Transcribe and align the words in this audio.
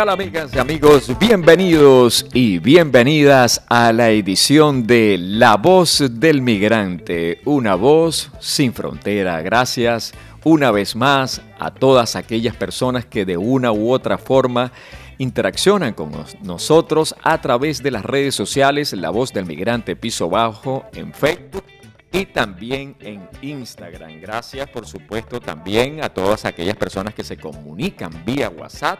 tal 0.00 0.08
amigas 0.08 0.50
y 0.54 0.58
amigos? 0.58 1.12
Bienvenidos 1.18 2.24
y 2.32 2.58
bienvenidas 2.58 3.62
a 3.68 3.92
la 3.92 4.08
edición 4.08 4.86
de 4.86 5.18
La 5.20 5.58
Voz 5.58 6.02
del 6.10 6.40
Migrante, 6.40 7.42
una 7.44 7.74
voz 7.74 8.30
sin 8.40 8.72
frontera. 8.72 9.42
Gracias 9.42 10.12
una 10.42 10.70
vez 10.70 10.96
más 10.96 11.42
a 11.58 11.70
todas 11.70 12.16
aquellas 12.16 12.56
personas 12.56 13.04
que 13.04 13.26
de 13.26 13.36
una 13.36 13.72
u 13.72 13.92
otra 13.92 14.16
forma 14.16 14.72
interaccionan 15.18 15.92
con 15.92 16.12
nosotros 16.44 17.14
a 17.22 17.38
través 17.42 17.82
de 17.82 17.90
las 17.90 18.02
redes 18.02 18.34
sociales 18.34 18.94
La 18.94 19.10
Voz 19.10 19.34
del 19.34 19.44
Migrante 19.44 19.96
Piso 19.96 20.30
Bajo 20.30 20.86
en 20.94 21.12
Facebook 21.12 21.64
y 22.10 22.24
también 22.24 22.96
en 23.00 23.28
Instagram. 23.42 24.18
Gracias 24.18 24.66
por 24.70 24.86
supuesto 24.86 25.40
también 25.40 26.02
a 26.02 26.08
todas 26.08 26.46
aquellas 26.46 26.76
personas 26.76 27.12
que 27.12 27.22
se 27.22 27.36
comunican 27.36 28.24
vía 28.24 28.48
WhatsApp 28.48 28.98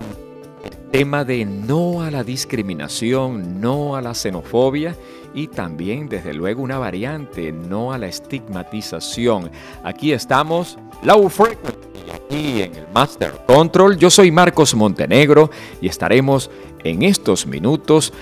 el 0.65 0.77
tema 0.91 1.23
de 1.25 1.45
no 1.45 2.03
a 2.03 2.11
la 2.11 2.25
discriminación, 2.25 3.61
no 3.61 3.95
a 3.97 4.01
la 4.01 4.15
xenofobia 4.15 4.97
y 5.35 5.49
también 5.49 6.09
desde 6.09 6.35
luego 6.35 6.63
una 6.63 6.79
variante, 6.79 7.53
no 7.53 7.93
a 7.93 7.99
la 7.99 8.07
estigmatización. 8.07 9.51
Aquí 9.85 10.13
estamos, 10.13 10.79
Low 11.03 11.29
Frequency 11.29 11.91
aquí 12.13 12.63
en 12.63 12.75
el 12.75 12.87
Master 12.93 13.33
Control. 13.47 13.97
Yo 13.97 14.11
soy 14.11 14.31
Marcos 14.31 14.75
Montenegro 14.75 15.51
y 15.81 15.89
estaremos 15.89 16.51
en 16.85 17.03
estos 17.03 17.47
minutos 17.47 18.13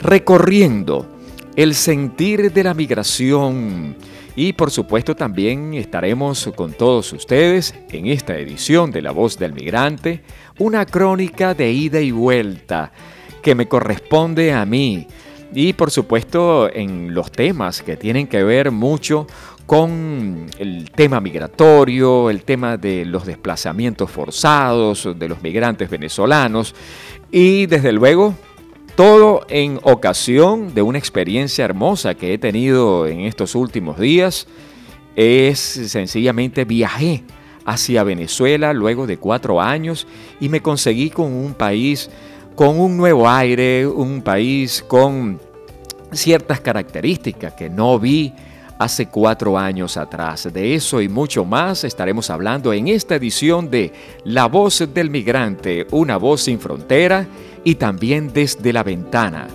recorriendo 0.00 1.06
el 1.54 1.74
sentir 1.74 2.52
de 2.52 2.64
la 2.64 2.74
migración. 2.74 3.96
Y 4.34 4.52
por 4.52 4.70
supuesto 4.70 5.14
también 5.14 5.74
estaremos 5.74 6.50
con 6.54 6.72
todos 6.74 7.12
ustedes 7.12 7.74
en 7.90 8.06
esta 8.06 8.36
edición 8.36 8.90
de 8.90 9.00
La 9.00 9.12
Voz 9.12 9.38
del 9.38 9.54
Migrante, 9.54 10.22
una 10.58 10.84
crónica 10.84 11.54
de 11.54 11.72
ida 11.72 12.00
y 12.00 12.10
vuelta 12.10 12.92
que 13.42 13.54
me 13.54 13.66
corresponde 13.66 14.52
a 14.52 14.66
mí. 14.66 15.06
Y 15.58 15.72
por 15.72 15.90
supuesto 15.90 16.70
en 16.70 17.14
los 17.14 17.32
temas 17.32 17.80
que 17.80 17.96
tienen 17.96 18.26
que 18.26 18.44
ver 18.44 18.70
mucho 18.70 19.26
con 19.64 20.50
el 20.58 20.90
tema 20.90 21.18
migratorio, 21.18 22.28
el 22.28 22.42
tema 22.42 22.76
de 22.76 23.06
los 23.06 23.24
desplazamientos 23.24 24.10
forzados 24.10 25.08
de 25.18 25.28
los 25.30 25.40
migrantes 25.40 25.88
venezolanos 25.88 26.74
y 27.32 27.64
desde 27.64 27.92
luego 27.92 28.34
todo 28.96 29.46
en 29.48 29.80
ocasión 29.82 30.74
de 30.74 30.82
una 30.82 30.98
experiencia 30.98 31.64
hermosa 31.64 32.14
que 32.14 32.34
he 32.34 32.38
tenido 32.38 33.06
en 33.06 33.20
estos 33.20 33.54
últimos 33.54 33.98
días. 33.98 34.46
Es 35.16 35.58
sencillamente 35.58 36.66
viajé 36.66 37.24
hacia 37.64 38.04
Venezuela 38.04 38.74
luego 38.74 39.06
de 39.06 39.16
cuatro 39.16 39.62
años 39.62 40.06
y 40.38 40.50
me 40.50 40.60
conseguí 40.60 41.08
con 41.08 41.32
un 41.32 41.54
país 41.54 42.10
con 42.56 42.80
un 42.80 42.96
nuevo 42.96 43.28
aire, 43.28 43.86
un 43.86 44.22
país 44.22 44.82
con 44.88 45.38
ciertas 46.12 46.60
características 46.60 47.54
que 47.54 47.68
no 47.68 47.98
vi 47.98 48.32
hace 48.78 49.06
cuatro 49.06 49.58
años 49.58 49.96
atrás. 49.96 50.52
De 50.52 50.74
eso 50.74 51.00
y 51.00 51.08
mucho 51.08 51.44
más 51.44 51.84
estaremos 51.84 52.30
hablando 52.30 52.72
en 52.72 52.88
esta 52.88 53.16
edición 53.16 53.70
de 53.70 53.92
La 54.24 54.46
Voz 54.46 54.86
del 54.92 55.10
Migrante, 55.10 55.86
una 55.90 56.16
voz 56.16 56.42
sin 56.42 56.60
frontera 56.60 57.26
y 57.64 57.76
también 57.76 58.32
desde 58.32 58.72
la 58.72 58.82
ventana. 58.82 59.48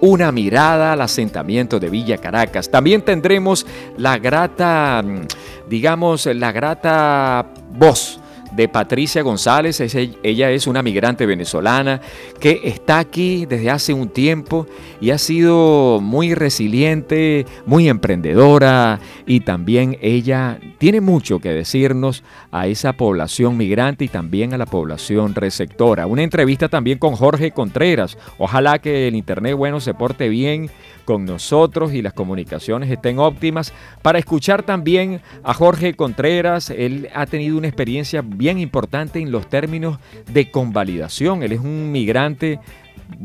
Una 0.00 0.32
mirada 0.32 0.92
al 0.92 1.00
asentamiento 1.00 1.80
de 1.80 1.88
Villa 1.88 2.18
Caracas. 2.18 2.70
También 2.70 3.02
tendremos 3.02 3.64
la 3.96 4.18
grata, 4.18 5.02
mm, 5.02 5.68
digamos, 5.68 6.26
la 6.26 6.52
grata 6.52 7.46
voz 7.70 8.20
de 8.54 8.68
Patricia 8.68 9.22
González. 9.22 9.80
ella 9.80 10.50
es 10.50 10.66
una 10.66 10.82
migrante 10.82 11.26
venezolana 11.26 12.00
que 12.40 12.60
está 12.64 12.98
aquí 12.98 13.46
desde 13.46 13.70
hace 13.70 13.92
un 13.92 14.08
tiempo 14.08 14.66
y 15.00 15.10
ha 15.10 15.18
sido 15.18 16.00
muy 16.00 16.34
resiliente, 16.34 17.46
muy 17.66 17.88
emprendedora 17.88 19.00
y 19.26 19.40
también 19.40 19.98
ella 20.00 20.58
tiene 20.78 21.00
mucho 21.00 21.38
que 21.38 21.52
decirnos 21.52 22.22
a 22.50 22.66
esa 22.66 22.92
población 22.92 23.56
migrante 23.56 24.04
y 24.04 24.08
también 24.08 24.54
a 24.54 24.58
la 24.58 24.66
población 24.66 25.34
receptora. 25.34 26.06
Una 26.06 26.22
entrevista 26.22 26.68
también 26.68 26.98
con 26.98 27.16
Jorge 27.16 27.50
Contreras. 27.50 28.16
Ojalá 28.38 28.78
que 28.78 29.08
el 29.08 29.14
Internet, 29.14 29.54
bueno, 29.56 29.80
se 29.80 29.94
porte 29.94 30.28
bien 30.28 30.70
con 31.04 31.24
nosotros 31.24 31.92
y 31.92 32.02
las 32.02 32.12
comunicaciones 32.12 32.90
estén 32.90 33.18
óptimas. 33.18 33.72
Para 34.02 34.18
escuchar 34.18 34.62
también 34.62 35.20
a 35.42 35.54
Jorge 35.54 35.94
Contreras, 35.94 36.70
él 36.70 37.08
ha 37.14 37.26
tenido 37.26 37.58
una 37.58 37.68
experiencia 37.68 38.22
bien 38.24 38.58
importante 38.58 39.18
en 39.20 39.30
los 39.30 39.48
términos 39.48 39.98
de 40.32 40.50
convalidación. 40.50 41.42
Él 41.42 41.52
es 41.52 41.60
un 41.60 41.92
migrante 41.92 42.60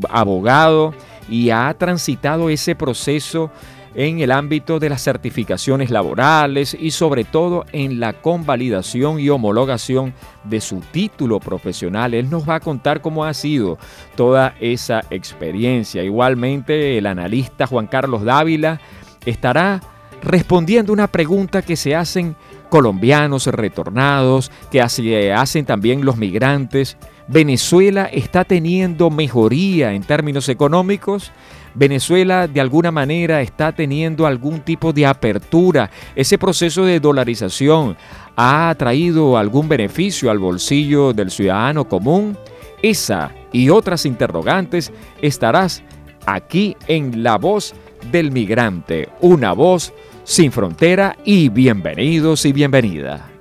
abogado 0.09 0.93
y 1.29 1.49
ha 1.51 1.73
transitado 1.77 2.49
ese 2.49 2.75
proceso 2.75 3.51
en 3.95 4.19
el 4.19 4.31
ámbito 4.31 4.79
de 4.79 4.89
las 4.89 5.03
certificaciones 5.03 5.89
laborales 5.89 6.77
y 6.79 6.91
sobre 6.91 7.23
todo 7.23 7.65
en 7.71 7.99
la 7.99 8.13
convalidación 8.13 9.19
y 9.19 9.29
homologación 9.29 10.13
de 10.43 10.61
su 10.61 10.81
título 10.91 11.39
profesional. 11.39 12.13
Él 12.13 12.29
nos 12.29 12.47
va 12.47 12.55
a 12.55 12.59
contar 12.59 13.01
cómo 13.01 13.25
ha 13.25 13.33
sido 13.33 13.77
toda 14.15 14.55
esa 14.59 15.03
experiencia. 15.09 16.03
Igualmente 16.03 16.97
el 16.97 17.05
analista 17.07 17.67
Juan 17.67 17.87
Carlos 17.87 18.23
Dávila 18.23 18.79
estará 19.25 19.81
respondiendo 20.21 20.93
una 20.93 21.07
pregunta 21.07 21.61
que 21.61 21.75
se 21.75 21.95
hacen 21.95 22.35
colombianos 22.69 23.47
retornados, 23.47 24.51
que 24.71 24.81
hacen 24.81 25.65
también 25.65 26.05
los 26.05 26.17
migrantes. 26.17 26.97
¿Venezuela 27.27 28.05
está 28.05 28.43
teniendo 28.43 29.09
mejoría 29.09 29.93
en 29.93 30.03
términos 30.03 30.49
económicos? 30.49 31.31
Venezuela 31.73 32.47
de 32.47 32.61
alguna 32.61 32.91
manera 32.91 33.41
está 33.41 33.71
teniendo 33.71 34.25
algún 34.25 34.61
tipo 34.61 34.93
de 34.93 35.05
apertura. 35.05 35.89
Ese 36.15 36.37
proceso 36.37 36.85
de 36.85 36.99
dolarización 36.99 37.95
ha 38.35 38.73
traído 38.77 39.37
algún 39.37 39.67
beneficio 39.67 40.31
al 40.31 40.39
bolsillo 40.39 41.13
del 41.13 41.31
ciudadano 41.31 41.87
común. 41.87 42.37
Esa 42.81 43.31
y 43.51 43.69
otras 43.69 44.05
interrogantes 44.05 44.91
estarás 45.21 45.83
aquí 46.25 46.75
en 46.87 47.23
La 47.23 47.37
Voz 47.37 47.73
del 48.11 48.31
Migrante, 48.31 49.09
una 49.21 49.53
voz 49.53 49.93
sin 50.23 50.51
frontera 50.51 51.17
y 51.25 51.49
bienvenidos 51.49 52.45
y 52.45 52.53
bienvenida. 52.53 53.38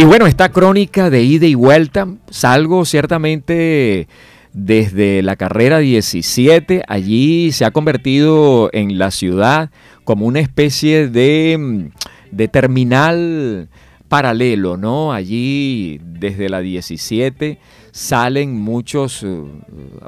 Y 0.00 0.04
bueno, 0.04 0.26
esta 0.26 0.48
crónica 0.48 1.10
de 1.10 1.22
ida 1.22 1.44
y 1.44 1.54
vuelta, 1.54 2.08
salgo 2.30 2.86
ciertamente 2.86 4.08
desde 4.54 5.20
la 5.20 5.36
carrera 5.36 5.76
17, 5.76 6.84
allí 6.88 7.52
se 7.52 7.66
ha 7.66 7.70
convertido 7.70 8.70
en 8.72 8.98
la 8.98 9.10
ciudad 9.10 9.70
como 10.04 10.24
una 10.24 10.40
especie 10.40 11.06
de, 11.08 11.90
de 12.30 12.48
terminal 12.48 13.68
paralelo, 14.08 14.78
¿no? 14.78 15.12
Allí 15.12 16.00
desde 16.02 16.48
la 16.48 16.60
17 16.60 17.58
salen 17.92 18.60
muchas 18.60 19.22
uh, 19.22 19.48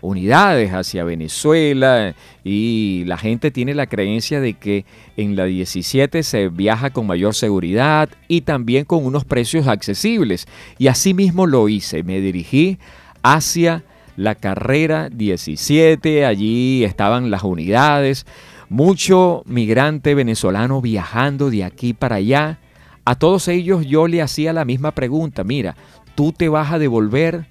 unidades 0.00 0.72
hacia 0.72 1.04
Venezuela 1.04 2.14
y 2.44 3.04
la 3.06 3.18
gente 3.18 3.50
tiene 3.50 3.74
la 3.74 3.86
creencia 3.86 4.40
de 4.40 4.54
que 4.54 4.84
en 5.16 5.36
la 5.36 5.44
17 5.44 6.22
se 6.22 6.48
viaja 6.48 6.90
con 6.90 7.06
mayor 7.06 7.34
seguridad 7.34 8.08
y 8.28 8.42
también 8.42 8.84
con 8.84 9.04
unos 9.04 9.24
precios 9.24 9.66
accesibles. 9.68 10.46
Y 10.78 10.88
así 10.88 11.14
mismo 11.14 11.46
lo 11.46 11.68
hice, 11.68 12.02
me 12.02 12.20
dirigí 12.20 12.78
hacia 13.22 13.84
la 14.16 14.34
carrera 14.34 15.08
17, 15.10 16.26
allí 16.26 16.84
estaban 16.84 17.30
las 17.30 17.44
unidades, 17.44 18.26
mucho 18.68 19.42
migrante 19.46 20.14
venezolano 20.14 20.80
viajando 20.80 21.50
de 21.50 21.64
aquí 21.64 21.94
para 21.94 22.16
allá 22.16 22.58
a 23.04 23.16
todos 23.16 23.48
ellos 23.48 23.84
yo 23.84 24.06
le 24.06 24.22
hacía 24.22 24.52
la 24.52 24.64
misma 24.64 24.92
pregunta, 24.92 25.42
mira, 25.42 25.76
¿tú 26.14 26.32
te 26.32 26.48
vas 26.48 26.72
a 26.72 26.78
devolver? 26.78 27.46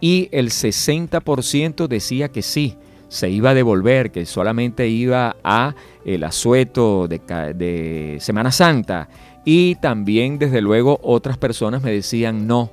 Y 0.00 0.28
el 0.32 0.48
60% 0.50 1.86
decía 1.86 2.28
que 2.30 2.42
sí, 2.42 2.76
se 3.08 3.28
iba 3.28 3.50
a 3.50 3.54
devolver, 3.54 4.12
que 4.12 4.24
solamente 4.24 4.88
iba 4.88 5.36
a 5.42 5.74
el 6.04 6.24
asueto 6.24 7.08
de, 7.08 7.18
de 7.54 8.18
Semana 8.20 8.52
Santa. 8.52 9.08
Y 9.44 9.74
también, 9.76 10.38
desde 10.38 10.60
luego, 10.60 11.00
otras 11.02 11.36
personas 11.36 11.82
me 11.82 11.92
decían 11.92 12.46
no. 12.46 12.70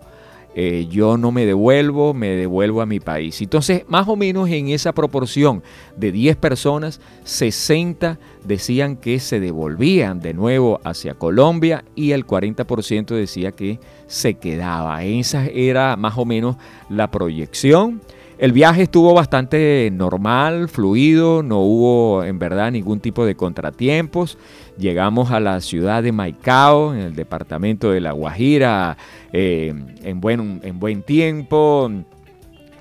Eh, 0.60 0.88
yo 0.90 1.18
no 1.18 1.32
me 1.32 1.46
devuelvo, 1.46 2.16
me 2.16 2.30
devuelvo 2.30 2.82
a 2.82 2.88
mi 2.88 3.00
país. 3.00 3.40
Entonces, 3.44 3.84
más 3.88 4.08
o 4.08 4.16
menos 4.16 4.50
en 4.50 4.70
esa 4.70 4.92
proporción 4.92 5.62
de 5.96 6.12
10 6.12 6.36
personas, 6.38 7.00
60 7.26 8.18
decían 8.44 8.96
que 8.96 9.20
se 9.20 9.40
devolvían 9.40 10.20
de 10.20 10.34
nuevo 10.34 10.80
hacia 10.84 11.14
Colombia 11.14 11.86
y 11.94 12.14
el 12.14 12.26
40% 12.26 13.06
decía 13.14 13.52
que 13.52 13.80
se 14.08 14.34
quedaba. 14.34 15.04
Esa 15.04 15.46
era 15.46 15.96
más 15.96 16.18
o 16.18 16.26
menos 16.26 16.56
la 16.90 17.12
proyección. 17.12 18.02
El 18.40 18.52
viaje 18.52 18.82
estuvo 18.82 19.14
bastante 19.14 19.90
normal, 19.94 20.70
fluido, 20.70 21.44
no 21.44 21.60
hubo 21.60 22.24
en 22.24 22.40
verdad 22.40 22.72
ningún 22.72 23.00
tipo 23.00 23.28
de 23.28 23.36
contratiempos. 23.36 24.40
Llegamos 24.78 25.32
a 25.32 25.40
la 25.40 25.60
ciudad 25.62 26.04
de 26.04 26.12
Maicao, 26.12 26.94
en 26.94 27.00
el 27.00 27.16
departamento 27.16 27.92
de 27.92 28.00
La 28.00 28.12
Guajira, 28.12 28.98
eh, 29.34 29.74
en, 30.04 30.22
buen, 30.22 30.62
en 30.64 30.80
buen 30.80 31.02
tiempo. 31.02 31.92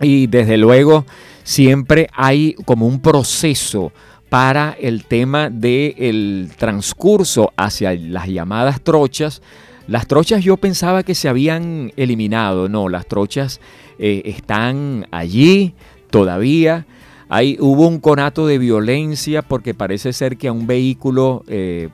Y 0.00 0.26
desde 0.26 0.58
luego 0.58 1.06
siempre 1.42 2.08
hay 2.12 2.54
como 2.66 2.86
un 2.86 3.00
proceso 3.00 3.92
para 4.28 4.76
el 4.78 5.04
tema 5.04 5.48
del 5.48 6.50
transcurso 6.58 7.52
hacia 7.56 7.94
las 7.94 8.26
llamadas 8.26 8.82
trochas. 8.82 9.40
Las 9.86 10.06
trochas 10.06 10.42
yo 10.42 10.56
pensaba 10.56 11.02
que 11.02 11.14
se 11.14 11.28
habían 11.28 11.92
eliminado, 11.96 12.68
no, 12.68 12.88
las 12.88 13.06
trochas 13.06 13.60
eh, 13.98 14.22
están 14.26 15.06
allí 15.12 15.74
todavía. 16.10 16.86
Hay, 17.28 17.56
hubo 17.60 17.88
un 17.88 17.98
conato 17.98 18.46
de 18.46 18.58
violencia 18.58 19.42
porque 19.42 19.74
parece 19.74 20.12
ser 20.12 20.36
que 20.36 20.48
a 20.48 20.52
un 20.52 20.66
vehículo 20.66 21.42
eh, 21.48 21.88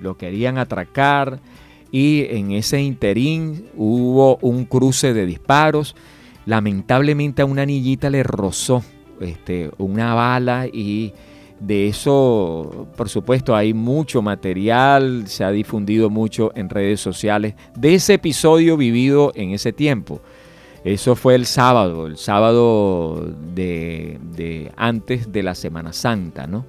lo 0.00 0.16
querían 0.16 0.58
atracar 0.58 1.40
y 1.90 2.26
en 2.30 2.52
ese 2.52 2.80
interín 2.80 3.66
hubo 3.76 4.36
un 4.42 4.64
cruce 4.64 5.14
de 5.14 5.26
disparos. 5.26 5.96
Lamentablemente 6.46 7.42
a 7.42 7.46
una 7.46 7.64
niñita 7.64 8.10
le 8.10 8.22
rozó 8.22 8.82
este, 9.20 9.70
una 9.78 10.14
bala 10.14 10.66
y 10.66 11.12
de 11.60 11.88
eso, 11.88 12.88
por 12.96 13.10
supuesto, 13.10 13.54
hay 13.54 13.74
mucho 13.74 14.22
material, 14.22 15.24
se 15.26 15.44
ha 15.44 15.50
difundido 15.50 16.08
mucho 16.08 16.52
en 16.54 16.70
redes 16.70 17.00
sociales 17.00 17.54
de 17.76 17.94
ese 17.94 18.14
episodio 18.14 18.78
vivido 18.78 19.32
en 19.34 19.50
ese 19.50 19.72
tiempo. 19.72 20.22
Eso 20.84 21.14
fue 21.14 21.34
el 21.34 21.46
sábado, 21.46 22.06
el 22.06 22.16
sábado 22.16 23.26
de, 23.54 24.72
antes 24.76 25.30
de 25.30 25.42
la 25.42 25.54
Semana 25.54 25.92
Santa, 25.92 26.46
¿no? 26.46 26.64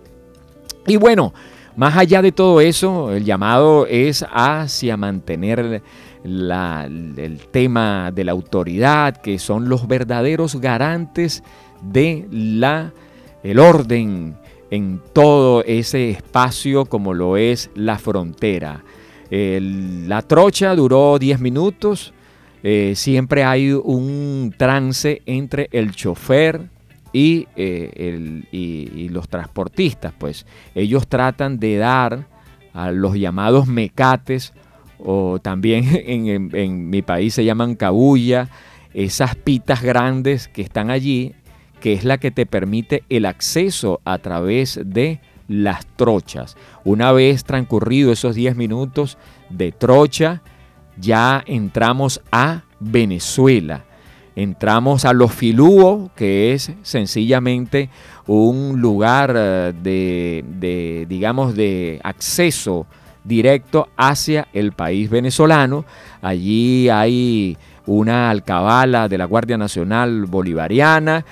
Y 0.86 0.98
bueno, 0.98 1.34
más 1.78 1.96
allá 1.96 2.22
de 2.22 2.31
todo 2.31 2.60
eso, 2.60 3.13
el 3.13 3.24
llamado 3.24 3.86
es 3.88 4.25
hacia 4.30 4.98
mantener 4.98 5.81
el 6.24 7.40
tema 7.52 8.12
de 8.12 8.24
la 8.25 8.34
autoridad, 8.34 9.18
que 9.18 9.40
son 9.40 9.69
los 9.69 9.88
verdaderos 9.88 10.56
garantes 10.58 11.44
de 11.81 12.28
la 12.31 12.92
el 13.44 13.60
orden 13.60 14.38
en 14.69 15.02
todo 15.13 15.63
ese 15.66 16.12
espacio 16.12 16.86
como 16.86 17.13
lo 17.13 17.38
es 17.38 17.69
la 17.75 17.98
frontera. 17.98 18.84
la 19.30 20.22
trocha 20.24 20.75
duró 20.75 21.18
10 21.18 21.40
minutos, 21.40 22.13
eh, 22.63 22.94
siempre 22.96 23.44
hay 23.44 23.72
un 23.72 24.54
trance 24.56 25.22
entre 25.25 25.68
el 25.72 25.92
chofer 25.92 26.62
y, 27.13 27.48
eh, 27.56 29.08
los 29.10 29.28
transportistas, 29.28 30.13
pues 30.18 30.46
ellos 30.75 31.08
tratan 31.08 31.60
de 31.60 31.78
dar 31.78 32.25
a 32.74 32.92
los 32.92 33.16
llamados 33.16 33.68
mecates, 33.68 34.54
o 35.00 35.40
también 35.40 35.86
en, 36.06 36.90
mi 36.90 37.02
país 37.02 37.34
se 37.34 37.46
llaman 37.46 37.75
cabulla, 37.75 38.50
esas 38.94 39.36
pitas 39.36 39.81
grandes 39.81 40.48
que 40.48 40.62
están 40.62 40.90
allí, 40.90 41.34
que 41.80 41.94
es 41.94 42.04
la 42.04 42.18
que 42.18 42.31
te 42.31 42.46
permite 42.46 43.04
el 43.10 43.25
acceso 43.25 44.02
a 44.06 44.19
través 44.19 44.80
de 44.84 45.19
las 45.48 45.86
trochas. 45.96 46.56
Una 46.86 47.12
vez 47.12 47.44
transcurrido 47.44 48.12
esos 48.12 48.36
10 48.36 48.56
minutos 48.56 49.18
de 49.50 49.72
trocha, 49.72 50.42
ya 51.01 51.44
entramos 51.45 52.21
a 52.31 52.62
Venezuela. 52.80 53.83
Entramos 54.36 55.03
a 55.03 55.12
Los 55.12 55.33
Filúo, 55.33 56.09
que 56.15 56.53
es 56.53 56.71
sencillamente 56.83 57.89
un 58.27 58.80
lugar 58.80 59.33
eh, 59.36 59.74
de, 59.81 61.06
digamos, 61.09 61.56
de 61.56 62.00
acceso 62.03 62.86
directo 63.25 63.89
hacia 63.98 64.48
el 64.53 64.71
país 64.71 65.09
venezolano. 65.09 65.83
Allí 66.21 66.88
hay 66.88 67.57
una 67.86 68.30
alcabala 68.30 69.09
de 69.09 69.18
la 69.18 69.25
Guardia 69.25 69.57
Nacional 69.57 70.25
Bolivariana 70.27 71.25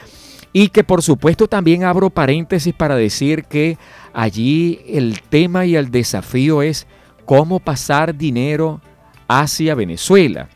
y 0.51 0.69
que 0.69 0.83
por 0.83 1.03
supuesto 1.03 1.47
también 1.47 1.83
abro 1.83 2.09
paréntesis 2.09 2.73
para 2.73 2.95
decir 2.95 3.45
que 3.45 3.77
allí 4.13 4.81
el 4.87 5.21
tema 5.21 5.65
y 5.65 5.75
el 5.75 5.91
desafío 5.91 6.63
es 6.63 6.87
cómo 7.25 7.59
pasar 7.59 8.15
dinero 8.17 8.81
hacia 9.29 9.75
Venezuela. 9.75 10.49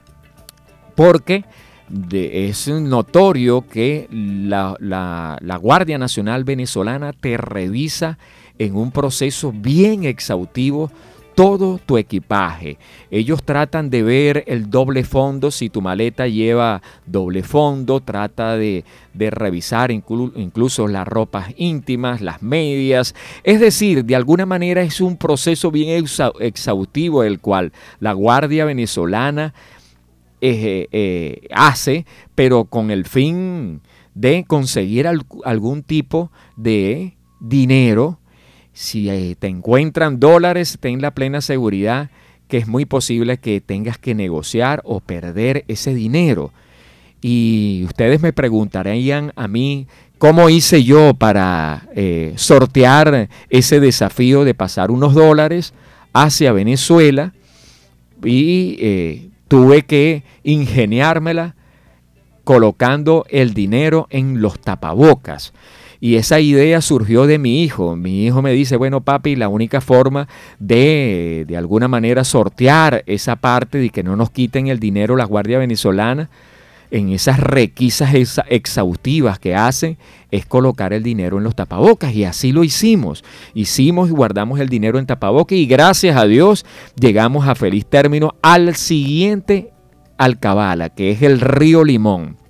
Porque 0.95 1.45
es 2.11 2.67
notorio 2.67 3.65
que 3.67 4.07
la, 4.11 4.75
la 4.79 5.57
Guardia 5.57 5.97
Nacional 5.97 6.43
venezolana 6.43 7.13
te 7.13 7.37
revisa 7.37 8.17
en 8.59 8.75
un 8.75 8.91
proceso 8.91 9.51
bien 9.51 10.03
exhaustivo 10.03 10.91
todo 11.35 11.79
tu 11.85 11.97
equipaje. 11.97 12.77
Ellos 13.11 13.43
tratan 13.43 13.89
de 13.89 14.03
ver 14.03 14.43
el 14.47 14.69
doble 14.69 15.03
fondo, 15.03 15.51
si 15.51 15.69
tu 15.69 15.81
maleta 15.81 16.27
lleva 16.27 16.81
doble 17.05 17.43
fondo, 17.43 17.99
trata 17.99 18.57
de, 18.57 18.83
revisar 19.15 19.91
incluso 19.91 20.87
las 20.87 21.07
ropas 21.07 21.53
íntimas, 21.57 22.21
las 22.21 22.41
medias. 22.41 23.15
Es 23.43 23.59
decir, 23.59 24.05
de 24.05 24.15
alguna 24.15 24.45
manera 24.45 24.81
es 24.81 25.01
un 25.01 25.17
proceso 25.17 25.71
bien 25.71 26.05
exhaustivo 26.39 27.23
el 27.23 27.39
cual 27.39 27.71
la 27.99 28.13
Guardia 28.13 28.65
Venezolana 28.65 29.53
eh, 30.41 30.87
eh, 30.91 31.47
hace, 31.51 32.05
pero 32.35 32.65
con 32.65 32.91
el 32.91 33.05
fin 33.05 33.81
de 34.13 34.43
conseguir 34.45 35.07
algún 35.07 35.83
tipo 35.83 36.31
de 36.55 37.15
dinero 37.39 38.19
si 38.73 39.09
eh, 39.09 39.35
te 39.37 39.47
encuentran 39.47 40.19
dólares, 40.19 40.77
ten 40.79 41.01
la 41.01 41.11
plena 41.11 41.41
seguridad 41.41 42.09
que 42.47 42.57
es 42.57 42.67
muy 42.67 42.85
posible 42.85 43.37
que 43.37 43.61
tengas 43.61 43.97
que 43.97 44.13
negociar 44.13 44.81
o 44.85 44.99
perder 44.99 45.65
ese 45.67 45.93
dinero. 45.95 46.51
Y 47.21 47.83
ustedes 47.85 48.21
me 48.21 48.33
preguntarían 48.33 49.31
a 49.35 49.47
mí 49.47 49.87
cómo 50.17 50.49
hice 50.49 50.83
yo 50.83 51.13
para 51.13 51.87
eh, 51.95 52.33
sortear 52.35 53.29
ese 53.49 53.79
desafío 53.79 54.43
de 54.43 54.53
pasar 54.53 54.91
unos 54.91 55.13
dólares 55.13 55.73
hacia 56.13 56.51
Venezuela 56.51 57.33
y 58.23 58.77
eh, 58.79 59.29
tuve 59.47 59.83
que 59.83 60.23
ingeniármela 60.43 61.55
colocando 62.43 63.25
el 63.29 63.53
dinero 63.53 64.07
en 64.09 64.41
los 64.41 64.59
tapabocas. 64.59 65.53
Y 66.03 66.17
esa 66.17 66.41
idea 66.41 66.81
surgió 66.81 67.27
de 67.27 67.39
mi 67.39 67.63
hijo. 67.63 67.95
Mi 67.95 68.25
hijo 68.25 68.41
me 68.41 68.51
dice, 68.51 68.75
bueno 68.75 68.99
papi, 68.99 69.37
la 69.37 69.47
única 69.47 69.79
forma 69.79 70.27
de 70.59 71.45
de 71.47 71.55
alguna 71.55 71.87
manera 71.87 72.25
sortear 72.25 73.05
esa 73.05 73.37
parte 73.37 73.77
de 73.77 73.89
que 73.89 74.03
no 74.03 74.17
nos 74.17 74.29
quiten 74.29 74.67
el 74.67 74.81
dinero 74.81 75.15
la 75.15 75.23
Guardia 75.23 75.59
Venezolana 75.59 76.29
en 76.91 77.07
esas 77.07 77.39
requisas 77.39 78.13
exhaustivas 78.49 79.39
que 79.39 79.55
hacen 79.55 79.97
es 80.29 80.45
colocar 80.45 80.91
el 80.91 81.03
dinero 81.03 81.37
en 81.37 81.45
los 81.45 81.55
tapabocas 81.55 82.13
y 82.13 82.25
así 82.25 82.51
lo 82.51 82.65
hicimos. 82.65 83.23
Hicimos 83.53 84.09
y 84.09 84.11
guardamos 84.11 84.59
el 84.59 84.67
dinero 84.67 84.99
en 84.99 85.05
tapabocas 85.05 85.57
y 85.57 85.67
gracias 85.67 86.17
a 86.17 86.25
Dios 86.25 86.65
llegamos 86.99 87.47
a 87.47 87.55
feliz 87.55 87.85
término 87.85 88.35
al 88.41 88.75
siguiente 88.75 89.71
alcabala, 90.17 90.89
que 90.89 91.11
es 91.11 91.21
el 91.21 91.39
río 91.39 91.85
Limón. 91.85 92.42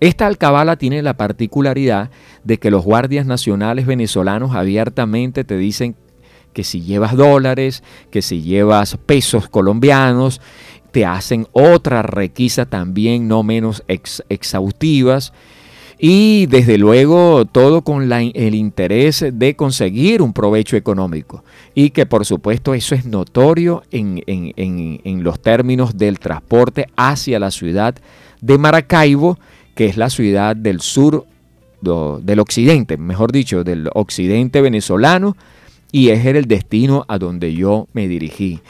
Esta 0.00 0.26
alcabala 0.26 0.76
tiene 0.76 1.02
la 1.02 1.16
particularidad 1.16 2.10
de 2.44 2.58
que 2.58 2.70
los 2.70 2.84
guardias 2.84 3.26
nacionales 3.26 3.86
venezolanos 3.86 4.54
abiertamente 4.54 5.44
te 5.44 5.56
dicen 5.56 5.96
que 6.52 6.64
si 6.64 6.82
llevas 6.82 7.16
dólares, 7.16 7.82
que 8.10 8.22
si 8.22 8.42
llevas 8.42 8.96
pesos 8.96 9.48
colombianos, 9.48 10.40
te 10.90 11.04
hacen 11.04 11.46
otra 11.52 12.02
requisa 12.02 12.66
también 12.66 13.28
no 13.28 13.42
menos 13.42 13.82
exhaustivas. 13.88 15.32
Y 15.98 16.44
desde 16.46 16.76
luego 16.76 17.46
todo 17.46 17.80
con 17.80 18.12
el 18.12 18.54
interés 18.54 19.24
de 19.32 19.56
conseguir 19.56 20.20
un 20.20 20.34
provecho 20.34 20.76
económico. 20.76 21.42
Y 21.74 21.90
que 21.90 22.04
por 22.04 22.26
supuesto 22.26 22.74
eso 22.74 22.94
es 22.94 23.06
notorio 23.06 23.82
en, 23.90 24.22
en 24.26 25.24
los 25.24 25.40
términos 25.40 25.96
del 25.96 26.18
transporte 26.18 26.86
hacia 26.96 27.38
la 27.38 27.50
ciudad 27.50 27.94
de 28.42 28.58
Maracaibo 28.58 29.38
que 29.76 29.86
es 29.86 29.96
la 29.96 30.10
ciudad 30.10 30.56
del 30.56 30.80
sur, 30.80 31.26
del 31.80 32.40
occidente, 32.40 32.96
mejor 32.96 33.30
dicho, 33.30 33.62
del 33.62 33.88
occidente 33.94 34.60
venezolano, 34.60 35.36
y 35.92 36.08
es 36.08 36.24
el 36.26 36.46
destino 36.46 37.04
a 37.06 37.18
donde 37.18 37.54
yo 37.54 37.86
me 37.92 38.08
dirigí. 38.08 38.60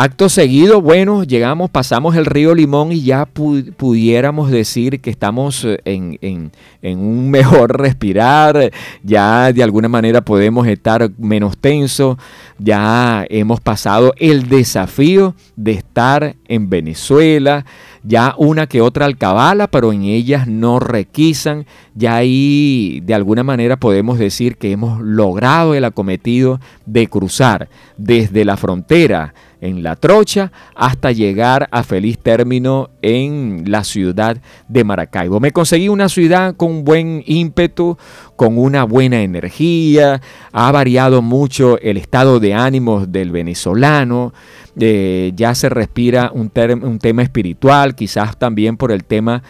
Acto 0.00 0.28
seguido, 0.28 0.80
bueno, 0.80 1.24
llegamos, 1.24 1.70
pasamos 1.70 2.14
el 2.14 2.24
río 2.24 2.54
Limón 2.54 2.92
y 2.92 3.02
ya 3.02 3.26
pudiéramos 3.26 4.48
decir 4.48 5.00
que 5.00 5.10
estamos 5.10 5.64
eh, 5.64 5.80
en, 5.84 6.52
un 6.82 7.30
mejor 7.32 7.80
respirar, 7.80 8.70
ya 9.02 9.52
de 9.52 9.60
alguna 9.60 9.88
manera 9.88 10.20
podemos 10.20 10.68
estar 10.68 11.10
menos 11.18 11.58
tensos, 11.58 12.16
ya 12.60 13.26
hemos 13.28 13.60
pasado 13.60 14.14
el 14.18 14.48
desafío 14.48 15.34
de 15.56 15.72
estar 15.72 16.36
en 16.46 16.70
Venezuela, 16.70 17.66
ya 18.02 18.34
una 18.38 18.66
que 18.66 18.80
otra 18.80 19.06
alcabala, 19.06 19.66
pero 19.66 19.92
en 19.92 20.04
ellas 20.04 20.46
no 20.46 20.80
requisan, 20.80 21.66
ya 21.94 22.16
ahí 22.16 23.00
de 23.04 23.14
alguna 23.14 23.42
manera 23.42 23.76
podemos 23.76 24.18
decir 24.18 24.56
que 24.56 24.72
hemos 24.72 25.00
logrado 25.00 25.74
el 25.74 25.84
acometido 25.84 26.60
de 26.86 27.08
cruzar 27.08 27.68
desde 27.96 28.44
la 28.44 28.56
frontera, 28.56 29.34
en 29.60 29.82
La 29.82 29.96
Trocha 29.96 30.52
hasta 30.74 31.12
llegar 31.12 31.68
a 31.70 31.82
feliz 31.82 32.18
término 32.18 32.90
en 33.02 33.64
la 33.66 33.84
ciudad 33.84 34.38
de 34.68 34.84
Maracaibo. 34.84 35.40
Me 35.40 35.52
conseguí 35.52 35.88
una 35.88 36.08
ciudad 36.08 36.54
con 36.56 36.84
buen 36.84 37.22
ímpetu, 37.26 37.96
con 38.36 38.58
una 38.58 38.84
buena 38.84 39.22
energía, 39.22 40.20
ha 40.52 40.72
variado 40.72 41.22
mucho 41.22 41.78
el 41.80 41.96
estado 41.96 42.40
de 42.40 42.54
ánimos 42.54 43.10
del 43.10 43.30
venezolano, 43.30 44.32
eh, 44.78 45.32
ya 45.34 45.54
se 45.54 45.68
respira 45.68 46.30
un, 46.32 46.50
tema 46.50 47.22
espiritual, 47.22 47.94
quizás 47.94 48.38
también 48.38 48.76
por 48.76 48.92
el 48.92 49.04
tema 49.04 49.42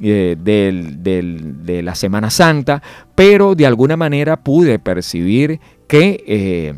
eh, 0.00 0.36
de 0.38 1.82
la 1.82 1.94
Semana 1.94 2.28
Santa, 2.30 2.82
pero 3.14 3.54
de 3.54 3.66
alguna 3.66 3.96
manera 3.96 4.36
pude 4.36 4.78
percibir 4.78 5.60
que 5.86 6.22
eh, 6.26 6.74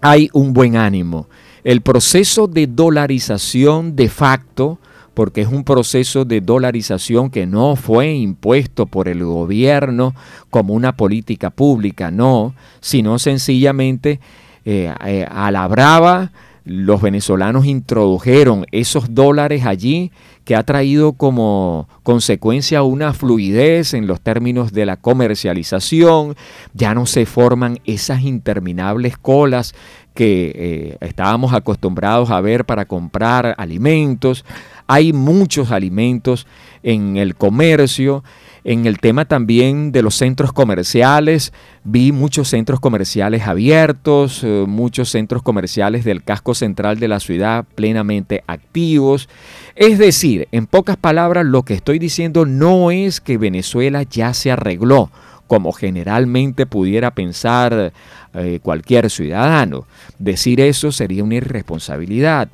hay 0.00 0.28
un 0.32 0.52
buen 0.52 0.76
ánimo. 0.76 1.28
El 1.64 1.80
proceso 1.80 2.48
de 2.48 2.66
dolarización 2.66 3.94
de 3.94 4.08
facto, 4.08 4.78
porque 5.14 5.42
es 5.42 5.48
un 5.48 5.64
proceso 5.64 6.24
de 6.24 6.40
dolarización 6.40 7.30
que 7.30 7.46
no 7.46 7.76
fue 7.76 8.12
impuesto 8.14 8.86
por 8.86 9.08
el 9.08 9.24
gobierno 9.24 10.14
como 10.50 10.74
una 10.74 10.96
política 10.96 11.50
pública, 11.50 12.10
no, 12.10 12.54
sino 12.80 13.18
sencillamente 13.18 14.18
eh, 14.64 14.92
eh, 15.04 15.26
a 15.30 15.50
la 15.50 15.68
brava 15.68 16.32
los 16.64 17.02
venezolanos 17.02 17.66
introdujeron 17.66 18.66
esos 18.70 19.14
dólares 19.14 19.66
allí 19.66 20.12
que 20.44 20.56
ha 20.56 20.62
traído 20.62 21.12
como 21.12 21.88
consecuencia 22.02 22.82
una 22.82 23.12
fluidez 23.12 23.94
en 23.94 24.06
los 24.06 24.20
términos 24.20 24.72
de 24.72 24.86
la 24.86 24.96
comercialización, 24.96 26.36
ya 26.74 26.94
no 26.94 27.06
se 27.06 27.26
forman 27.26 27.78
esas 27.84 28.22
interminables 28.22 29.16
colas 29.18 29.74
que 30.14 30.52
eh, 30.54 30.96
estábamos 31.00 31.52
acostumbrados 31.52 32.30
a 32.30 32.40
ver 32.40 32.64
para 32.64 32.84
comprar 32.84 33.54
alimentos, 33.58 34.44
hay 34.86 35.12
muchos 35.12 35.70
alimentos 35.70 36.46
en 36.82 37.16
el 37.16 37.34
comercio, 37.36 38.22
en 38.64 38.86
el 38.86 38.98
tema 38.98 39.24
también 39.24 39.90
de 39.90 40.02
los 40.02 40.14
centros 40.14 40.52
comerciales, 40.52 41.52
vi 41.82 42.12
muchos 42.12 42.48
centros 42.48 42.78
comerciales 42.78 43.46
abiertos, 43.46 44.42
eh, 44.44 44.64
muchos 44.68 45.08
centros 45.08 45.42
comerciales 45.42 46.04
del 46.04 46.22
casco 46.22 46.54
central 46.54 47.00
de 47.00 47.08
la 47.08 47.18
ciudad 47.18 47.64
plenamente 47.74 48.44
activos. 48.46 49.28
Es 49.74 49.98
decir, 49.98 50.46
en 50.52 50.66
pocas 50.66 50.96
palabras, 50.96 51.44
lo 51.44 51.64
que 51.64 51.74
estoy 51.74 51.98
diciendo 51.98 52.46
no 52.46 52.90
es 52.90 53.20
que 53.20 53.38
Venezuela 53.38 54.04
ya 54.04 54.32
se 54.32 54.52
arregló, 54.52 55.10
como 55.52 55.72
generalmente 55.72 56.64
pudiera 56.64 57.10
pensar 57.10 57.92
eh, 58.32 58.58
cualquier 58.62 59.10
ciudadano. 59.10 59.84
Decir 60.18 60.62
eso 60.62 60.90
sería 60.92 61.22
una 61.22 61.34
irresponsabilidad. 61.34 62.48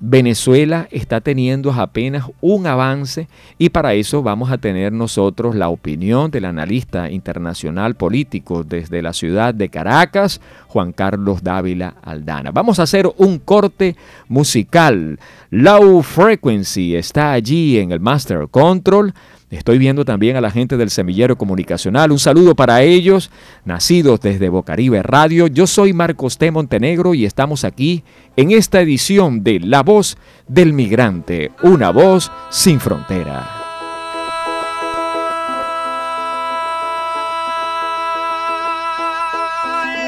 Venezuela 0.00 0.86
está 0.90 1.22
teniendo 1.22 1.72
apenas 1.72 2.26
un 2.42 2.66
avance 2.66 3.26
y 3.56 3.70
para 3.70 3.94
eso 3.94 4.22
vamos 4.22 4.50
a 4.50 4.58
tener 4.58 4.92
nosotros 4.92 5.54
la 5.54 5.70
opinión 5.70 6.30
del 6.30 6.44
analista 6.44 7.10
internacional 7.10 7.94
político 7.94 8.62
desde 8.62 9.00
la 9.00 9.14
ciudad 9.14 9.54
de 9.54 9.70
Caracas, 9.70 10.42
Juan 10.68 10.92
Carlos 10.92 11.42
Dávila 11.42 11.94
Aldana. 12.02 12.50
Vamos 12.50 12.78
a 12.78 12.82
hacer 12.82 13.10
un 13.16 13.38
corte 13.38 13.96
musical. 14.28 15.18
Low 15.48 16.02
Frequency 16.02 16.96
está 16.96 17.32
allí 17.32 17.78
en 17.78 17.92
el 17.92 18.00
Master 18.00 18.46
Control. 18.50 19.14
Estoy 19.56 19.78
viendo 19.78 20.04
también 20.04 20.36
a 20.36 20.42
la 20.42 20.50
gente 20.50 20.76
del 20.76 20.90
Semillero 20.90 21.38
Comunicacional. 21.38 22.12
Un 22.12 22.18
saludo 22.18 22.54
para 22.54 22.82
ellos, 22.82 23.30
nacidos 23.64 24.20
desde 24.20 24.50
Bocaribe 24.50 25.02
Radio. 25.02 25.46
Yo 25.46 25.66
soy 25.66 25.94
Marcos 25.94 26.36
T. 26.36 26.50
Montenegro 26.50 27.14
y 27.14 27.24
estamos 27.24 27.64
aquí 27.64 28.04
en 28.36 28.50
esta 28.50 28.82
edición 28.82 29.42
de 29.42 29.60
La 29.60 29.82
Voz 29.82 30.18
del 30.46 30.74
Migrante, 30.74 31.52
una 31.62 31.90
voz 31.90 32.30
sin 32.50 32.80
frontera. 32.80 33.50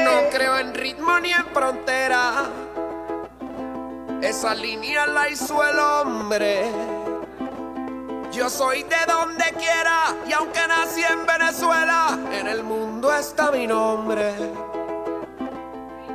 No 0.05 0.29
creo 0.31 0.59
en 0.59 0.75
ritmo 0.75 1.19
ni 1.19 1.31
en 1.31 1.45
frontera. 1.51 2.51
Esa 4.21 4.53
línea 4.53 5.07
la 5.07 5.27
hizo 5.27 5.59
el 5.67 5.79
hombre 5.79 6.98
yo 8.31 8.49
soy 8.49 8.83
de 8.83 9.05
donde 9.07 9.43
quiera 9.57 10.15
y 10.27 10.33
aunque 10.33 10.59
nací 10.67 11.03
en 11.03 11.25
Venezuela, 11.25 12.17
en 12.31 12.47
el 12.47 12.63
mundo 12.63 13.13
está 13.13 13.51
mi 13.51 13.65
nombre. 13.65 14.33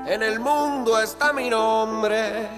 En 0.06 0.22
el 0.22 0.38
mundo 0.38 1.00
está 1.00 1.32
mi 1.32 1.48
nombre. 1.50 2.48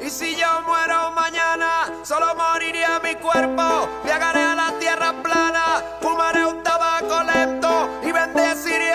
Y 0.00 0.08
si 0.10 0.36
yo 0.36 0.62
muero 0.66 1.10
mañana, 1.10 1.92
solo 2.02 2.34
moriría 2.34 3.00
mi 3.00 3.14
cuerpo. 3.16 3.88
Viajaré 4.04 4.42
a 4.42 4.54
la 4.54 4.72
tierra 4.78 5.12
plana, 5.22 5.82
fumaré 6.00 6.46
un 6.46 6.62
tabaco 6.62 7.22
lento 7.24 7.90
y 8.02 8.12
bendeciré 8.12 8.94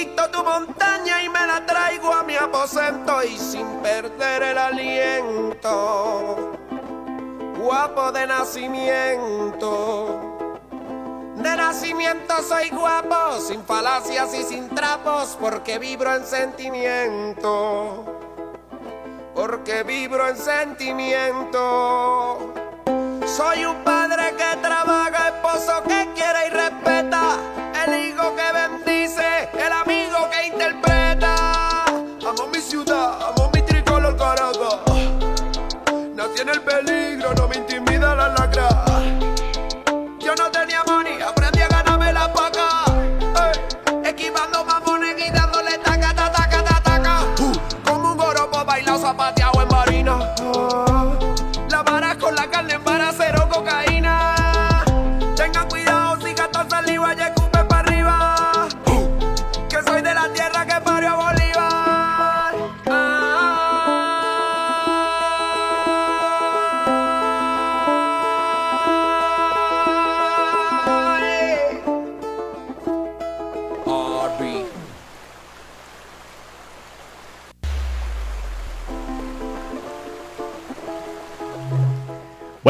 Conquisto 0.00 0.30
tu 0.30 0.42
montaña 0.42 1.22
y 1.22 1.28
me 1.28 1.46
la 1.46 1.66
traigo 1.66 2.14
a 2.14 2.22
mi 2.22 2.34
aposento 2.34 3.22
y 3.22 3.36
sin 3.36 3.66
perder 3.82 4.42
el 4.44 4.56
aliento. 4.56 6.56
Guapo 7.58 8.10
de 8.10 8.26
nacimiento. 8.26 10.18
De 11.36 11.54
nacimiento 11.54 12.42
soy 12.42 12.70
guapo, 12.70 13.40
sin 13.40 13.62
falacias 13.62 14.32
y 14.32 14.42
sin 14.42 14.70
trapos, 14.70 15.36
porque 15.38 15.78
vibro 15.78 16.16
en 16.16 16.24
sentimiento. 16.24 18.06
Porque 19.34 19.82
vibro 19.82 20.28
en 20.28 20.38
sentimiento. 20.38 22.54
Soy 23.26 23.66
un 23.66 23.84
padre 23.84 24.34
que 24.34 24.56
trabaja, 24.62 25.28
esposo 25.28 25.82
que 25.86 26.08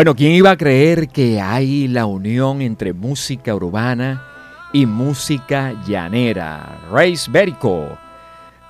Bueno, 0.00 0.14
¿quién 0.14 0.32
iba 0.32 0.50
a 0.50 0.56
creer 0.56 1.08
que 1.08 1.42
hay 1.42 1.86
la 1.86 2.06
unión 2.06 2.62
entre 2.62 2.94
música 2.94 3.54
urbana 3.54 4.22
y 4.72 4.86
música 4.86 5.74
llanera? 5.86 6.80
Race 6.90 7.30
Berico, 7.30 7.98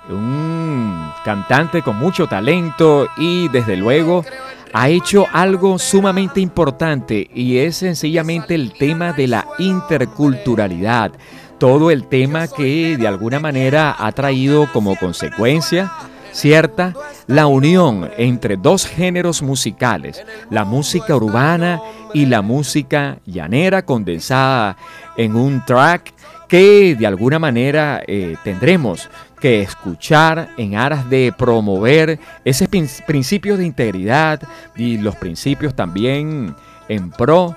un 0.08 1.08
cantante 1.25 1.82
con 1.82 1.96
mucho 2.00 2.26
talento 2.26 3.06
y 3.16 3.46
desde 3.46 3.76
luego 3.76 4.25
ha 4.72 4.88
hecho 4.88 5.25
algo 5.32 5.78
sumamente 5.78 6.40
importante 6.40 7.30
y 7.32 7.58
es 7.58 7.76
sencillamente 7.76 8.56
el 8.56 8.72
tema 8.72 9.12
de 9.12 9.28
la 9.28 9.46
interculturalidad. 9.60 11.12
Todo 11.58 11.92
el 11.92 12.08
tema 12.08 12.49
que 12.49 12.96
de 12.96 13.06
alguna 13.06 13.38
manera 13.38 13.94
ha 13.96 14.10
traído 14.10 14.66
como 14.72 14.96
consecuencia 14.96 15.92
cierta 16.32 16.94
la 17.26 17.46
unión 17.46 18.10
entre 18.16 18.56
dos 18.56 18.87
géneros 18.87 19.42
musicales, 19.42 20.25
la 20.50 20.64
música 20.64 21.14
urbana 21.16 21.80
y 22.14 22.26
la 22.26 22.42
música 22.42 23.18
llanera 23.26 23.84
condensada 23.84 24.76
en 25.16 25.37
un 25.37 25.64
track 25.64 26.12
que 26.49 26.96
de 26.96 27.06
alguna 27.06 27.38
manera 27.38 28.02
eh, 28.06 28.37
tendremos 28.42 29.08
que 29.40 29.62
escuchar 29.62 30.50
en 30.58 30.76
aras 30.76 31.08
de 31.08 31.32
promover 31.37 32.18
ese 32.44 32.68
principios 32.68 33.58
de 33.58 33.64
integridad 33.64 34.42
y 34.76 34.99
los 34.99 35.16
principios 35.16 35.75
también 35.75 36.54
en 36.88 37.10
pro 37.10 37.56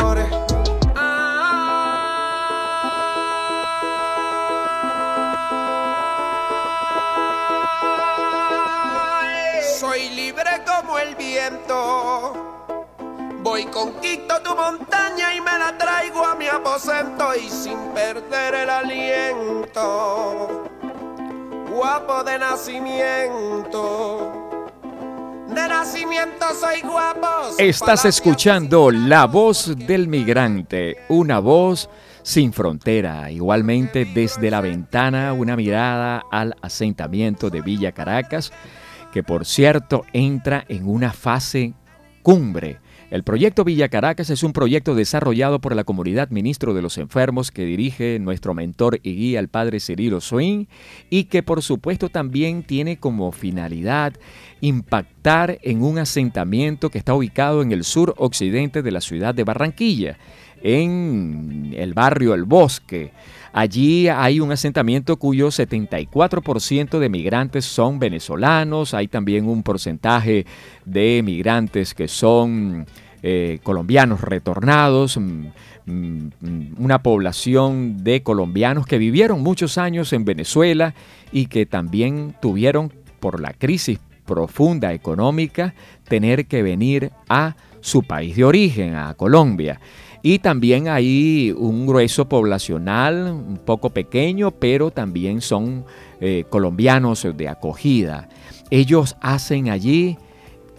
viento. 11.41 12.33
Voy 13.43 13.65
conquisto 13.65 14.35
tu 14.43 14.55
montaña 14.55 15.35
y 15.35 15.41
me 15.41 15.57
la 15.57 15.77
traigo 15.77 16.25
a 16.25 16.35
mi 16.35 16.47
aposento 16.47 17.35
y 17.35 17.49
sin 17.49 17.77
perder 17.93 18.53
el 18.53 18.69
aliento. 18.69 20.69
Guapo 21.69 22.23
de 22.23 22.37
nacimiento. 22.37 24.59
De 25.47 25.67
nacimiento 25.67 26.45
soy 26.59 26.81
guapo. 26.81 27.27
Estás 27.57 28.05
escuchando 28.05 28.91
La 28.91 29.25
Voz 29.25 29.75
del 29.75 30.07
Migrante, 30.07 30.97
una 31.09 31.39
voz 31.39 31.89
sin 32.21 32.53
frontera. 32.53 33.31
Igualmente 33.31 34.05
desde 34.05 34.51
la 34.51 34.61
ventana, 34.61 35.33
una 35.33 35.55
mirada 35.55 36.23
al 36.31 36.55
asentamiento 36.61 37.49
de 37.49 37.61
Villa 37.61 37.91
Caracas, 37.91 38.53
que 39.11 39.23
por 39.23 39.45
cierto 39.45 40.05
entra 40.13 40.65
en 40.67 40.87
una 40.87 41.13
fase 41.13 41.73
cumbre. 42.21 42.79
El 43.11 43.23
proyecto 43.23 43.65
Villa 43.65 43.89
Caracas 43.89 44.29
es 44.29 44.41
un 44.41 44.53
proyecto 44.53 44.95
desarrollado 44.95 45.59
por 45.59 45.75
la 45.75 45.83
comunidad 45.83 46.29
Ministro 46.29 46.73
de 46.73 46.81
los 46.81 46.97
Enfermos 46.97 47.51
que 47.51 47.65
dirige 47.65 48.17
nuestro 48.19 48.53
mentor 48.53 49.01
y 49.03 49.15
guía 49.15 49.41
el 49.41 49.49
padre 49.49 49.81
Cirilo 49.81 50.21
Swing 50.21 50.67
y 51.09 51.25
que 51.25 51.43
por 51.43 51.61
supuesto 51.61 52.07
también 52.07 52.63
tiene 52.63 52.99
como 52.99 53.33
finalidad 53.33 54.13
impactar 54.61 55.59
en 55.61 55.83
un 55.83 55.97
asentamiento 55.97 56.89
que 56.89 56.99
está 56.99 57.13
ubicado 57.13 57.61
en 57.61 57.73
el 57.73 57.83
sur 57.83 58.13
occidente 58.17 58.81
de 58.81 58.91
la 58.91 59.01
ciudad 59.01 59.35
de 59.35 59.43
Barranquilla, 59.43 60.17
en 60.61 61.73
el 61.75 61.93
barrio 61.93 62.33
El 62.33 62.45
Bosque. 62.45 63.11
Allí 63.53 64.07
hay 64.07 64.39
un 64.39 64.51
asentamiento 64.51 65.17
cuyo 65.17 65.47
74% 65.47 66.99
de 66.99 67.09
migrantes 67.09 67.65
son 67.65 67.99
venezolanos, 67.99 68.93
hay 68.93 69.07
también 69.07 69.45
un 69.47 69.61
porcentaje 69.61 70.45
de 70.85 71.21
migrantes 71.23 71.93
que 71.93 72.07
son 72.07 72.85
eh, 73.23 73.59
colombianos 73.61 74.21
retornados, 74.21 75.17
mm, 75.17 75.47
mm, 75.85 76.29
una 76.77 77.03
población 77.03 78.03
de 78.03 78.23
colombianos 78.23 78.87
que 78.87 78.97
vivieron 78.97 79.43
muchos 79.43 79.77
años 79.77 80.13
en 80.13 80.23
Venezuela 80.23 80.95
y 81.31 81.47
que 81.47 81.65
también 81.65 82.33
tuvieron 82.41 82.91
por 83.19 83.41
la 83.41 83.53
crisis 83.53 83.99
profunda 84.25 84.93
económica 84.93 85.75
tener 86.07 86.45
que 86.45 86.63
venir 86.63 87.11
a 87.27 87.55
su 87.81 88.03
país 88.03 88.35
de 88.37 88.45
origen, 88.45 88.95
a 88.95 89.13
Colombia. 89.15 89.79
Y 90.23 90.39
también 90.39 90.87
hay 90.87 91.53
un 91.57 91.87
grueso 91.87 92.29
poblacional, 92.29 93.31
un 93.31 93.57
poco 93.57 93.89
pequeño, 93.89 94.51
pero 94.51 94.91
también 94.91 95.41
son 95.41 95.85
eh, 96.19 96.45
colombianos 96.49 97.27
de 97.35 97.49
acogida. 97.49 98.29
Ellos 98.69 99.15
hacen 99.19 99.69
allí 99.69 100.17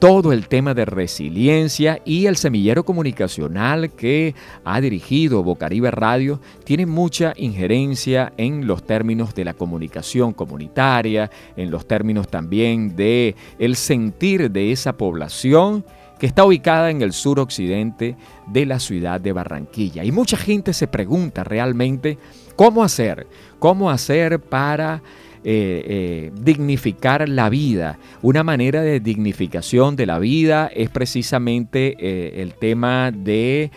todo 0.02 0.33
el 0.33 0.48
tema 0.48 0.74
de 0.74 0.85
resiliencia 0.85 2.00
y 2.05 2.26
el 2.26 2.37
semillero 2.37 2.85
comunicacional 2.85 3.92
que 3.92 4.35
ha 4.64 4.81
dirigido 4.81 5.44
Bocaribe 5.44 5.92
Radio 5.92 6.40
tiene 6.64 6.87
mucha 6.87 7.35
injerencia 7.37 8.33
en 8.37 8.66
los 8.66 8.85
términos 8.85 9.33
de 9.33 9.44
la 9.44 9.55
comunicación 9.55 10.33
comunitaria, 10.33 11.31
en 11.57 11.70
los 11.70 11.87
términos 11.87 12.26
también 12.26 12.96
de 12.96 13.37
el 13.61 13.76
sentir 13.76 14.50
de 14.50 14.72
esa 14.72 14.96
población 14.96 15.85
que 16.18 16.26
está 16.26 16.44
ubicada 16.44 16.90
en 16.90 17.02
el 17.02 17.12
suroccidente 17.12 18.16
de 18.46 18.66
la 18.66 18.78
ciudad 18.81 19.20
de 19.20 19.33
Barranquilla. 19.33 20.05
Y 20.05 20.12
mucha 20.12 20.37
gente 20.37 20.72
se 20.72 20.87
pregunta 20.87 21.44
realmente 21.44 22.18
cómo 22.57 22.83
hacer, 22.83 23.26
cómo 23.59 23.90
hacer 23.90 24.40
para 24.40 25.02
eh, 25.44 25.83
eh, 25.88 26.31
dignificar 26.40 27.28
la 27.28 27.48
vida. 27.48 27.98
Una 28.22 28.44
manera 28.44 28.81
de 28.81 29.00
dignificación 29.00 29.96
de 29.96 30.07
la 30.07 30.20
vida 30.20 30.70
es 30.72 30.88
precisamente 30.88 31.96
eh, 31.98 32.42
el 32.42 32.55
tema 32.55 33.11
de 33.11 33.72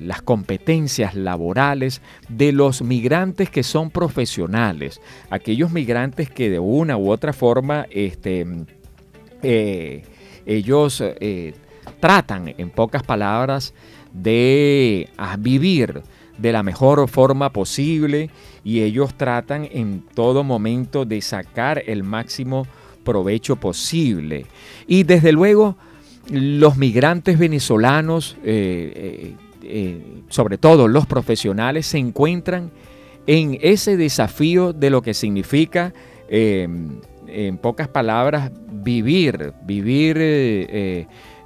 las 0.00 0.22
competencias 0.22 1.16
laborales 1.16 2.00
de 2.28 2.52
los 2.52 2.82
migrantes 2.82 3.50
que 3.50 3.64
son 3.64 3.90
profesionales, 3.90 5.00
aquellos 5.30 5.72
migrantes 5.72 6.30
que 6.30 6.48
de 6.48 6.60
una 6.60 6.96
u 6.96 7.10
otra 7.10 7.32
forma 7.32 7.86
este, 7.90 8.46
ellos 10.46 11.02
tratan, 12.00 12.54
en 12.56 12.70
pocas 12.70 13.02
palabras, 13.02 13.74
de 14.12 15.08
vivir 15.38 16.02
de 16.38 16.52
la 16.52 16.62
mejor 16.62 17.08
forma 17.08 17.52
posible 17.52 18.30
y 18.64 18.80
ellos 18.80 19.14
tratan 19.14 19.68
en 19.70 20.02
todo 20.14 20.44
momento 20.44 21.04
de 21.04 21.20
sacar 21.20 21.82
el 21.86 22.04
máximo 22.04 22.66
provecho 23.04 23.56
posible. 23.56 24.46
Y 24.86 25.02
desde 25.02 25.32
luego, 25.32 25.76
los 26.30 26.76
migrantes 26.76 27.38
venezolanos, 27.38 28.36
eh, 28.44 28.92
eh, 28.94 29.34
eh, 29.62 30.02
sobre 30.28 30.58
todo 30.58 30.88
los 30.88 31.06
profesionales, 31.06 31.86
se 31.86 31.98
encuentran 31.98 32.70
en 33.26 33.58
ese 33.60 33.96
desafío 33.96 34.72
de 34.72 34.90
lo 34.90 35.02
que 35.02 35.14
significa, 35.14 35.92
eh, 36.28 36.68
en 37.26 37.58
pocas 37.58 37.88
palabras, 37.88 38.50
vivir, 38.70 39.52
vivir 39.64 40.16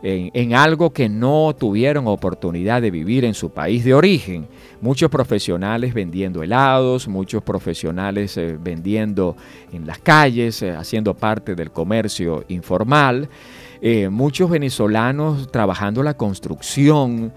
en, 0.03 0.55
algo 0.55 0.93
que 0.93 1.09
no 1.09 1.55
tuvieron 1.59 2.09
oportunidad 2.09 2.83
de 2.83 2.91
vivir 2.91 3.25
en 3.25 3.35
su 3.35 3.51
país 3.51 3.85
de 3.85 3.95
origen. 3.95 4.49
Muchos 4.81 5.11
profesionales 5.11 5.95
vendiendo 5.95 6.43
helados, 6.43 7.07
muchos 7.07 7.43
profesionales 7.43 8.37
eh, 8.37 8.59
vendiendo 8.61 9.37
en 9.73 9.87
las 9.87 9.99
calles, 9.99 10.63
eh, 10.63 10.73
haciendo 10.73 11.15
parte 11.15 11.55
del 11.55 11.71
comercio 11.71 12.45
informal, 12.49 13.29
eh, 13.81 14.09
muchos 14.09 14.51
venezolanos 14.51 15.51
trabajando 15.51 16.03
la 16.03 16.15
construcción, 16.15 17.33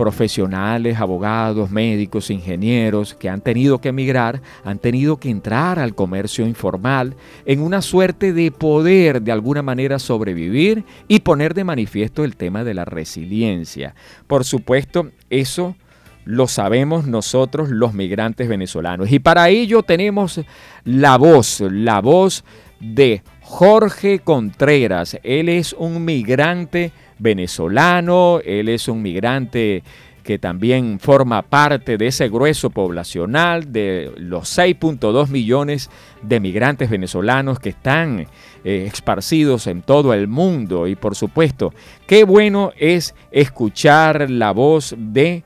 profesionales, 0.00 0.98
abogados, 0.98 1.70
médicos, 1.70 2.30
ingenieros 2.30 3.12
que 3.12 3.28
han 3.28 3.42
tenido 3.42 3.82
que 3.82 3.90
emigrar, 3.90 4.40
han 4.64 4.78
tenido 4.78 5.18
que 5.18 5.28
entrar 5.28 5.78
al 5.78 5.94
comercio 5.94 6.46
informal 6.46 7.16
en 7.44 7.60
una 7.60 7.82
suerte 7.82 8.32
de 8.32 8.50
poder 8.50 9.20
de 9.20 9.30
alguna 9.30 9.60
manera 9.60 9.98
sobrevivir 9.98 10.84
y 11.06 11.20
poner 11.20 11.52
de 11.52 11.64
manifiesto 11.64 12.24
el 12.24 12.36
tema 12.36 12.64
de 12.64 12.72
la 12.72 12.86
resiliencia. 12.86 13.94
Por 14.26 14.46
supuesto, 14.46 15.10
eso 15.28 15.76
lo 16.24 16.46
sabemos 16.46 17.06
nosotros 17.06 17.68
los 17.68 17.92
migrantes 17.92 18.48
venezolanos. 18.48 19.12
Y 19.12 19.18
para 19.18 19.50
ello 19.50 19.82
tenemos 19.82 20.40
la 20.82 21.18
voz, 21.18 21.60
la 21.60 22.00
voz 22.00 22.42
de 22.80 23.22
Jorge 23.50 24.20
Contreras. 24.20 25.18
Él 25.24 25.48
es 25.48 25.74
un 25.76 26.04
migrante 26.04 26.92
venezolano, 27.18 28.38
él 28.44 28.68
es 28.68 28.86
un 28.86 29.02
migrante 29.02 29.82
que 30.22 30.38
también 30.38 31.00
forma 31.00 31.42
parte 31.42 31.98
de 31.98 32.06
ese 32.06 32.28
grueso 32.28 32.70
poblacional 32.70 33.72
de 33.72 34.12
los 34.18 34.56
6.2 34.56 35.28
millones 35.28 35.90
de 36.22 36.38
migrantes 36.38 36.88
venezolanos 36.88 37.58
que 37.58 37.70
están 37.70 38.28
eh, 38.64 38.84
esparcidos 38.86 39.66
en 39.66 39.82
todo 39.82 40.14
el 40.14 40.28
mundo. 40.28 40.86
Y 40.86 40.94
por 40.94 41.16
supuesto, 41.16 41.74
qué 42.06 42.22
bueno 42.22 42.70
es 42.78 43.16
escuchar 43.32 44.30
la 44.30 44.52
voz 44.52 44.94
de 44.96 45.42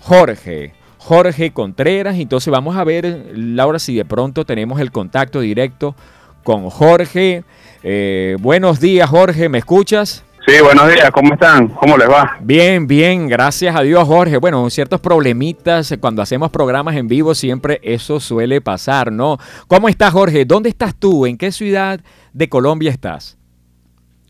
Jorge. 0.00 0.74
Jorge 0.96 1.52
Contreras. 1.52 2.16
Entonces 2.16 2.52
vamos 2.52 2.76
a 2.76 2.84
ver, 2.84 3.32
Laura, 3.34 3.80
si 3.80 3.96
de 3.96 4.04
pronto 4.04 4.46
tenemos 4.46 4.80
el 4.80 4.92
contacto 4.92 5.40
directo 5.40 5.96
con 6.42 6.68
Jorge. 6.70 7.44
Eh, 7.82 8.36
buenos 8.40 8.80
días, 8.80 9.08
Jorge, 9.08 9.48
¿me 9.48 9.58
escuchas? 9.58 10.24
Sí, 10.46 10.54
buenos 10.60 10.88
días, 10.88 11.10
¿cómo 11.12 11.34
están? 11.34 11.68
¿Cómo 11.68 11.96
les 11.96 12.10
va? 12.10 12.36
Bien, 12.40 12.88
bien, 12.88 13.28
gracias 13.28 13.76
a 13.76 13.82
Dios, 13.82 14.02
Jorge. 14.04 14.38
Bueno, 14.38 14.68
ciertos 14.70 15.00
problemitas 15.00 15.96
cuando 16.00 16.20
hacemos 16.20 16.50
programas 16.50 16.96
en 16.96 17.06
vivo 17.06 17.34
siempre 17.34 17.78
eso 17.82 18.18
suele 18.18 18.60
pasar, 18.60 19.12
¿no? 19.12 19.38
¿Cómo 19.68 19.88
estás, 19.88 20.12
Jorge? 20.12 20.44
¿Dónde 20.44 20.68
estás 20.68 20.96
tú? 20.96 21.26
¿En 21.26 21.38
qué 21.38 21.52
ciudad 21.52 22.00
de 22.32 22.48
Colombia 22.48 22.90
estás? 22.90 23.38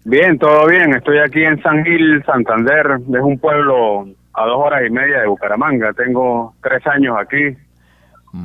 Bien, 0.05 0.39
todo 0.39 0.67
bien. 0.67 0.95
Estoy 0.95 1.19
aquí 1.19 1.43
en 1.45 1.63
San 1.63 1.83
Gil, 1.83 2.23
Santander. 2.27 2.99
Es 3.09 3.23
un 3.23 3.39
pueblo 3.39 4.07
a 4.35 4.47
dos 4.47 4.59
horas 4.59 4.83
y 4.87 4.91
media 4.91 5.21
de 5.21 5.29
Bucaramanga. 5.29 5.95
Tengo 5.95 6.55
tres 6.63 6.87
años 6.87 7.17
aquí. 7.19 7.57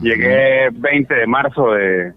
Llegué 0.02 0.70
20 0.72 1.14
de 1.14 1.28
marzo 1.28 1.72
de, 1.72 2.14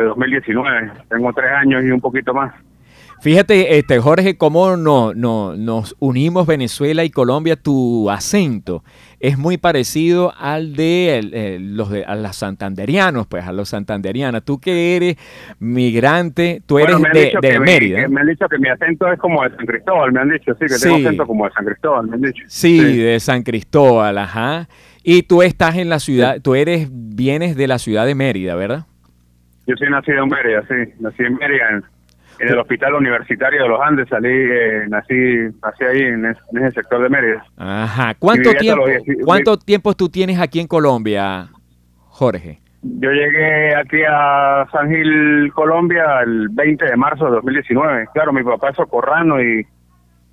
de 0.00 0.08
2019. 0.08 0.92
Tengo 1.08 1.32
tres 1.32 1.50
años 1.52 1.84
y 1.84 1.90
un 1.90 2.00
poquito 2.00 2.34
más. 2.34 2.54
Fíjate, 3.20 3.78
este, 3.78 4.00
Jorge, 4.00 4.36
cómo 4.36 4.76
no, 4.76 5.14
no, 5.14 5.56
nos 5.56 5.96
unimos 5.98 6.46
Venezuela 6.46 7.04
y 7.04 7.10
Colombia, 7.10 7.56
tu 7.56 8.10
acento 8.10 8.82
es 9.24 9.38
muy 9.38 9.56
parecido 9.56 10.34
al 10.38 10.76
de 10.76 11.58
los 11.58 11.88
de 11.88 12.04
a 12.04 12.14
los 12.14 12.36
santanderianos, 12.36 13.26
pues 13.26 13.46
a 13.46 13.52
los 13.52 13.70
santanderianos. 13.70 14.44
Tú 14.44 14.60
que 14.60 14.96
eres 14.96 15.16
migrante, 15.58 16.60
tú 16.66 16.78
eres 16.78 16.96
de, 17.00 17.58
Mérida. 17.58 18.06
me 18.08 18.20
han 18.20 18.26
dicho 18.26 18.46
que 18.50 18.58
mi 18.58 18.68
acento 18.68 19.10
es 19.10 19.18
como 19.18 19.42
de 19.42 19.56
San 19.56 19.64
Cristóbal, 19.64 20.12
me 20.12 20.20
han 20.20 20.28
dicho, 20.28 20.52
sí, 20.60 20.66
que 20.66 20.74
tengo 20.78 20.96
acento 20.96 21.26
como 21.26 21.46
de 21.46 21.52
San 21.52 21.64
Cristóbal, 21.64 22.06
me 22.06 22.16
han 22.16 22.20
dicho. 22.20 22.44
Sí, 22.48 22.78
sí, 22.78 22.98
de 22.98 23.18
San 23.18 23.42
Cristóbal, 23.42 24.18
ajá. 24.18 24.68
Y 25.02 25.22
tú 25.22 25.40
estás 25.40 25.76
en 25.76 25.88
la 25.88 26.00
ciudad, 26.00 26.42
tú 26.42 26.54
eres, 26.54 26.88
vienes 26.92 27.56
de 27.56 27.66
la 27.66 27.78
ciudad 27.78 28.04
de 28.04 28.14
Mérida, 28.14 28.54
¿verdad? 28.54 28.84
Yo 29.66 29.76
soy 29.76 29.90
nacido 29.90 30.24
en 30.24 30.28
Mérida, 30.28 30.62
sí, 30.68 30.92
nací 31.00 31.22
en 31.22 31.34
Mérida, 31.36 31.82
en 32.38 32.48
el 32.48 32.58
Hospital 32.58 32.94
Universitario 32.94 33.62
de 33.62 33.68
los 33.68 33.80
Andes, 33.80 34.08
salí, 34.08 34.28
eh, 34.28 34.84
nací, 34.88 35.14
nací 35.62 35.84
ahí 35.84 36.02
en, 36.02 36.26
ese 36.26 36.70
sector 36.72 37.02
de 37.02 37.08
Mérida. 37.08 37.44
Ajá. 37.56 38.14
¿Cuánto 38.18 38.52
tiempo, 38.54 38.84
¿cuánto 39.24 39.56
tiempo 39.58 39.94
tú 39.94 40.08
tienes 40.08 40.38
aquí 40.40 40.60
en 40.60 40.66
Colombia, 40.66 41.48
Jorge? 42.08 42.60
Yo 42.82 43.10
llegué 43.10 43.74
aquí 43.74 44.02
a 44.06 44.66
San 44.70 44.90
Gil, 44.90 45.50
Colombia, 45.54 46.20
el 46.22 46.50
20 46.50 46.84
de 46.84 46.96
marzo 46.96 47.24
de 47.26 47.30
2019. 47.32 48.08
Claro, 48.12 48.32
mi 48.32 48.42
papá 48.42 48.70
es 48.70 48.76
socorrano 48.76 49.40
y 49.40 49.66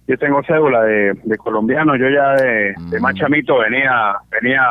yo 0.08 0.18
tengo 0.18 0.44
cédula 0.44 0.82
de, 0.82 1.38
colombiano. 1.38 1.96
Yo 1.96 2.10
ya 2.10 2.32
de, 2.34 2.76
de 2.90 3.00
mm. 3.00 3.02
Machamito 3.02 3.60
venía, 3.60 4.16
venía 4.30 4.62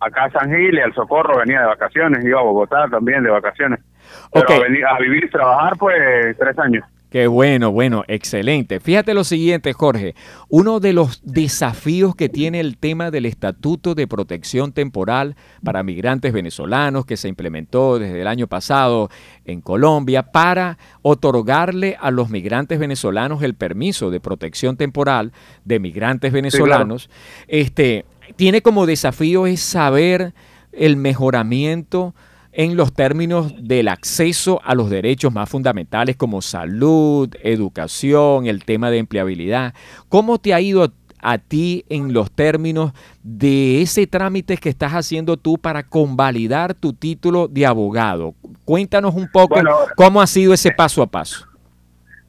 acá 0.00 0.24
a 0.24 0.30
San 0.30 0.50
Gil 0.50 0.74
y 0.74 0.80
al 0.80 0.94
Socorro 0.94 1.38
venía 1.38 1.60
de 1.60 1.66
vacaciones. 1.66 2.24
Iba 2.24 2.40
a 2.40 2.44
Bogotá 2.44 2.88
también 2.90 3.22
de 3.22 3.30
vacaciones. 3.30 3.80
Pero 4.32 4.46
a, 4.88 4.98
vivir 4.98 5.24
y 5.24 5.30
trabajar, 5.30 5.76
pues 5.78 6.36
tres 6.38 6.58
años. 6.58 6.84
Qué 7.10 7.26
bueno, 7.26 7.72
bueno, 7.72 8.04
excelente. 8.06 8.80
Fíjate 8.80 9.14
lo 9.14 9.24
siguiente, 9.24 9.72
Jorge. 9.72 10.14
Uno 10.50 10.78
de 10.78 10.92
los 10.92 11.22
desafíos 11.24 12.14
que 12.14 12.28
tiene 12.28 12.60
el 12.60 12.76
tema 12.76 13.10
del 13.10 13.24
Estatuto 13.24 13.94
de 13.94 14.06
Protección 14.06 14.72
Temporal 14.72 15.34
para 15.64 15.82
Migrantes 15.82 16.34
Venezolanos 16.34 17.06
que 17.06 17.16
se 17.16 17.28
implementó 17.28 17.98
desde 17.98 18.20
el 18.20 18.26
año 18.26 18.46
pasado 18.46 19.08
en 19.46 19.62
Colombia 19.62 20.24
para 20.24 20.76
otorgarle 21.00 21.96
a 21.98 22.10
los 22.10 22.28
migrantes 22.28 22.78
venezolanos 22.78 23.42
el 23.42 23.54
permiso 23.54 24.10
de 24.10 24.20
protección 24.20 24.76
temporal 24.76 25.32
de 25.64 25.80
migrantes 25.80 26.30
venezolanos, 26.30 27.08
este, 27.46 28.04
tiene 28.36 28.62
como 28.62 28.86
desafío 28.86 29.46
es 29.46 29.60
saber 29.60 30.34
el 30.72 30.96
mejoramiento 30.96 32.14
en 32.52 32.76
los 32.76 32.92
términos 32.92 33.52
del 33.60 33.88
acceso 33.88 34.60
a 34.64 34.74
los 34.74 34.90
derechos 34.90 35.32
más 35.32 35.48
fundamentales 35.48 36.16
como 36.16 36.42
salud, 36.42 37.28
educación, 37.42 38.46
el 38.46 38.64
tema 38.64 38.90
de 38.90 38.98
empleabilidad. 38.98 39.74
¿Cómo 40.08 40.38
te 40.38 40.54
ha 40.54 40.60
ido 40.60 40.92
a 41.20 41.38
ti 41.38 41.84
en 41.88 42.12
los 42.12 42.30
términos 42.30 42.92
de 43.22 43.82
ese 43.82 44.06
trámite 44.06 44.56
que 44.56 44.68
estás 44.68 44.92
haciendo 44.92 45.36
tú 45.36 45.58
para 45.58 45.82
convalidar 45.82 46.74
tu 46.74 46.92
título 46.92 47.48
de 47.48 47.66
abogado? 47.66 48.34
Cuéntanos 48.64 49.14
un 49.14 49.28
poco 49.30 49.56
cómo 49.96 50.20
ha 50.20 50.26
sido 50.26 50.52
ese 50.52 50.70
paso 50.72 51.02
a 51.02 51.06
paso. 51.06 51.47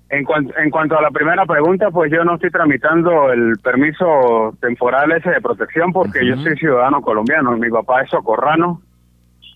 En, 0.09 0.25
en 0.57 0.69
cuanto 0.71 0.97
a 0.97 1.01
la 1.03 1.11
primera 1.11 1.45
pregunta, 1.45 1.91
pues 1.91 2.11
yo 2.11 2.23
no 2.23 2.35
estoy 2.35 2.49
tramitando 2.49 3.31
el 3.31 3.53
permiso 3.63 4.55
temporal 4.59 5.11
ese 5.11 5.29
de 5.29 5.41
protección 5.41 5.93
porque 5.93 6.25
yo 6.25 6.35
soy 6.37 6.57
ciudadano 6.57 7.01
colombiano. 7.01 7.55
Mi 7.57 7.69
papá 7.69 8.01
es 8.01 8.09
socorrano 8.09 8.81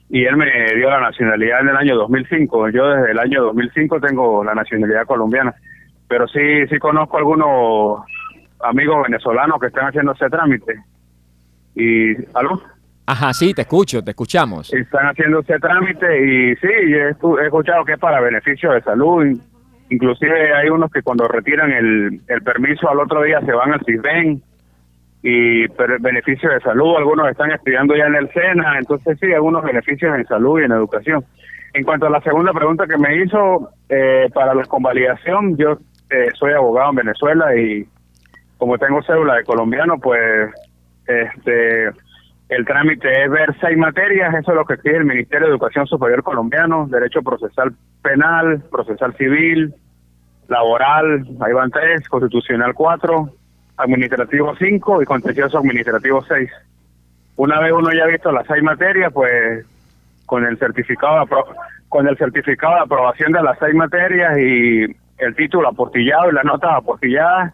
y 0.09 0.25
él 0.25 0.37
me 0.37 0.45
dio 0.75 0.91
la 0.91 0.99
nacionalidad 0.99 1.61
en 1.61 1.69
el 1.69 1.77
año 1.77 1.95
2005. 1.95 2.69
Yo 2.69 2.87
desde 2.87 3.11
el 3.11 3.19
año 3.19 3.43
2005 3.45 3.99
tengo 3.99 4.43
la 4.43 4.53
nacionalidad 4.53 5.07
colombiana, 5.07 5.55
pero 6.07 6.27
sí 6.27 6.67
sí 6.69 6.77
conozco 6.77 7.17
algunos 7.17 8.03
amigos 8.61 9.03
venezolanos 9.03 9.59
que 9.59 9.67
están 9.67 9.87
haciendo 9.87 10.11
ese 10.11 10.29
trámite. 10.29 10.75
Y 11.75 12.13
¿aló? 12.35 12.61
Ajá, 13.07 13.33
sí, 13.33 13.55
te 13.55 13.63
escucho, 13.63 14.03
te 14.03 14.11
escuchamos. 14.11 14.71
Están 14.71 15.07
haciendo 15.07 15.39
ese 15.39 15.57
trámite 15.57 16.05
y 16.25 16.55
sí, 16.57 16.67
he 16.67 17.09
escuchado 17.09 17.83
que 17.83 17.93
es 17.93 17.99
para 17.99 18.21
beneficio 18.21 18.71
de 18.71 18.81
salud. 18.81 19.37
Inclusive 19.89 20.53
hay 20.53 20.69
unos 20.69 20.91
que 20.91 21.01
cuando 21.01 21.27
retiran 21.27 21.71
el, 21.71 22.21
el 22.27 22.41
permiso 22.41 22.89
al 22.89 22.99
otro 22.99 23.21
día 23.23 23.41
se 23.41 23.51
van 23.51 23.73
al 23.73 23.85
CISBEN 23.85 24.41
y 25.23 25.67
pero 25.69 25.95
beneficios 25.99 26.53
de 26.53 26.59
salud, 26.59 26.97
algunos 26.97 27.29
están 27.29 27.51
estudiando 27.51 27.95
ya 27.95 28.07
en 28.07 28.15
el 28.15 28.29
SENA, 28.33 28.77
entonces 28.77 29.17
sí, 29.21 29.31
algunos 29.31 29.63
beneficios 29.63 30.15
en 30.15 30.25
salud 30.25 30.59
y 30.59 30.65
en 30.65 30.73
educación. 30.73 31.23
En 31.73 31.85
cuanto 31.85 32.07
a 32.07 32.09
la 32.09 32.21
segunda 32.21 32.51
pregunta 32.51 32.85
que 32.85 32.97
me 32.97 33.23
hizo, 33.23 33.69
eh, 33.87 34.29
para 34.33 34.53
la 34.53 34.65
convalidación, 34.65 35.55
yo 35.57 35.77
eh, 36.09 36.29
soy 36.37 36.51
abogado 36.51 36.89
en 36.89 36.97
Venezuela 36.97 37.55
y 37.55 37.87
como 38.57 38.77
tengo 38.77 39.01
cédula 39.01 39.35
de 39.35 39.43
colombiano, 39.45 39.97
pues 39.97 40.51
este 41.07 41.89
el 42.53 42.65
trámite 42.65 43.23
es 43.23 43.29
ver 43.29 43.55
seis 43.59 43.77
materias, 43.77 44.33
eso 44.35 44.51
es 44.51 44.57
lo 44.57 44.65
que 44.65 44.75
exige 44.75 44.97
el 44.97 45.05
Ministerio 45.05 45.47
de 45.47 45.53
Educación 45.53 45.87
Superior 45.87 46.23
colombiano, 46.23 46.87
Derecho 46.87 47.21
Procesal 47.21 47.73
Penal, 48.01 48.63
Procesal 48.71 49.13
Civil, 49.15 49.73
Laboral, 50.47 51.25
ahí 51.39 51.53
van 51.53 51.71
tres, 51.71 52.07
Constitucional 52.07 52.73
cuatro, 52.73 53.29
administrativo 53.77 54.55
5 54.55 55.01
y 55.01 55.05
contencioso 55.05 55.57
administrativo 55.57 56.21
6. 56.23 56.49
Una 57.37 57.59
vez 57.59 57.71
uno 57.71 57.91
ya 57.91 58.03
ha 58.03 58.07
visto 58.07 58.31
las 58.31 58.45
seis 58.45 58.61
materias, 58.61 59.11
pues 59.11 59.65
con 60.25 60.45
el 60.45 60.57
certificado 60.57 61.25
de 61.25 61.35
con 61.89 62.07
el 62.07 62.17
certificado 62.17 62.75
de 62.75 62.81
aprobación 62.81 63.31
de 63.31 63.43
las 63.43 63.57
seis 63.59 63.73
materias 63.73 64.37
y 64.37 64.83
el 65.17 65.35
título 65.35 65.69
apostillado 65.69 66.29
y 66.29 66.33
la 66.33 66.43
nota 66.43 66.75
apostillada, 66.75 67.51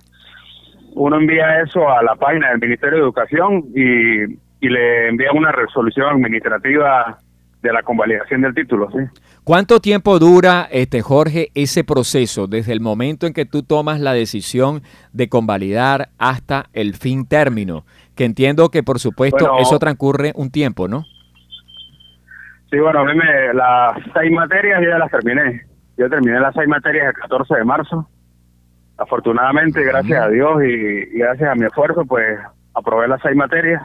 uno 0.94 1.18
envía 1.18 1.62
eso 1.62 1.90
a 1.90 2.04
la 2.04 2.16
página 2.16 2.50
del 2.50 2.60
Ministerio 2.60 2.98
de 2.98 3.04
Educación 3.04 3.64
y, 3.76 4.38
y 4.62 4.70
le 4.70 5.10
envía 5.10 5.32
una 5.32 5.52
resolución 5.52 6.08
administrativa 6.08 7.18
de 7.62 7.74
la 7.74 7.84
convalidación 7.84 8.42
del 8.42 8.54
título, 8.54 8.90
¿sí? 8.92 9.00
¿Cuánto 9.44 9.80
tiempo 9.80 10.20
dura, 10.20 10.68
este 10.72 11.02
Jorge, 11.02 11.50
ese 11.56 11.84
proceso 11.84 12.48
desde 12.48 12.72
el 12.72 12.82
momento 12.82 13.26
en 13.26 13.34
que 13.34 13.46
tú 13.46 13.64
tomas 13.64 14.00
la 14.00 14.14
decisión 14.14 14.82
de 15.12 15.28
convalidar 15.28 16.10
hasta 16.20 16.66
el 16.74 16.94
fin 16.94 17.28
término? 17.28 17.84
Que 18.16 18.26
entiendo 18.26 18.70
que, 18.70 18.84
por 18.84 19.00
supuesto, 19.00 19.58
eso 19.60 19.80
transcurre 19.80 20.34
un 20.36 20.52
tiempo, 20.52 20.88
¿no? 20.88 21.04
Sí, 22.70 22.78
bueno, 22.78 23.00
a 23.00 23.06
mí 23.06 23.14
me, 23.16 23.54
las 23.54 23.98
seis 24.14 24.32
materias 24.32 24.82
yo 24.84 24.90
ya 24.90 25.00
las 25.00 25.10
terminé. 25.10 25.66
Yo 25.98 26.10
terminé 26.10 26.40
las 26.40 26.54
seis 26.54 26.68
materias 26.68 27.08
el 27.08 27.14
14 27.14 27.56
de 27.56 27.64
marzo. 27.64 28.08
Afortunadamente, 28.98 29.84
gracias 29.84 30.22
a 30.22 30.30
Dios 30.30 30.64
y, 30.64 31.16
y 31.16 31.20
gracias 31.20 31.50
a 31.50 31.56
mi 31.56 31.66
esfuerzo, 31.66 32.06
pues 32.06 32.38
aprobé 32.76 33.08
las 33.08 33.22
seis 33.22 33.36
materias 33.36 33.82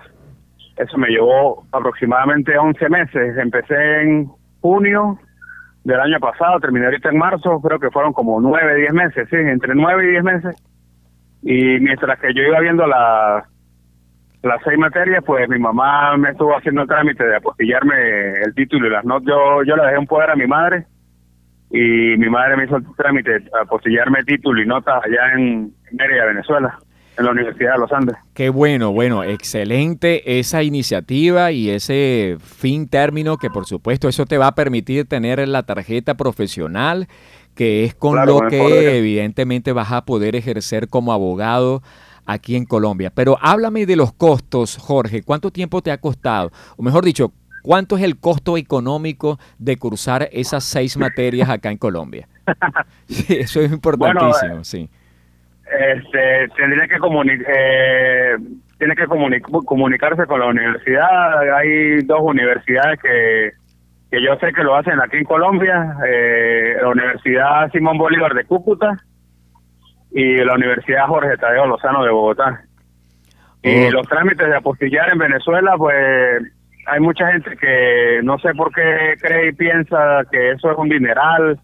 eso 0.77 0.99
me 0.99 1.09
llevó 1.09 1.65
aproximadamente 1.73 2.57
11 2.59 2.89
meses. 2.89 3.39
Empecé 3.39 4.03
en 4.03 4.29
junio 4.61 5.19
del 5.85 6.01
año 6.01 6.19
pasado, 6.19 6.61
terminé 6.61 6.87
ahorita 6.87 7.11
en 7.11 7.19
marzo, 7.19 7.61
creo 7.61 7.79
que 7.79 7.91
fueron 7.91 8.13
como 8.13 8.41
9, 8.41 8.77
10 8.77 8.93
meses, 8.93 9.29
sí, 9.29 9.37
entre 9.37 9.75
9 9.75 10.05
y 10.05 10.11
10 10.13 10.25
meses. 10.25 10.57
Y 11.43 11.79
mientras 11.81 12.19
que 12.21 12.33
yo 12.33 12.43
iba 12.43 12.61
viendo 12.61 12.87
las 12.87 13.45
las 14.45 14.61
seis 14.63 14.79
materias, 14.79 15.25
pues 15.25 15.49
mi 15.49 15.59
mamá 15.59 16.17
me 16.19 16.31
estuvo 16.31 16.55
haciendo 16.55 16.83
el 16.83 16.89
trámite 16.89 17.25
de 17.25 17.37
apostillarme 17.37 18.33
el 18.45 18.55
título 18.55 18.87
y 18.87 18.91
las 18.91 19.05
notas. 19.05 19.27
Yo, 19.27 19.63
yo 19.65 19.75
le 19.75 19.85
dejé 19.85 19.99
un 19.99 20.07
poder 20.07 20.31
a 20.31 20.37
mi 20.37 20.47
madre 20.47 20.85
y 21.71 22.17
mi 22.19 22.29
madre 22.29 22.57
me 22.57 22.65
hizo 22.65 22.77
el 22.77 22.85
trámite 22.95 23.43
apostillarme 23.63 24.23
título 24.25 24.61
y 24.61 24.67
notas 24.67 25.03
allá 25.03 25.33
en 25.35 25.73
Mérida, 25.93 26.27
Venezuela, 26.27 26.79
en 27.17 27.25
la 27.25 27.31
Universidad 27.31 27.75
de 27.75 27.79
los 27.79 27.93
Andes. 27.93 28.17
Qué 28.35 28.49
bueno, 28.49 28.93
bueno, 28.93 29.23
excelente 29.23 30.39
esa 30.39 30.63
iniciativa 30.63 31.53
y 31.53 31.71
ese 31.71 32.37
fin 32.41 32.89
término 32.89 33.37
que 33.37 33.51
por 33.51 33.67
supuesto 33.67 34.09
eso 34.09 34.27
te 34.27 34.39
va 34.39 34.49
a 34.49 34.55
permitir 34.55 35.07
tener 35.07 35.47
la 35.49 35.63
tarjeta 35.63 36.15
profesional 36.15 37.09
que 37.55 37.85
es 37.85 37.95
con 37.95 38.27
lo 38.27 38.49
que 38.49 38.99
evidentemente 38.99 39.73
vas 39.73 39.93
a 39.93 40.05
poder 40.05 40.37
ejercer 40.37 40.89
como 40.89 41.13
abogado 41.13 41.83
aquí 42.27 42.57
en 42.57 42.65
Colombia. 42.65 43.11
Pero 43.15 43.39
háblame 43.41 43.87
de 43.87 43.97
los 43.97 44.13
costos, 44.13 44.77
Jorge. 44.77 45.23
¿Cuánto 45.23 45.51
tiempo 45.51 45.83
te 45.83 45.91
ha 45.91 45.99
costado? 45.99 46.51
O 46.77 46.83
mejor 46.83 47.05
dicho, 47.05 47.33
¿cuánto 47.63 47.97
es 47.97 48.03
el 48.03 48.19
costo 48.19 48.57
económico 48.57 49.39
de 49.59 49.77
cursar 49.77 50.29
esas 50.33 50.65
seis 50.65 50.97
materias 50.97 51.49
acá 51.49 51.71
en 51.71 51.79
Colombia? 51.79 52.29
Sí, 53.07 53.37
eso 53.37 53.61
es 53.61 53.71
importantísimo, 53.71 54.57
eh, 54.57 54.65
sí. 54.65 54.91
Este, 55.79 56.49
tendría 56.57 56.87
que 56.87 56.97
eh, 57.49 58.37
tiene 58.79 58.95
que 58.95 59.07
comunicarse 59.07 60.27
con 60.27 60.41
la 60.41 60.47
universidad. 60.47 61.57
Hay 61.57 62.03
dos 62.03 62.21
universidades 62.23 63.01
que, 63.01 63.53
que 64.11 64.23
yo 64.23 64.37
sé 64.37 64.53
que 64.53 64.63
lo 64.63 64.77
hacen 64.77 65.01
aquí 65.01 65.17
en 65.19 65.25
Colombia. 65.25 65.97
Eh, 66.07 66.77
la 66.81 66.89
Universidad 66.89 67.71
Simón 67.73 67.99
Bolívar 67.99 68.35
de 68.35 68.45
Cúcuta 68.45 68.97
y 70.13 70.37
la 70.37 70.55
Universidad 70.55 71.07
Jorge 71.07 71.37
Tadeo 71.37 71.67
Lozano 71.67 72.05
de 72.05 72.11
Bogotá. 72.11 72.63
Y 73.63 73.91
los 73.91 74.07
trámites 74.07 74.47
de 74.47 74.57
apostillar 74.57 75.11
en 75.11 75.19
Venezuela, 75.19 75.75
pues 75.79 75.95
hay 76.87 77.01
mucha 77.01 77.33
gente 77.33 77.57
que 77.57 78.21
no 78.23 78.39
sé 78.39 78.55
por 78.55 78.71
qué 78.75 79.15
cree 79.19 79.49
y 79.49 79.53
piensa 79.53 80.23
que 80.31 80.51
eso 80.51 80.71
es 80.71 80.77
un 80.77 80.91
dineral, 80.91 81.59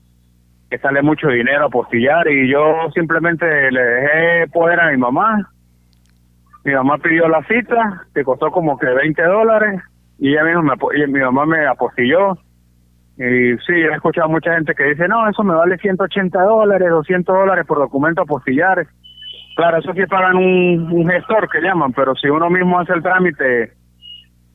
que 0.70 0.78
sale 0.78 1.02
mucho 1.02 1.28
dinero 1.28 1.66
apostillar 1.66 2.28
y 2.28 2.48
yo 2.48 2.88
simplemente 2.94 3.44
le 3.72 3.82
dejé 3.82 4.48
poder 4.52 4.80
a 4.80 4.90
mi 4.90 4.96
mamá. 4.96 5.50
Mi 6.64 6.72
mamá 6.74 6.98
pidió 6.98 7.28
la 7.28 7.42
cita, 7.44 8.06
que 8.14 8.22
costó 8.22 8.50
como 8.50 8.78
que 8.78 8.86
20 8.86 9.20
dólares 9.22 9.82
y 10.18 10.30
ella 10.32 10.44
misma 10.44 10.62
me, 10.62 11.02
y 11.02 11.06
mi 11.08 11.20
mamá 11.20 11.44
me 11.44 11.66
apostilló 11.66 12.38
y 13.16 13.58
sí, 13.66 13.72
he 13.72 13.92
escuchado 13.94 14.28
a 14.28 14.30
mucha 14.30 14.54
gente 14.54 14.74
que 14.74 14.84
dice, 14.84 15.06
no, 15.06 15.28
eso 15.28 15.42
me 15.42 15.54
vale 15.54 15.76
180 15.76 16.42
dólares, 16.42 16.88
200 16.88 17.34
dólares 17.34 17.66
por 17.66 17.78
documento 17.78 18.22
apostillares. 18.22 18.88
Claro, 19.56 19.78
eso 19.78 19.92
sí 19.92 20.06
pagan 20.06 20.36
un, 20.36 21.06
gestor 21.06 21.50
que 21.50 21.60
llaman, 21.60 21.92
pero 21.92 22.14
si 22.14 22.28
uno 22.28 22.48
mismo 22.48 22.78
hace 22.80 22.94
el 22.94 23.02
trámite, 23.02 23.74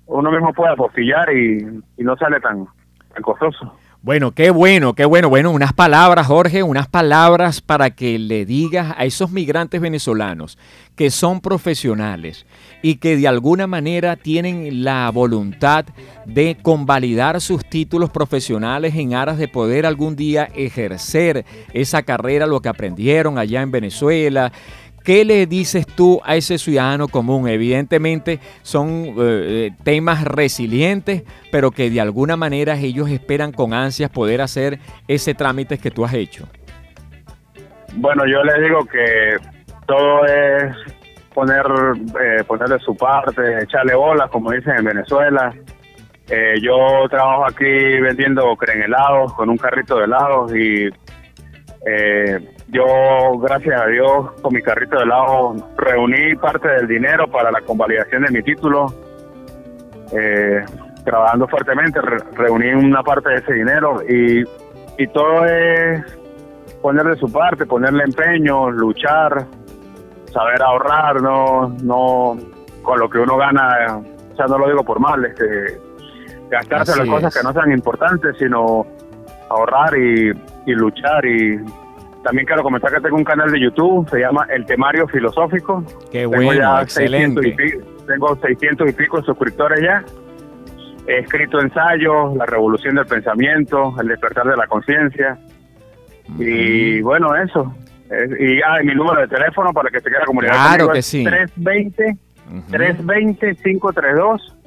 uno 0.07 0.31
mismo 0.31 0.51
puede 0.53 0.73
apostillar 0.73 1.31
y, 1.31 1.83
no 1.97 2.15
sale 2.15 2.39
tan 2.39 2.65
costoso. 3.21 3.71
Bueno, 4.05 4.33
qué 4.33 4.51
bueno, 4.51 4.93
qué 4.93 5.03
bueno. 5.03 5.29
Bueno, 5.29 5.49
unas 5.49 5.73
palabras, 5.73 6.27
Jorge, 6.27 6.61
unas 6.61 6.87
palabras 6.87 7.59
para 7.59 7.89
que 7.89 8.19
le 8.19 8.45
digas 8.45 8.93
a 8.95 9.03
esos 9.03 9.31
migrantes 9.31 9.81
venezolanos 9.81 10.59
que 10.95 11.09
son 11.09 11.41
profesionales 11.41 12.45
y 12.83 12.97
que 12.97 13.17
de 13.17 13.27
alguna 13.27 13.65
manera 13.65 14.15
tienen 14.15 14.83
la 14.83 15.09
voluntad 15.09 15.85
de 16.27 16.55
convalidar 16.61 17.41
sus 17.41 17.65
títulos 17.65 18.11
profesionales 18.11 18.93
en 18.93 19.15
aras 19.15 19.39
de 19.39 19.47
poder 19.47 19.87
algún 19.87 20.15
día 20.15 20.49
ejercer 20.53 21.43
esa 21.73 22.03
carrera, 22.03 22.45
lo 22.45 22.61
que 22.61 22.69
aprendieron 22.69 23.39
allá 23.39 23.63
en 23.63 23.71
Venezuela 23.71 24.51
¿Qué 25.05 25.23
le 25.23 25.45
dices 25.45 25.85
tú 25.85 26.19
a 26.25 26.35
ese 26.35 26.57
ciudadano 26.57 27.07
común? 27.07 27.47
Evidentemente 27.47 28.39
son 28.63 29.05
eh, 29.05 29.13
eh, 29.17 29.71
temas 29.83 30.23
resilientes, 30.23 31.23
pero 31.51 31.69
que 31.69 31.91
de 31.91 32.01
alguna 32.01 32.35
manera 32.35 32.75
ellos 32.75 33.11
esperan 33.11 33.51
con 33.51 33.75
ansias 33.75 34.09
poder 34.09 34.41
hacer 34.41 34.79
ese 35.07 35.35
trámite 35.35 35.77
que 35.77 35.91
tú 35.91 36.03
has 36.05 36.13
hecho. 36.15 36.47
Bueno, 37.93 38.23
yo 38.25 38.43
les 38.43 38.67
digo 38.67 38.83
que 38.85 39.37
todo 39.85 40.25
es 40.25 40.75
poner 41.35 41.63
eh, 42.19 42.43
ponerle 42.47 42.79
su 42.79 42.97
parte, 42.97 43.41
echarle 43.61 43.93
bolas, 43.93 44.27
como 44.31 44.51
dicen 44.51 44.73
en 44.79 44.85
Venezuela. 44.85 45.53
yo 46.63 47.07
trabajo 47.11 47.45
aquí 47.45 47.99
vendiendo 48.01 48.57
helados 48.73 49.33
con 49.33 49.49
un 49.49 49.57
carrito 49.57 49.99
de 49.99 50.05
helados 50.05 50.55
y 50.55 50.89
eh, 51.85 52.54
yo, 52.67 53.37
gracias 53.39 53.79
a 53.79 53.85
Dios, 53.87 54.31
con 54.41 54.53
mi 54.53 54.61
carrito 54.61 54.97
de 54.99 55.05
lado, 55.05 55.55
reuní 55.77 56.35
parte 56.35 56.67
del 56.67 56.87
dinero 56.87 57.27
para 57.27 57.51
la 57.51 57.61
convalidación 57.61 58.23
de 58.23 58.31
mi 58.31 58.41
título. 58.41 58.93
Eh, 60.11 60.63
trabajando 61.03 61.47
fuertemente, 61.47 61.99
reuní 62.01 62.73
una 62.73 63.03
parte 63.03 63.29
de 63.29 63.35
ese 63.35 63.53
dinero 63.53 64.01
y, 64.07 64.43
y 64.97 65.07
todo 65.07 65.45
es 65.45 66.03
ponerle 66.81 67.15
su 67.15 67.31
parte, 67.31 67.65
ponerle 67.65 68.03
empeño, 68.03 68.71
luchar, 68.71 69.45
saber 70.31 70.61
ahorrar, 70.61 71.21
no, 71.21 71.69
no 71.83 72.37
con 72.81 72.99
lo 72.99 73.09
que 73.09 73.19
uno 73.19 73.37
gana, 73.37 74.01
o 74.33 74.35
sea, 74.35 74.47
no 74.47 74.57
lo 74.57 74.67
digo 74.67 74.83
por 74.83 74.99
mal, 74.99 75.23
este, 75.25 75.79
gastarse 76.49 76.97
las 76.97 77.07
cosas 77.07 77.35
que 77.35 77.43
no 77.43 77.53
sean 77.53 77.71
importantes, 77.71 78.35
sino 78.37 78.85
ahorrar 79.49 79.97
y, 79.97 80.31
y 80.65 80.73
luchar 80.73 81.25
y 81.25 81.59
también 82.25 82.47
quiero 82.47 82.63
comentar 82.63 82.91
que 82.91 83.01
tengo 83.01 83.17
un 83.17 83.23
canal 83.23 83.51
de 83.51 83.59
YouTube, 83.59 84.09
se 84.09 84.17
llama 84.17 84.47
El 84.49 84.65
Temario 84.65 85.07
Filosófico. 85.07 85.83
Qué 86.11 86.25
bueno, 86.25 86.81
excelente. 86.81 87.49
y 87.49 87.55
tengo 88.07 88.35
600 88.35 88.89
y 88.89 88.93
pico 88.93 89.21
suscriptores 89.21 89.79
ya. 89.79 90.03
He 91.05 91.19
escrito 91.19 91.61
ensayos, 91.61 92.35
La 92.35 92.47
Revolución 92.47 92.95
del 92.95 93.05
Pensamiento, 93.05 93.93
El 94.01 94.07
Despertar 94.07 94.47
de 94.47 94.57
la 94.57 94.65
Conciencia. 94.65 95.37
Y 96.39 96.99
bueno, 97.01 97.35
eso. 97.35 97.71
y 98.39 98.59
ah, 98.63 98.79
mi 98.83 98.95
número 98.95 99.21
de 99.21 99.27
teléfono 99.27 99.71
para 99.71 99.91
que 99.91 99.99
se 99.99 100.09
quiera 100.09 100.25
comunicar 100.25 100.55
claro 100.55 100.89
que 100.89 101.03
sí. 101.03 101.23
320 101.23 102.17
320 102.71 103.55
532 103.55 104.57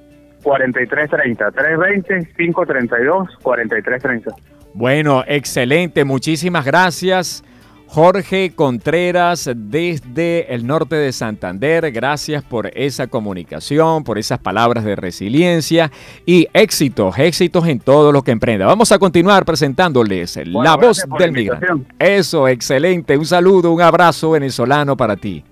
4330 0.45 1.51
320 1.51 2.35
532 2.37 3.37
4330 3.43 4.58
bueno, 4.79 5.25
excelente, 5.27 6.05
muchísimas 6.05 6.65
gracias. 6.65 7.43
Jorge 7.89 8.53
Contreras 8.55 9.51
desde 9.57 10.55
el 10.55 10.67
norte 10.69 10.95
de 10.95 11.11
Santander, 11.11 11.91
gracias 11.91 12.45
por 12.45 12.71
esa 12.79 13.09
comunicación, 13.09 14.05
por 14.05 14.19
esas 14.19 14.39
palabras 14.39 14.85
de 14.85 14.95
resiliencia 14.95 15.91
y 16.25 16.47
éxitos, 16.53 17.19
éxitos 17.19 17.67
en 17.67 17.81
todo 17.81 18.13
lo 18.13 18.23
que 18.23 18.31
emprenda. 18.31 18.67
Vamos 18.67 18.93
a 18.93 19.01
continuar 19.01 19.45
presentándoles 19.45 20.39
la 20.47 20.77
voz 20.77 21.05
del 21.19 21.33
migrante. 21.33 21.67
Eso, 21.99 22.47
excelente. 22.47 23.17
Un 23.17 23.27
saludo, 23.27 23.73
un 23.73 23.81
abrazo 23.81 24.31
venezolano 24.31 24.97
para 24.97 25.17
ti. 25.17 25.43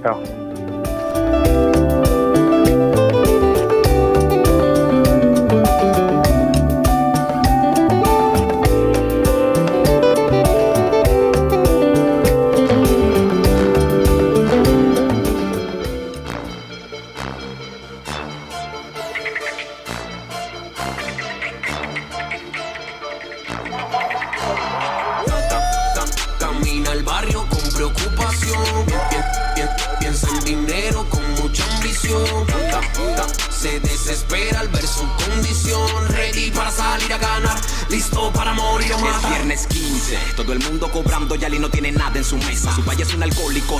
Chao. 0.00 0.51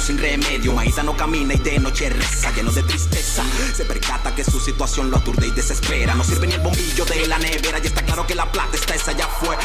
Sin 0.03 0.19
remedio. 0.19 0.73
Maíza 0.73 1.03
no 1.03 1.17
camina 1.17 1.55
y 1.55 1.59
de 1.59 1.79
noche 1.79 2.11
reza, 2.11 2.51
lleno 2.53 2.73
de 2.73 2.83
tristeza. 2.83 3.45
Se 3.75 3.85
percata 3.85 4.35
que 4.35 4.43
su 4.43 4.59
situación 4.59 5.11
lo 5.11 5.19
aturde 5.19 5.47
y 5.47 5.51
desespera. 5.53 6.15
No 6.15 6.25
sirve 6.25 6.49
ni 6.49 6.55
el 6.55 6.61
bombillo 6.61 7.05
de 7.05 7.27
la 7.29 7.39
nevera 7.39 7.79
y 7.83 7.87
está 7.87 8.03
claro 8.03 8.27
que 8.27 8.35
la 8.35 8.51
plata 8.51 8.77
está 8.77 8.95
esa 8.95 9.13
allá 9.13 9.27
afuera. 9.27 9.63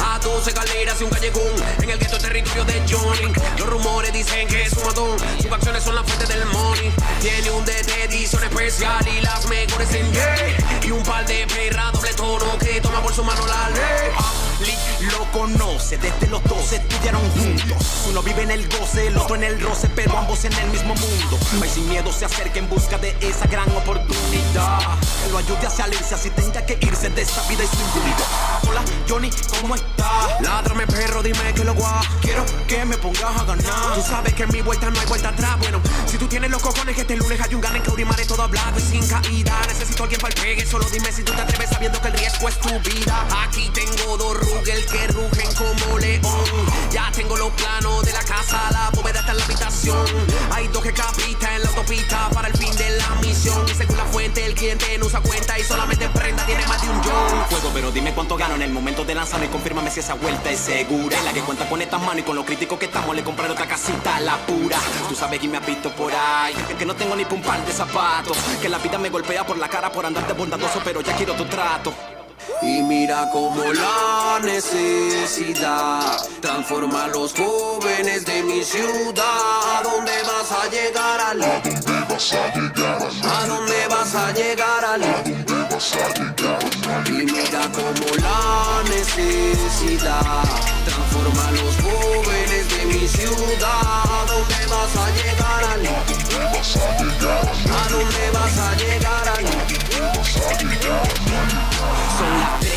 A 0.00 0.18
12 0.18 0.52
galeras 0.52 1.00
y 1.00 1.04
un 1.04 1.10
callejón 1.10 1.52
en 1.82 1.90
el 1.90 1.98
gueto 1.98 2.18
territorio 2.18 2.64
de 2.64 2.82
Johnny. 2.88 3.32
Los 3.58 3.68
rumores 3.68 4.12
dicen 4.12 4.48
que 4.48 4.62
es 4.62 4.72
un 4.72 4.86
matón. 4.86 5.18
Sus 5.42 5.52
acciones 5.52 5.84
son 5.84 5.94
la 5.94 6.04
fuente 6.04 6.26
del 6.26 6.46
money. 6.46 6.90
Tiene 7.20 7.50
un 7.50 7.64
DT 7.64 7.90
edición 8.04 8.42
especial 8.44 9.06
y 9.06 9.20
las 9.20 9.46
mejores 9.46 9.88
en 9.92 10.10
Y 10.82 10.90
un 10.90 11.02
par 11.02 11.26
de 11.26 11.46
perra 11.46 11.90
doble 11.92 12.14
tono 12.14 12.58
que 12.58 12.80
toma 12.80 13.02
por 13.02 13.12
su 13.12 13.22
mano 13.22 13.46
la 13.46 13.68
conoce, 15.34 15.98
desde 15.98 16.28
los 16.28 16.42
dos 16.44 16.72
estudiaron 16.72 17.20
juntos. 17.32 18.06
Uno 18.08 18.22
vive 18.22 18.42
en 18.42 18.52
el 18.52 18.68
goce, 18.68 19.08
el 19.08 19.18
otro 19.18 19.34
en 19.34 19.42
el 19.42 19.60
roce, 19.60 19.90
pero 19.94 20.16
ambos 20.16 20.44
en 20.44 20.52
el 20.52 20.70
mismo 20.70 20.94
mundo. 20.94 21.38
Y 21.64 21.68
sin 21.68 21.88
miedo 21.88 22.12
se 22.12 22.24
acerca 22.24 22.60
en 22.60 22.68
busca 22.68 22.98
de 22.98 23.16
esa 23.20 23.48
gran 23.48 23.68
oportunidad. 23.76 24.78
Él 25.26 25.32
lo 25.32 25.38
ayude 25.38 25.66
a 25.66 25.70
salirse, 25.70 26.14
así 26.14 26.30
tenga 26.30 26.64
que 26.64 26.78
irse 26.80 27.10
de 27.10 27.22
esta 27.22 27.42
vida 27.48 27.64
y 27.64 27.66
su 27.66 27.82
incluido. 27.82 28.24
Hola, 28.68 28.84
Johnny, 29.08 29.30
¿cómo 29.60 29.74
estás? 29.74 30.40
Ládrame, 30.40 30.86
perro, 30.86 31.20
dime 31.20 31.52
que 31.52 31.64
lo 31.64 31.74
guá. 31.74 32.00
Quiero 32.22 32.44
que 32.74 32.84
me 32.84 32.96
pongas 32.98 33.40
a 33.40 33.44
ganar. 33.44 33.94
Tú 33.94 34.02
sabes 34.02 34.34
que 34.34 34.42
en 34.42 34.52
mi 34.52 34.60
vuelta 34.60 34.90
no 34.90 34.98
hay 34.98 35.06
vuelta 35.06 35.28
atrás. 35.28 35.58
Bueno, 35.58 35.80
si 36.06 36.18
tú 36.18 36.26
tienes 36.26 36.50
los 36.50 36.60
cojones 36.60 36.94
que 36.94 37.02
este 37.02 37.16
lunes 37.16 37.40
hay 37.40 37.54
un 37.54 37.60
gane 37.60 37.78
en 37.78 37.84
Caurimare 37.84 38.24
todo 38.24 38.42
hablado 38.42 38.78
y 38.78 38.82
sin 38.82 39.06
caída. 39.06 39.60
Necesito 39.68 40.02
alguien 40.02 40.20
para 40.20 40.34
el 40.34 40.40
pegue, 40.40 40.66
solo 40.66 40.84
dime 40.90 41.12
si 41.12 41.22
tú 41.22 41.32
te 41.32 41.42
atreves 41.42 41.70
sabiendo 41.70 42.00
que 42.00 42.08
el 42.08 42.14
riesgo 42.14 42.48
es 42.48 42.58
tu 42.58 42.80
vida. 42.80 43.26
Aquí 43.44 43.70
tengo 43.72 44.16
dos 44.16 44.36
Rugel 44.38 44.84
que 44.86 45.06
rugen 45.08 45.54
como 45.54 45.98
león. 45.98 46.44
Ya 46.90 47.12
tengo 47.12 47.36
los 47.36 47.50
planos 47.52 48.04
de 48.04 48.12
la 48.12 48.24
casa, 48.24 48.60
la 48.72 48.90
bóveda 48.90 49.20
está 49.20 49.32
en 49.32 49.38
la 49.38 49.44
habitación. 49.44 50.06
Hay 50.50 50.68
dos 50.68 50.82
que 50.82 50.92
capitan 50.92 51.54
en 51.54 51.62
la 51.62 51.68
autopista 51.68 52.28
para 52.30 52.48
el 52.48 52.56
fin 52.56 52.74
de 52.76 52.90
la 52.98 53.08
misión. 53.20 53.64
Y 53.68 53.74
según 53.74 53.96
la 53.96 54.04
fuente, 54.06 54.44
el 54.44 54.54
cliente 54.54 54.98
no 54.98 55.06
usa 55.06 55.20
cuenta 55.20 55.58
y 55.58 55.62
solamente 55.62 56.08
tiene 56.46 56.66
más 56.66 56.80
de 56.82 56.88
un 56.88 57.02
John. 57.02 57.44
Fuego, 57.48 57.70
pero 57.72 57.90
dime 57.90 58.12
cuánto 58.12 58.36
gano 58.36 58.54
en 58.54 58.62
el 58.62 58.70
momento 58.70 59.04
de 59.04 59.14
lanzarme 59.14 59.46
y 59.46 59.48
confírmame 59.48 59.90
si 59.90 60.00
esa 60.00 60.14
vuelta 60.14 60.50
es 60.50 60.60
segura. 60.60 61.20
La 61.22 61.32
que 61.32 61.40
cuenta 61.40 61.68
con 61.68 61.80
estas 61.80 62.00
manos 62.00 62.18
y 62.18 62.22
con 62.22 62.36
lo 62.36 62.44
crítico 62.44 62.78
que 62.78 62.86
estamos, 62.86 63.14
le 63.14 63.22
compraré 63.22 63.52
otra 63.52 63.66
casita, 63.66 64.20
la 64.20 64.36
pura. 64.38 64.78
Tú 65.08 65.14
sabes 65.14 65.40
que 65.40 65.48
me 65.48 65.58
has 65.58 65.66
visto 65.66 65.90
por 65.90 66.12
ahí, 66.12 66.54
que 66.78 66.86
no 66.86 66.94
tengo 66.94 67.16
ni 67.16 67.24
un 67.24 67.42
par 67.42 67.64
de 67.64 67.72
zapatos. 67.72 68.36
Que 68.60 68.68
la 68.68 68.78
vida 68.78 68.98
me 68.98 69.10
golpea 69.10 69.46
por 69.46 69.58
la 69.58 69.68
cara 69.68 69.90
por 69.90 70.04
andarte 70.06 70.32
bondadoso, 70.32 70.80
pero 70.84 71.00
ya 71.00 71.14
quiero 71.16 71.34
tu 71.34 71.44
trato. 71.46 72.13
Y 72.62 72.82
mira 72.82 73.28
cómo 73.30 73.62
la 73.72 74.40
necesidad 74.42 76.16
transforma 76.40 77.04
a 77.04 77.08
los 77.08 77.34
jóvenes 77.34 78.24
de 78.24 78.42
mi 78.42 78.62
ciudad. 78.64 79.24
¿A 79.24 79.82
dónde 79.82 80.12
vas 80.22 80.50
a 80.52 80.68
llegar, 80.70 81.20
Ali? 81.20 81.44
¿A 81.44 81.60
dónde 83.46 83.86
vas 83.88 84.14
a 84.14 84.32
llegar, 84.32 84.84
Ali? 84.84 85.06
Y 87.06 87.24
mira 87.24 87.68
cómo 87.72 88.14
la 88.16 88.82
necesidad 88.88 90.44
transforma 90.84 91.48
a 91.48 91.50
los 91.52 91.76
jóvenes 91.76 92.68
de 92.70 92.84
mi 92.86 93.08
ciudad. 93.08 93.82
¿A 93.82 94.24
dónde 94.26 94.66
vas 94.68 94.96
a 94.96 95.10
llegar? 95.10 95.44
¿A 97.74 97.88
dónde 97.90 98.30
vas 98.32 98.58
a 98.58 98.74
llegar, 98.76 99.28
Ali? 99.28 99.54
Son 100.34 100.42
las 100.44 101.68
3 101.68 101.73
PM, 102.14 102.30
ya 102.62 102.73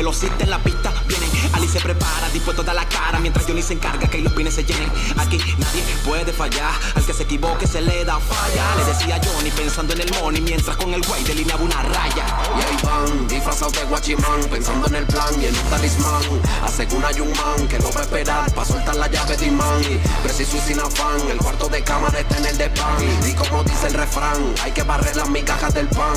los 0.00 0.22
en 0.22 0.50
la 0.50 0.58
pista 0.58 0.92
vienen. 1.06 1.28
Ali 1.52 1.68
se 1.68 1.80
prepara, 1.80 2.28
dispuesto 2.32 2.62
a 2.62 2.64
dar 2.64 2.74
la 2.74 2.88
cara 2.88 3.18
mientras 3.18 3.44
Johnny 3.46 3.62
se 3.62 3.74
encarga 3.74 4.08
que 4.08 4.18
los 4.18 4.32
pines 4.32 4.54
se 4.54 4.64
llenen. 4.64 4.90
Aquí 5.18 5.38
nadie 5.58 5.82
puede 6.04 6.32
fallar, 6.32 6.72
al 6.94 7.04
que 7.04 7.12
se 7.12 7.24
equivoque 7.24 7.66
se 7.66 7.80
le 7.80 8.04
da 8.04 8.18
falla. 8.18 8.76
Le 8.76 8.84
decía 8.84 9.20
Johnny 9.22 9.50
pensando 9.50 9.92
en 9.94 10.00
el 10.02 10.10
money 10.20 10.40
mientras 10.40 10.76
con 10.76 10.94
el 10.94 11.02
güey 11.02 11.24
delineaba 11.24 11.62
una 11.62 11.82
raya. 11.82 12.24
Y 12.56 12.62
ahí 12.62 12.76
van, 12.82 13.28
disfrazados 13.28 13.72
de 13.74 13.84
guachimán, 13.84 14.44
pensando 14.50 14.86
en 14.86 14.94
el 14.94 15.06
plan 15.06 15.42
y 15.42 15.46
en 15.46 15.56
un 15.56 15.64
talismán. 15.64 16.22
Hace 16.64 16.86
que 16.86 16.94
un 16.94 17.02
man 17.02 17.68
que 17.68 17.78
lo 17.78 17.92
va 17.92 18.00
a 18.00 18.04
esperar 18.04 18.54
para 18.54 18.66
soltar 18.66 18.96
la 18.96 19.08
llave 19.08 19.36
de 19.36 19.46
imán. 19.46 19.82
Preciso 20.22 20.56
y 20.56 20.60
sin 20.60 20.80
afán, 20.80 21.20
el 21.30 21.38
cuarto 21.38 21.68
de 21.68 21.82
cámara 21.82 22.18
está 22.20 22.38
en 22.38 22.46
el 22.46 22.58
de 22.58 22.70
pan. 22.70 22.96
Y 23.28 23.34
como 23.34 23.64
dice 23.64 23.88
el 23.88 23.94
refrán, 23.94 24.54
hay 24.62 24.72
que 24.72 24.82
barrer 24.82 25.16
las 25.16 25.28
migajas 25.28 25.74
del 25.74 25.88
pan. 25.88 26.14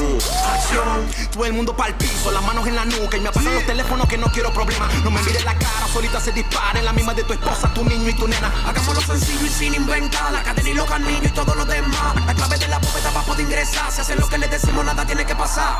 Acción. 0.54 1.06
Todo 1.32 1.46
el 1.46 1.54
mundo 1.54 1.76
pa'l 1.76 1.96
piso, 1.96 2.32
las 2.32 2.44
manos 2.44 2.68
en 2.68 2.76
la 2.76 2.86
nuca 2.86 3.18
y 3.18 3.22
me 3.22 3.30
apagan 3.30 3.56
los 3.56 3.65
teléfonos 3.66 4.08
que 4.08 4.18
no 4.18 4.28
quiero 4.32 4.52
problemas. 4.54 4.94
No 5.04 5.12
me 5.12 5.22
mires 5.22 5.44
la 5.44 5.54
cara, 5.56 5.88
solita 5.92 6.20
se 6.20 6.32
dispara 6.32 6.80
en 6.80 6.86
la 6.86 6.94
misma 6.94 7.14
de 7.14 7.24
tu 7.24 7.34
esposa, 7.34 7.74
tu 7.74 7.84
niño 7.84 8.10
y 8.10 8.14
tu 8.14 8.28
nena. 8.28 8.52
Hagámoslo 8.66 9.02
sencillo 9.02 9.46
y 9.46 9.50
sin 9.50 9.74
inventar. 9.76 10.32
La 10.32 10.44
cadena 10.44 10.70
y 10.70 10.74
los 10.74 10.86
canillos 10.86 11.26
y 11.26 11.30
todo 11.30 11.56
lo 11.56 11.66
demás. 11.66 12.16
La 12.26 12.34
clave 12.34 12.58
de 12.58 12.68
la 12.68 12.80
bóveda 12.80 13.12
para 13.12 13.26
poder 13.26 13.46
ingresar. 13.46 13.92
Si 13.92 14.02
hacen 14.02 14.20
lo 14.20 14.28
que 14.28 14.38
le 14.38 14.48
decimos 14.48 14.86
nada 14.86 15.06
tiene 15.06 15.26
que 15.26 15.36
pasar 15.36 15.76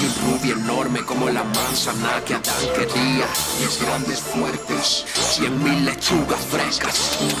Y 0.00 0.06
un 0.06 0.14
rubio 0.38 0.54
enorme 0.54 1.04
como 1.04 1.28
la 1.28 1.44
manzana 1.44 2.24
que 2.24 2.34
Adán 2.34 2.68
quería 2.74 3.26
Diez 3.58 3.78
grandes 3.80 4.20
fuertes, 4.20 5.04
cien 5.14 5.62
mil 5.62 5.84
lechugas 5.84 6.40
frescas. 6.50 7.18
Una 7.20 7.34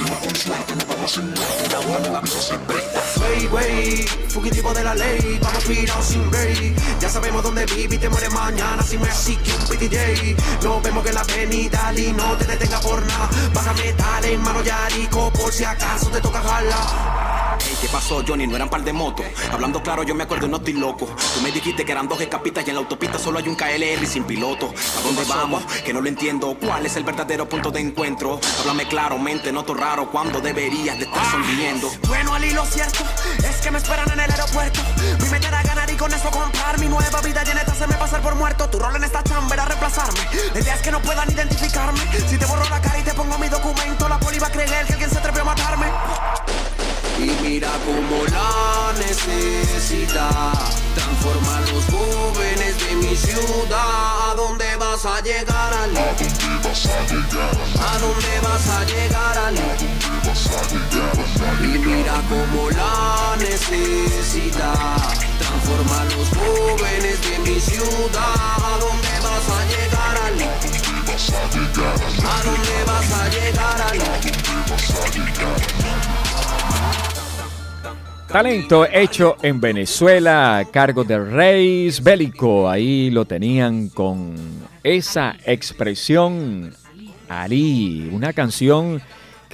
nueva 2.00 2.20
vida 2.20 2.40
se 2.40 2.56
presta. 2.58 3.02
Wey, 3.20 3.46
wey, 3.48 4.06
fugitivo 4.28 4.72
de 4.72 4.84
la 4.84 4.94
ley 4.94 5.38
Vamos 5.42 5.68
mirados 5.68 6.06
sin 6.06 6.30
rey. 6.32 6.74
Ya 7.00 7.08
sabemos 7.08 7.42
dónde 7.42 7.66
vive 7.66 7.96
y 7.96 7.98
te 7.98 8.08
muere 8.08 8.30
mañana 8.30 8.80
Si 8.82 8.96
me 8.98 9.08
así 9.08 9.36
que 9.36 9.52
un 9.52 9.64
PDJ 9.66 10.36
Nos 10.62 10.82
vemos 10.82 11.04
que 11.04 11.12
la 11.12 11.20
avenida 11.20 11.92
y 11.96 12.12
no 12.12 12.36
te 12.36 12.44
detenga 12.44 12.80
por 12.80 13.04
nada. 13.06 13.28
Bájame 13.52 13.92
dale, 13.92 14.38
mano 14.38 14.62
yarico 14.62 15.30
Por 15.32 15.52
si 15.52 15.64
acaso 15.64 16.08
te 16.08 16.20
toca 16.20 16.40
jalar 16.40 17.23
Ey, 17.66 17.76
¿qué 17.80 17.88
pasó, 17.88 18.22
Johnny? 18.26 18.46
No 18.46 18.56
eran 18.56 18.68
par 18.68 18.82
de 18.82 18.92
motos. 18.92 19.24
Hablando 19.50 19.82
claro, 19.82 20.02
yo 20.02 20.14
me 20.14 20.24
acuerdo 20.24 20.46
y 20.46 20.50
no 20.50 20.58
estoy 20.58 20.74
loco. 20.74 21.06
Tú 21.06 21.40
me 21.42 21.50
dijiste 21.50 21.84
que 21.84 21.92
eran 21.92 22.08
dos 22.08 22.20
escapistas 22.20 22.66
y 22.66 22.70
en 22.70 22.76
la 22.76 22.82
autopista 22.82 23.18
solo 23.18 23.38
hay 23.38 23.48
un 23.48 23.54
KLR 23.54 24.02
y 24.02 24.06
sin 24.06 24.24
piloto. 24.24 24.66
¿A 24.98 25.02
dónde 25.02 25.24
vamos? 25.24 25.64
Que 25.84 25.92
no 25.92 26.00
lo 26.00 26.08
entiendo. 26.08 26.56
¿Cuál 26.60 26.84
es 26.84 26.96
el 26.96 27.04
verdadero 27.04 27.48
punto 27.48 27.70
de 27.70 27.80
encuentro? 27.80 28.40
Háblame 28.60 28.86
claramente, 28.86 29.50
noto 29.52 29.74
raro 29.74 30.10
cuando 30.10 30.40
deberías 30.40 30.98
de 30.98 31.04
estar 31.04 31.24
sonriendo. 31.30 31.90
Bueno, 32.06 32.34
Ali, 32.34 32.50
lo 32.50 32.64
cierto 32.66 33.02
es 33.38 33.56
que 33.56 33.70
me 33.70 33.78
esperan 33.78 34.10
en 34.12 34.20
el 34.20 34.30
aeropuerto. 34.30 34.80
Mi 35.22 35.28
meta 35.30 35.48
era 35.48 35.62
ganar 35.62 35.90
y 35.90 35.94
con 35.94 36.12
eso 36.12 36.30
comprar 36.30 36.78
mi 36.78 36.86
nueva 36.86 37.20
vida 37.22 37.44
llena 37.44 37.64
de 37.64 37.72
hacerme 37.72 37.94
pasar 37.94 38.20
por 38.20 38.34
muerto. 38.34 38.68
Tu 38.68 38.78
rol 38.78 38.94
en 38.96 39.04
esta 39.04 39.22
chamba 39.22 39.54
era 39.54 39.64
reemplazarme. 39.64 40.20
La 40.52 40.60
idea 40.60 40.74
es 40.74 40.82
que 40.82 40.90
no 40.90 41.00
puedan 41.00 41.30
identificarme. 41.30 42.00
Si 42.28 42.36
te 42.36 42.44
borro 42.44 42.68
la 42.68 42.80
cara 42.80 42.98
y 42.98 43.02
te 43.02 43.14
pongo 43.14 43.38
mi 43.38 43.48
documento, 43.48 44.08
la 44.08 44.18
poli 44.18 44.38
va 44.38 44.48
a 44.48 44.52
creer 44.52 44.68
que 44.68 44.92
alguien 44.92 45.10
se 45.10 45.18
atrevió 45.18 45.42
a 45.42 45.44
matarme. 45.46 45.86
Y 47.18 47.30
mira 47.42 47.70
cómo 47.86 48.24
la 48.26 48.92
necesidad 48.98 50.52
transforma 50.94 51.56
a 51.56 51.60
los 51.60 51.84
jóvenes 51.86 52.78
de 52.86 52.94
mi 52.96 53.16
ciudad. 53.16 54.30
¿A 54.30 54.34
dónde 54.36 54.76
vas 54.76 55.06
a 55.06 55.20
llegar, 55.20 55.72
Ali? 55.74 55.96
¿A 55.96 57.98
dónde 57.98 58.40
vas 58.42 58.68
a 58.68 58.84
llegar, 58.84 59.38
Ali? 59.38 59.60
Y 61.62 61.78
mira 61.78 62.20
cómo 62.28 62.68
la 62.70 63.36
necesidad 63.38 65.14
transforma 65.38 66.00
a 66.00 66.04
los 66.04 66.28
jóvenes 66.30 67.20
de 67.22 67.38
mi 67.38 67.60
ciudad. 67.60 68.16
¿A 68.16 68.78
dónde 68.80 69.20
vas 69.22 69.48
a 69.48 69.64
llegar, 69.66 70.18
Talento 78.34 78.84
hecho 78.84 79.36
en 79.42 79.60
Venezuela 79.60 80.66
cargo 80.72 81.04
de 81.04 81.18
Reis 81.20 82.02
Bélico. 82.02 82.68
Ahí 82.68 83.10
lo 83.10 83.24
tenían 83.26 83.90
con 83.90 84.34
esa 84.82 85.36
expresión 85.44 86.74
Ali, 87.28 88.10
una 88.12 88.32
canción 88.32 89.00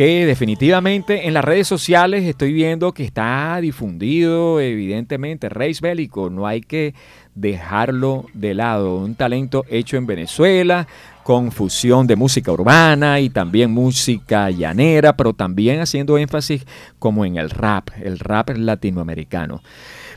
que 0.00 0.24
definitivamente 0.24 1.28
en 1.28 1.34
las 1.34 1.44
redes 1.44 1.68
sociales 1.68 2.24
estoy 2.24 2.54
viendo 2.54 2.94
que 2.94 3.04
está 3.04 3.58
difundido, 3.60 4.58
evidentemente, 4.58 5.50
Reis 5.50 5.82
Bélico, 5.82 6.30
no 6.30 6.46
hay 6.46 6.62
que 6.62 6.94
dejarlo 7.34 8.24
de 8.32 8.54
lado, 8.54 8.96
un 8.96 9.14
talento 9.14 9.66
hecho 9.68 9.98
en 9.98 10.06
Venezuela, 10.06 10.88
con 11.22 11.52
fusión 11.52 12.06
de 12.06 12.16
música 12.16 12.50
urbana 12.50 13.20
y 13.20 13.28
también 13.28 13.72
música 13.72 14.48
llanera, 14.48 15.18
pero 15.18 15.34
también 15.34 15.80
haciendo 15.80 16.16
énfasis 16.16 16.64
como 16.98 17.26
en 17.26 17.36
el 17.36 17.50
rap, 17.50 17.90
el 18.02 18.18
rap 18.18 18.56
latinoamericano. 18.56 19.60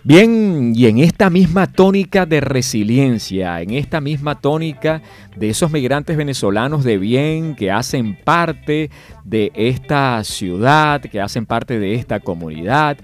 Bien, 0.05 0.73
y 0.75 0.87
en 0.87 0.99
esta 0.99 1.29
misma 1.29 1.65
tónica 1.65 2.25
de 2.25 2.41
resiliencia, 2.41 3.61
en 3.61 3.69
esta 3.69 4.01
misma 4.01 4.41
tónica 4.41 5.01
de 5.37 5.49
esos 5.49 5.71
migrantes 5.71 6.17
venezolanos 6.17 6.83
de 6.83 6.97
bien 6.97 7.55
que 7.55 7.71
hacen 7.71 8.17
parte 8.21 8.89
de 9.23 9.53
esta 9.55 10.21
ciudad, 10.25 10.99
que 10.99 11.21
hacen 11.21 11.45
parte 11.45 11.79
de 11.79 11.95
esta 11.95 12.19
comunidad, 12.19 12.97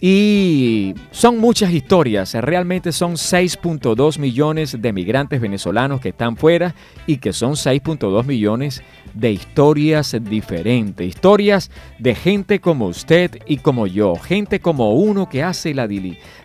y 0.00 0.94
son 1.10 1.38
muchas 1.38 1.72
historias, 1.72 2.32
realmente 2.34 2.90
son 2.90 3.16
6.2 3.16 4.18
millones 4.18 4.80
de 4.80 4.92
migrantes 4.94 5.42
venezolanos 5.42 6.00
que 6.00 6.08
están 6.08 6.38
fuera 6.38 6.74
y 7.06 7.18
que 7.18 7.34
son 7.34 7.52
6.2 7.52 8.24
millones 8.24 8.82
de 9.12 9.32
historias 9.32 10.16
diferentes, 10.22 11.06
historias 11.06 11.70
de 11.98 12.14
gente 12.14 12.60
como 12.60 12.86
usted 12.86 13.38
y 13.46 13.58
como 13.58 13.86
yo, 13.86 14.14
gente 14.14 14.60
como 14.60 14.94
uno 14.94 15.28
que 15.28 15.42
hace 15.42 15.74
la, 15.74 15.86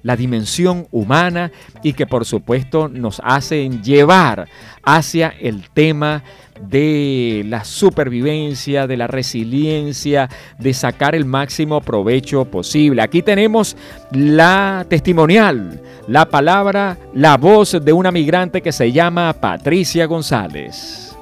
la 0.04 0.16
dimensión 0.18 0.88
humana 0.92 1.52
y 1.82 1.94
que 1.94 2.08
por 2.08 2.26
supuesto 2.26 2.90
nos 2.90 3.22
hacen 3.24 3.82
llevar 3.84 4.50
hacia 4.84 5.30
el 5.30 5.70
tema 5.70 6.24
de 6.60 7.44
la 7.48 7.66
supervivencia, 7.66 8.88
de 8.88 8.98
la 8.98 9.08
resiliencia, 9.08 10.30
de 10.58 10.74
sacar 10.74 11.16
el 11.16 11.26
máximo 11.26 11.82
provecho 11.82 12.46
posible. 12.46 13.02
Aquí 13.02 13.22
tenemos 13.22 13.76
la 14.12 14.86
testimonial, 14.90 15.82
la 16.08 16.26
palabra, 16.26 16.98
la 17.14 17.38
voz 17.38 17.78
de 17.84 17.94
una 17.94 18.12
migrante 18.12 18.62
que 18.62 18.72
se 18.72 18.92
llama 18.92 19.34
Patricia 19.34 20.06
González. 20.06 21.16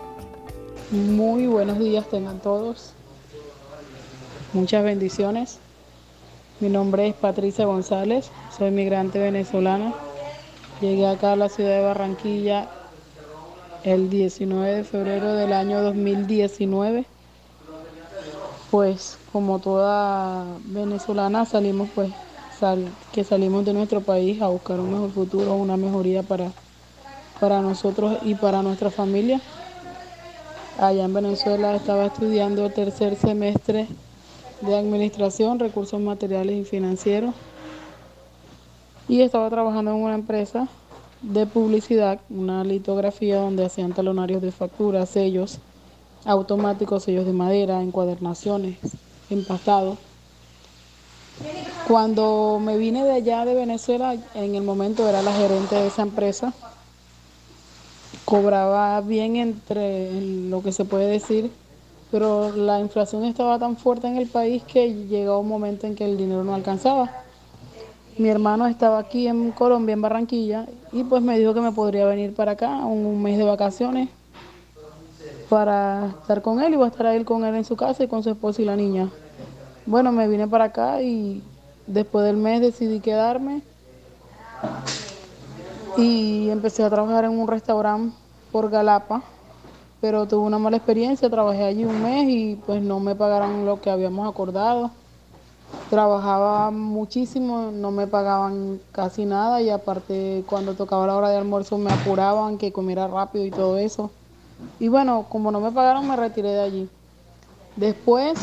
Muy 0.92 1.48
buenos 1.48 1.80
días 1.80 2.08
tengan 2.10 2.40
todos. 2.40 2.94
Muchas 4.54 4.84
bendiciones. 4.84 5.60
Mi 6.60 6.70
nombre 6.70 7.08
es 7.08 7.16
Patricia 7.16 7.66
González, 7.66 8.30
soy 8.56 8.72
migrante 8.72 9.18
venezolana. 9.20 9.94
Llegué 10.80 11.08
acá 11.08 11.34
a 11.34 11.36
la 11.36 11.50
ciudad 11.50 11.78
de 11.78 11.84
Barranquilla 11.84 12.70
el 13.84 14.10
19 14.10 14.76
de 14.76 14.84
febrero 14.84 15.34
del 15.34 15.54
año 15.54 15.82
2019. 15.82 17.06
Pues 18.72 19.18
como 19.32 19.60
toda 19.60 20.46
venezolana 20.66 21.46
salimos 21.46 21.90
pues 21.94 22.12
que 23.12 23.26
salimos 23.26 23.66
de 23.66 23.74
nuestro 23.74 24.00
país 24.00 24.42
a 24.42 24.48
buscar 24.48 24.80
un 24.80 24.92
mejor 24.94 25.12
futuro, 25.12 25.54
una 25.56 25.76
mejoría 25.76 26.24
para, 26.24 26.52
para 27.42 27.62
nosotros 27.62 28.20
y 28.22 28.36
para 28.36 28.62
nuestra 28.62 28.90
familia. 28.90 29.42
Allá 30.80 31.04
en 31.04 31.14
Venezuela 31.14 31.76
estaba 31.76 32.06
estudiando 32.06 32.66
el 32.66 32.74
tercer 32.74 33.18
semestre 33.18 33.88
de 34.62 34.78
Administración, 34.78 35.60
Recursos 35.60 36.00
Materiales 36.00 36.56
y 36.56 36.64
Financieros 36.64 37.36
y 39.10 39.22
estaba 39.22 39.50
trabajando 39.50 39.92
en 39.92 39.98
una 39.98 40.16
empresa 40.16 40.70
de 41.24 41.46
publicidad, 41.46 42.20
una 42.30 42.64
litografía 42.64 43.38
donde 43.38 43.66
hacían 43.66 43.94
talonarios 43.94 44.42
de 44.42 44.52
facturas, 44.52 45.10
sellos 45.10 45.60
automáticos, 46.26 47.04
sellos 47.04 47.26
de 47.26 47.34
madera, 47.34 47.82
encuadernaciones, 47.82 48.78
empastados. 49.30 49.98
Cuando 51.88 52.60
me 52.62 52.78
vine 52.78 53.04
de 53.04 53.14
allá 53.14 53.46
de 53.46 53.56
Venezuela, 53.56 54.16
en 54.36 54.56
el 54.56 54.64
momento 54.64 55.08
era 55.08 55.22
la 55.22 55.34
gerente 55.34 55.76
de 55.76 55.88
esa 55.88 56.04
empresa, 56.04 56.54
cobraba 58.26 59.00
bien 59.02 59.38
entre 59.38 60.12
lo 60.22 60.62
que 60.62 60.72
se 60.72 60.86
puede 60.86 61.08
decir, 61.08 61.52
pero 62.12 62.56
la 62.56 62.80
inflación 62.80 63.24
estaba 63.24 63.58
tan 63.60 63.78
fuerte 63.78 64.08
en 64.08 64.18
el 64.18 64.28
país 64.28 64.62
que 64.64 64.94
llegó 65.08 65.40
un 65.40 65.48
momento 65.48 65.88
en 65.88 65.96
que 65.96 66.06
el 66.06 66.18
dinero 66.18 66.44
no 66.44 66.54
alcanzaba. 66.54 67.23
Mi 68.18 68.30
hermano 68.30 68.68
estaba 68.68 69.00
aquí 69.00 69.28
en 69.28 69.52
Colombia, 69.52 69.94
en 69.94 70.02
Barranquilla, 70.02 70.68
y 70.92 71.04
pues 71.04 71.24
me 71.24 71.40
dijo 71.40 71.54
que 71.56 71.62
me 71.62 71.72
podría 71.72 72.06
venir 72.06 72.36
para 72.36 72.52
acá 72.52 72.86
un, 72.86 73.24
mes 73.24 73.40
de 73.40 73.44
vacaciones 73.44 74.10
para 75.50 76.10
estar 76.22 76.42
con 76.44 76.62
él 76.62 76.74
y 76.74 76.76
voy 76.78 76.86
a 76.86 76.90
estar 76.90 77.08
ahí 77.08 77.24
con 77.24 77.44
él 77.44 77.56
en 77.56 77.66
su 77.66 77.76
casa 77.76 78.04
y 78.04 78.08
con 78.08 78.22
su 78.22 78.30
esposa 78.30 78.62
y 78.62 78.66
la 78.66 78.76
niña. 78.76 79.10
Bueno, 79.88 80.12
me 80.12 80.28
vine 80.28 80.48
para 80.48 80.66
acá 80.66 81.02
y 81.02 81.42
después 81.88 82.24
del 82.26 82.38
mes 82.38 82.62
decidí 82.62 83.00
quedarme 83.00 83.62
y 85.98 86.50
empecé 86.50 86.84
a 86.84 86.90
trabajar 86.90 87.26
en 87.26 87.32
un 87.32 87.48
restaurante 87.48 88.16
por 88.52 88.70
Galapa, 88.70 89.24
pero 90.02 90.28
tuve 90.28 90.46
una 90.46 90.60
mala 90.60 90.78
experiencia, 90.78 91.30
trabajé 91.32 91.64
allí 91.64 91.84
un 91.84 92.02
mes 92.04 92.30
y 92.30 92.56
pues 92.68 92.82
no 92.82 93.00
me 93.00 93.16
pagaron 93.16 93.66
lo 93.66 93.82
que 93.82 93.90
habíamos 93.90 94.30
acordado. 94.30 94.92
Trabajaba 95.90 96.72
muchísimo, 96.72 97.72
no 97.72 97.92
me 97.92 98.08
pagaban 98.08 98.80
casi 98.92 99.26
nada 99.26 99.62
y 99.62 99.70
aparte 99.70 100.44
cuando 100.48 100.74
tocaba 100.74 101.06
la 101.06 101.16
hora 101.16 101.30
de 101.30 101.38
almuerzo 101.38 101.78
me 101.78 101.92
apuraban 101.92 102.58
que 102.58 102.72
comiera 102.72 103.08
rápido 103.08 103.46
y 103.46 103.52
todo 103.52 103.78
eso. 103.78 104.10
Y 104.80 104.88
bueno, 104.88 105.28
como 105.30 105.52
no 105.52 105.60
me 105.60 105.72
pagaron 105.72 106.08
me 106.08 106.16
retiré 106.16 106.50
de 106.50 106.62
allí. 106.62 106.90
Después, 107.76 108.34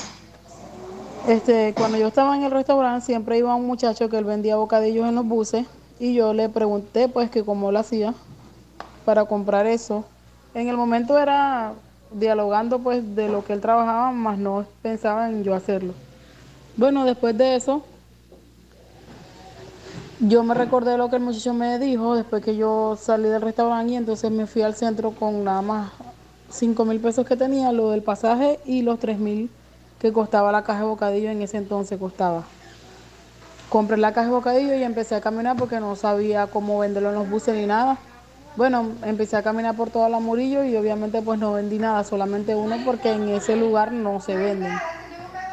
este, 1.28 1.74
cuando 1.76 1.99
yo 1.99 2.09
estaba 2.09 2.37
en 2.37 2.45
el 2.45 2.51
restaurante 2.51 3.05
siempre 3.05 3.39
iba 3.39 3.55
un 3.55 3.66
muchacho 3.66 4.09
que 4.09 4.18
él 4.18 4.24
vendía 4.24 4.57
bocadillos 4.57 5.09
en 5.09 5.14
los 5.14 5.26
buses 5.26 5.66
y 5.99 6.14
yo 6.14 6.33
le 6.33 6.49
pregunté 6.49 7.09
pues 7.09 7.31
que 7.31 7.45
cómo 7.45 7.72
lo 7.72 7.78
hacía 7.78 8.14
para 9.05 9.24
comprar 9.24 9.66
eso. 9.66 10.05
En 10.55 10.68
el 10.68 10.76
momento 10.76 11.18
era 11.18 11.74
dialogando 12.12 12.78
pues 12.78 13.14
de 13.14 13.28
lo 13.28 13.45
que 13.45 13.53
él 13.53 13.61
trabajaba, 13.61 14.12
más 14.12 14.39
no 14.39 14.64
pensaba 14.83 15.28
en 15.28 15.45
yo 15.45 15.55
hacerlo. 15.55 15.95
Bueno, 16.77 17.05
después 17.05 17.37
de 17.37 17.57
eso, 17.57 17.83
yo 20.21 20.43
me 20.43 20.55
recordé 20.55 20.97
lo 20.97 21.09
que 21.11 21.16
el 21.16 21.23
muchacho 21.23 21.55
me 21.55 21.79
dijo 21.79 22.14
después 22.14 22.45
que 22.45 22.57
yo 22.57 22.97
salí 23.01 23.29
del 23.29 23.43
restaurante 23.43 23.93
y 23.93 23.97
entonces 23.97 24.31
me 24.31 24.47
fui 24.47 24.62
al 24.62 24.75
centro 24.75 25.12
con 25.12 25.45
nada 25.45 25.62
más 25.62 25.93
5 26.51 26.85
mil 26.85 27.01
pesos 27.01 27.27
que 27.27 27.37
tenía, 27.37 27.73
lo 27.73 27.91
del 27.91 28.03
pasaje 28.03 28.61
y 28.66 28.83
los 28.83 28.99
3 28.99 29.18
mil 29.18 29.51
que 29.99 30.12
costaba 30.12 30.53
la 30.53 30.62
caja 30.62 30.81
de 30.81 30.87
bocadillo 30.87 31.31
en 31.31 31.43
ese 31.43 31.59
entonces 31.59 31.99
costaba. 31.99 32.45
Compré 33.68 33.97
la 33.99 34.12
caja 34.12 34.27
de 34.27 34.33
bocadillo 34.33 34.75
y 34.75 34.83
empecé 34.83 35.14
a 35.14 35.21
caminar 35.21 35.57
porque 35.57 35.81
no 35.81 35.95
sabía 35.97 36.47
cómo 36.49 36.79
venderlo 36.79 37.11
en 37.11 37.14
los 37.14 37.31
buses 37.31 37.55
ni 37.55 37.66
nada. 37.66 37.99
Bueno, 38.57 38.89
empecé 39.05 39.37
a 39.37 39.43
caminar 39.43 39.77
por 39.77 39.91
toda 39.91 40.09
la 40.09 40.18
Murillo 40.18 40.64
y 40.64 40.77
obviamente 40.77 41.23
pues 41.23 41.39
no 41.39 41.53
vendí 41.53 41.79
nada, 41.79 42.03
solamente 42.05 42.55
uno 42.57 42.77
porque 42.85 43.12
en 43.12 43.29
ese 43.29 43.57
lugar 43.57 43.93
no 43.93 44.21
se 44.21 44.37
venden. 44.37 44.81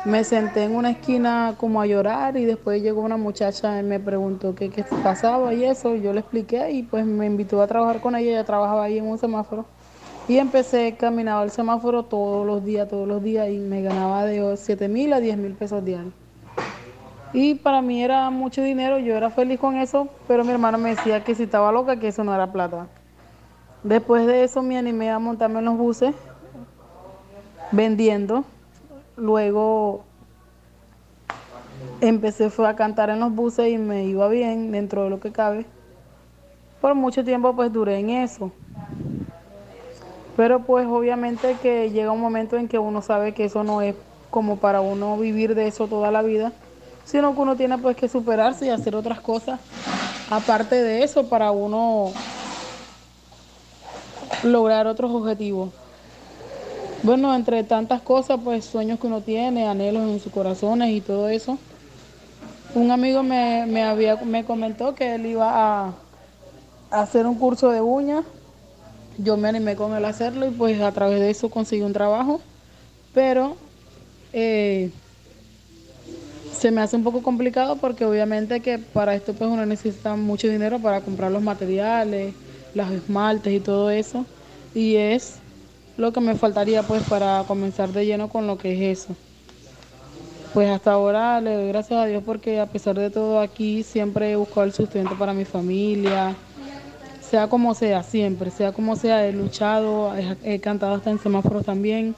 Me 0.05 0.23
senté 0.23 0.63
en 0.63 0.75
una 0.75 0.91
esquina 0.91 1.55
como 1.57 1.81
a 1.81 1.85
llorar 1.85 2.37
y 2.37 2.45
después 2.45 2.81
llegó 2.81 3.01
una 3.01 3.17
muchacha 3.17 3.79
y 3.79 3.83
me 3.83 3.99
preguntó 3.99 4.55
qué, 4.55 4.69
qué 4.69 4.85
pasaba 5.03 5.53
y 5.53 5.65
eso, 5.65 5.95
yo 5.95 6.13
le 6.13 6.21
expliqué 6.21 6.71
y 6.71 6.83
pues 6.83 7.05
me 7.05 7.25
invitó 7.25 7.61
a 7.61 7.67
trabajar 7.67 7.99
con 7.99 8.15
ella, 8.15 8.31
ella 8.31 8.45
trabajaba 8.45 8.83
ahí 8.83 8.97
en 8.97 9.05
un 9.05 9.17
semáforo. 9.17 9.65
Y 10.29 10.37
empecé, 10.37 10.95
caminaba 10.97 11.43
el 11.43 11.51
semáforo 11.51 12.03
todos 12.03 12.45
los 12.45 12.63
días, 12.63 12.87
todos 12.89 13.07
los 13.07 13.23
días 13.23 13.49
y 13.49 13.57
me 13.57 13.81
ganaba 13.81 14.25
de 14.25 14.57
7 14.57 14.87
mil 14.87 15.13
a 15.13 15.19
10 15.19 15.37
mil 15.37 15.53
pesos 15.53 15.83
diarios. 15.83 16.13
Y 17.33 17.55
para 17.55 17.81
mí 17.81 18.03
era 18.03 18.29
mucho 18.29 18.61
dinero, 18.61 18.99
yo 18.99 19.15
era 19.15 19.29
feliz 19.29 19.59
con 19.59 19.77
eso, 19.77 20.07
pero 20.27 20.43
mi 20.43 20.51
hermano 20.51 20.77
me 20.77 20.89
decía 20.89 21.23
que 21.23 21.35
si 21.35 21.43
estaba 21.43 21.71
loca, 21.71 21.99
que 21.99 22.07
eso 22.07 22.23
no 22.23 22.33
era 22.33 22.51
plata. 22.51 22.87
Después 23.83 24.25
de 24.25 24.43
eso 24.43 24.61
me 24.63 24.77
animé 24.77 25.09
a 25.09 25.19
montarme 25.19 25.59
en 25.59 25.65
los 25.65 25.77
buses, 25.77 26.15
vendiendo. 27.71 28.43
Luego 29.18 30.05
empecé 32.01 32.49
fue 32.49 32.68
a 32.68 32.76
cantar 32.76 33.09
en 33.09 33.20
los 33.20 33.34
buses 33.34 33.68
y 33.68 33.78
me 33.78 34.05
iba 34.05 34.28
bien 34.30 34.72
dentro 34.72 35.03
de 35.03 35.09
lo 35.09 35.20
que 35.20 35.32
cabe. 35.32 35.65
Por 36.80 36.95
mucho 36.95 37.24
tiempo 37.24 37.55
pues 37.55 37.74
duré 37.74 37.99
en 37.99 38.09
eso. 38.11 38.51
Pero 40.36 40.63
pues 40.65 40.88
obviamente 40.88 41.57
que 41.57 41.89
llega 41.89 42.11
un 42.11 42.22
momento 42.22 42.57
en 42.57 42.68
que 42.68 42.78
uno 42.78 43.01
sabe 43.01 43.34
que 43.34 43.45
eso 43.45 43.63
no 43.63 43.82
es 43.82 43.95
como 44.30 44.57
para 44.59 44.82
uno 44.82 45.18
vivir 45.18 45.55
de 45.55 45.68
eso 45.68 45.88
toda 45.88 46.11
la 46.11 46.22
vida 46.22 46.53
sino 47.05 47.34
que 47.34 47.39
uno 47.41 47.55
tiene 47.55 47.78
pues 47.78 47.95
que 47.95 48.09
superarse 48.09 48.65
y 48.65 48.70
hacer 48.70 48.93
otras 48.93 49.22
cosas 49.22 49.61
aparte 50.30 50.76
de 50.76 51.03
eso 51.03 51.30
para 51.30 51.51
uno 51.51 52.11
lograr 54.43 54.88
otros 54.88 55.09
objetivos. 55.11 55.86
Bueno, 57.03 57.33
entre 57.35 57.63
tantas 57.63 58.01
cosas, 58.01 58.39
pues 58.43 58.65
sueños 58.65 58.99
que 58.99 59.07
uno 59.07 59.21
tiene, 59.21 59.67
anhelos 59.67 60.09
en 60.09 60.19
sus 60.19 60.31
corazones 60.31 60.89
y 60.89 61.01
todo 61.01 61.29
eso. 61.29 61.59
Un 62.73 62.91
amigo 62.91 63.23
me, 63.23 63.83
había, 63.83 64.15
me 64.17 64.43
comentó 64.43 64.95
que 64.95 65.15
él 65.15 65.25
iba 65.27 65.85
a, 65.85 65.93
hacer 66.89 67.27
un 67.27 67.35
curso 67.35 67.69
de 67.69 67.81
uñas. 67.81 68.25
Yo 69.17 69.37
me 69.37 69.47
animé 69.47 69.75
con 69.75 69.95
él 69.95 70.05
a 70.05 70.09
hacerlo 70.09 70.47
y 70.47 70.51
pues 70.51 70.81
a 70.81 70.91
través 70.91 71.19
de 71.19 71.29
eso 71.29 71.49
conseguí 71.49 71.81
un 71.81 71.93
trabajo. 71.93 72.41
Pero 73.13 73.55
eh, 74.33 74.91
se 76.51 76.71
me 76.71 76.81
hace 76.81 76.95
un 76.95 77.03
poco 77.03 77.21
complicado 77.21 77.75
porque 77.77 78.05
obviamente 78.05 78.59
que 78.61 78.79
para 78.79 79.15
esto 79.15 79.33
pues 79.33 79.49
uno 79.49 79.65
necesita 79.65 80.15
mucho 80.15 80.47
dinero 80.47 80.79
para 80.79 81.01
comprar 81.01 81.31
los 81.31 81.41
materiales, 81.41 82.33
los 82.73 82.91
esmaltes 82.91 83.53
y 83.53 83.59
todo 83.59 83.91
eso. 83.91 84.25
Y 84.73 84.95
es 84.95 85.39
lo 85.97 86.13
que 86.13 86.21
me 86.21 86.35
faltaría 86.35 86.83
pues 86.83 87.03
para 87.03 87.43
comenzar 87.47 87.91
de 87.91 88.05
lleno 88.05 88.29
con 88.29 88.47
lo 88.47 88.57
que 88.57 88.73
es 88.73 88.99
eso. 88.99 89.15
Pues 90.53 90.69
hasta 90.69 90.93
ahora 90.93 91.41
le 91.41 91.55
doy 91.55 91.67
gracias 91.67 91.99
a 91.99 92.05
Dios 92.05 92.23
porque 92.25 92.59
a 92.59 92.67
pesar 92.67 92.97
de 92.97 93.09
todo 93.09 93.39
aquí 93.39 93.83
siempre 93.83 94.31
he 94.31 94.35
buscado 94.35 94.63
el 94.63 94.73
sustento 94.73 95.15
para 95.15 95.33
mi 95.33 95.45
familia, 95.45 96.35
sea 97.19 97.47
como 97.47 97.73
sea, 97.73 98.03
siempre, 98.03 98.49
sea 98.51 98.71
como 98.71 98.95
sea, 98.95 99.25
he 99.27 99.33
luchado, 99.33 100.13
he, 100.43 100.59
cantado 100.59 100.95
hasta 100.95 101.09
en 101.09 101.19
semáforos 101.19 101.65
también 101.65 102.15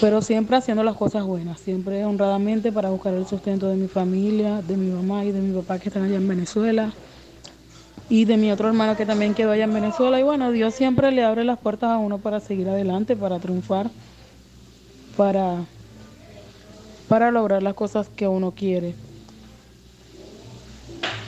pero 0.00 0.22
siempre 0.22 0.56
haciendo 0.56 0.84
las 0.84 0.94
cosas 0.94 1.24
buenas, 1.24 1.58
siempre 1.58 2.04
honradamente 2.04 2.70
para 2.70 2.88
buscar 2.88 3.14
el 3.14 3.26
sustento 3.26 3.68
de 3.68 3.74
mi 3.74 3.88
familia, 3.88 4.62
de 4.62 4.76
mi 4.76 4.92
mamá 4.92 5.24
y 5.24 5.32
de 5.32 5.40
mi 5.40 5.52
papá 5.60 5.80
que 5.80 5.88
están 5.88 6.04
allá 6.04 6.16
en 6.16 6.28
Venezuela 6.28 6.92
y 8.10 8.24
de 8.24 8.36
mi 8.36 8.50
otro 8.50 8.68
hermano 8.68 8.96
que 8.96 9.04
también 9.04 9.34
quedó 9.34 9.52
allá 9.52 9.64
en 9.64 9.74
Venezuela. 9.74 10.18
Y 10.18 10.22
bueno, 10.22 10.50
Dios 10.50 10.74
siempre 10.74 11.12
le 11.12 11.24
abre 11.24 11.44
las 11.44 11.58
puertas 11.58 11.90
a 11.90 11.98
uno 11.98 12.18
para 12.18 12.40
seguir 12.40 12.68
adelante, 12.68 13.16
para 13.16 13.38
triunfar, 13.38 13.90
para, 15.16 15.64
para 17.08 17.30
lograr 17.30 17.62
las 17.62 17.74
cosas 17.74 18.08
que 18.08 18.26
uno 18.26 18.52
quiere. 18.52 18.94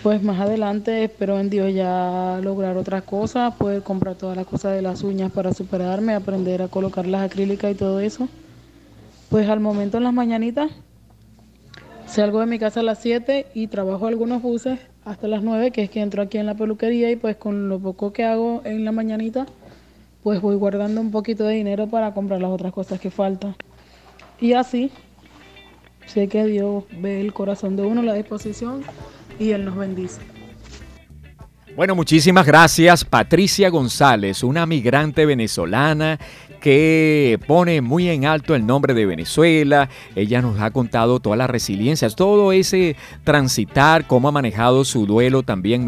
Pues 0.03 0.23
más 0.23 0.41
adelante 0.41 1.05
espero 1.05 1.39
en 1.39 1.51
Dios 1.51 1.75
ya 1.75 2.41
lograr 2.43 2.79
otras 2.79 3.03
cosas, 3.03 3.55
poder 3.57 3.83
comprar 3.83 4.17
todas 4.17 4.35
las 4.35 4.47
cosas 4.47 4.73
de 4.73 4.81
las 4.81 5.03
uñas 5.03 5.31
para 5.31 5.53
superarme, 5.53 6.15
aprender 6.15 6.63
a 6.63 6.69
colocar 6.69 7.07
las 7.07 7.23
acrílicas 7.23 7.71
y 7.71 7.75
todo 7.75 8.01
eso. 8.01 8.27
Pues 9.29 9.47
al 9.51 9.61
momento 9.61 9.99
en 9.99 10.05
las 10.05 10.15
mañanitas 10.15 10.71
salgo 12.07 12.41
de 12.41 12.47
mi 12.47 12.59
casa 12.59 12.81
a 12.81 12.83
las 12.83 13.01
7 13.01 13.49
y 13.53 13.67
trabajo 13.67 14.07
algunos 14.07 14.41
buses 14.41 14.81
hasta 15.11 15.27
las 15.27 15.43
9, 15.43 15.73
que 15.73 15.83
es 15.83 15.91
que 15.91 16.01
entro 16.01 16.23
aquí 16.23 16.39
en 16.39 16.47
la 16.47 16.55
peluquería 16.55 17.11
y 17.11 17.17
pues 17.17 17.35
con 17.35 17.69
lo 17.69 17.81
poco 17.81 18.13
que 18.13 18.25
hago 18.25 18.63
en 18.65 18.85
la 18.85 18.93
mañanita, 18.93 19.45
pues 20.23 20.41
voy 20.41 20.55
guardando 20.55 21.01
un 21.01 21.11
poquito 21.11 21.43
de 21.45 21.55
dinero 21.55 21.89
para 21.89 22.15
comprar 22.15 22.41
las 22.41 22.53
otras 22.53 22.73
cosas 22.73 23.01
que 23.01 23.11
faltan. 23.11 23.57
Y 24.41 24.53
así 24.53 24.93
sé 26.07 26.29
que 26.29 26.47
Dios 26.47 26.85
ve 26.97 27.21
el 27.21 27.33
corazón 27.33 27.75
de 27.75 27.83
uno, 27.83 28.03
la 28.03 28.15
disposición 28.15 28.83
y 29.41 29.51
Él 29.51 29.65
nos 29.65 29.77
bendice. 29.77 30.21
Bueno, 31.81 31.95
muchísimas 31.95 32.45
gracias 32.45 33.07
Patricia 33.07 33.71
González, 33.71 34.43
una 34.43 34.67
migrante 34.67 35.25
venezolana 35.25 36.21
que 36.61 37.41
pone 37.47 37.81
muy 37.81 38.11
en 38.11 38.27
alto 38.27 38.55
el 38.55 38.67
nombre 38.67 38.93
de 38.93 39.07
Venezuela. 39.07 39.89
Ella 40.15 40.43
nos 40.43 40.61
ha 40.61 40.73
contado 40.73 41.21
toda 41.21 41.37
la 41.37 41.47
resiliencia, 41.47 42.11
todo 42.11 42.53
ese 42.53 42.97
transitar, 43.25 44.07
cómo 44.07 44.29
ha 44.29 44.33
manejado 44.33 44.85
su 44.85 45.07
duelo 45.07 45.43
también 45.43 45.87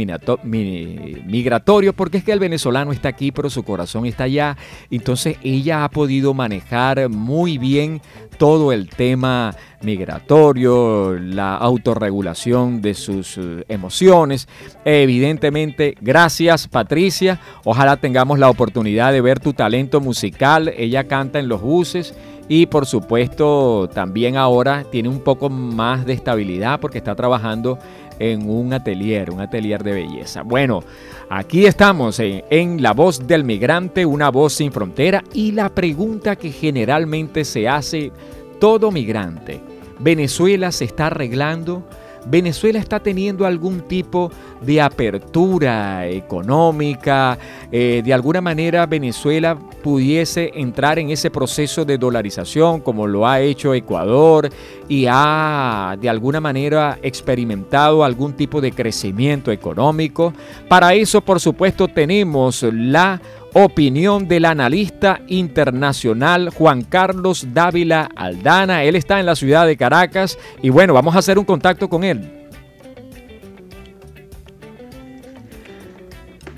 migratorio, 1.26 1.92
porque 1.92 2.16
es 2.16 2.24
que 2.24 2.32
el 2.32 2.38
venezolano 2.38 2.92
está 2.92 3.10
aquí, 3.10 3.30
pero 3.30 3.50
su 3.50 3.62
corazón 3.62 4.06
está 4.06 4.24
allá. 4.24 4.56
Entonces 4.90 5.36
ella 5.42 5.84
ha 5.84 5.90
podido 5.90 6.32
manejar 6.32 7.10
muy 7.10 7.58
bien 7.58 8.00
todo 8.38 8.72
el 8.72 8.88
tema 8.88 9.54
migratorio, 9.82 11.18
la 11.18 11.56
autorregulación 11.56 12.80
de 12.80 12.94
sus 12.94 13.38
eh, 13.38 13.64
emociones. 13.68 14.48
Evidentemente, 14.84 15.96
gracias 16.00 16.68
Patricia. 16.68 17.40
Ojalá 17.64 17.96
tengamos 17.96 18.38
la 18.38 18.50
oportunidad 18.50 19.12
de 19.12 19.20
ver 19.20 19.40
tu 19.40 19.52
talento 19.52 20.00
musical. 20.00 20.72
Ella 20.76 21.04
canta 21.04 21.38
en 21.38 21.48
los 21.48 21.60
buses 21.60 22.14
y 22.48 22.66
por 22.66 22.86
supuesto 22.86 23.88
también 23.92 24.36
ahora 24.36 24.84
tiene 24.90 25.08
un 25.08 25.20
poco 25.20 25.48
más 25.48 26.04
de 26.04 26.12
estabilidad 26.12 26.80
porque 26.80 26.98
está 26.98 27.14
trabajando 27.14 27.78
en 28.18 28.48
un 28.48 28.72
atelier, 28.72 29.30
un 29.30 29.40
atelier 29.40 29.82
de 29.82 29.92
belleza. 29.92 30.42
Bueno, 30.42 30.84
aquí 31.30 31.66
estamos 31.66 32.20
en, 32.20 32.44
en, 32.50 32.82
La 32.82 32.92
Voz 32.92 33.26
del 33.26 33.42
Migrante, 33.42 34.06
una 34.06 34.30
voz 34.30 34.52
sin 34.52 34.70
frontera 34.70 35.24
y 35.32 35.52
la 35.52 35.70
pregunta 35.70 36.36
que 36.36 36.52
generalmente 36.52 37.44
se 37.44 37.68
hace 37.68 38.12
todo 38.60 38.92
migrante. 38.92 39.71
Venezuela 40.02 40.72
se 40.72 40.84
está 40.84 41.06
arreglando. 41.06 41.82
Venezuela 42.24 42.78
está 42.78 43.00
teniendo 43.00 43.46
algún 43.46 43.80
tipo 43.80 44.30
de 44.60 44.80
apertura 44.80 46.06
económica, 46.06 47.36
eh, 47.72 48.00
de 48.04 48.14
alguna 48.14 48.40
manera 48.40 48.86
Venezuela 48.86 49.58
pudiese 49.82 50.52
entrar 50.54 51.00
en 51.00 51.10
ese 51.10 51.32
proceso 51.32 51.84
de 51.84 51.98
dolarización 51.98 52.80
como 52.80 53.08
lo 53.08 53.26
ha 53.26 53.40
hecho 53.40 53.74
Ecuador 53.74 54.48
y 54.88 55.06
ha 55.08 55.96
de 56.00 56.08
alguna 56.08 56.40
manera 56.40 56.96
experimentado 57.02 58.04
algún 58.04 58.34
tipo 58.34 58.60
de 58.60 58.70
crecimiento 58.70 59.50
económico. 59.50 60.32
Para 60.68 60.94
eso, 60.94 61.22
por 61.22 61.40
supuesto, 61.40 61.88
tenemos 61.88 62.62
la 62.62 63.20
opinión 63.54 64.28
del 64.28 64.46
analista 64.46 65.20
internacional 65.28 66.50
Juan 66.50 66.82
Carlos 66.84 67.48
Dávila 67.52 68.08
Aldana. 68.16 68.84
Él 68.84 68.96
está 68.96 69.20
en 69.20 69.26
la 69.26 69.36
ciudad 69.36 69.66
de 69.66 69.76
Caracas 69.76 70.38
y 70.62 70.70
bueno, 70.70 70.94
vamos 70.94 71.14
a 71.14 71.18
hacer 71.18 71.38
un 71.38 71.44
contacto 71.44 71.88
con 71.88 72.04
él. 72.04 72.20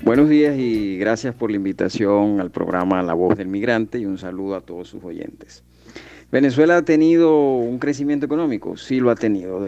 Buenos 0.03 0.29
días 0.29 0.55
y 0.57 0.97
gracias 0.97 1.33
por 1.33 1.49
la 1.49 1.57
invitación 1.57 2.39
al 2.39 2.51
programa 2.51 3.01
La 3.01 3.13
Voz 3.13 3.37
del 3.37 3.47
Migrante 3.47 3.97
y 3.97 4.05
un 4.05 4.17
saludo 4.17 4.55
a 4.55 4.61
todos 4.61 4.87
sus 4.87 5.03
oyentes. 5.03 5.63
Venezuela 6.31 6.77
ha 6.77 6.81
tenido 6.83 7.57
un 7.57 7.79
crecimiento 7.79 8.25
económico, 8.25 8.77
sí 8.77 8.99
lo 8.99 9.09
ha 9.09 9.15
tenido. 9.15 9.67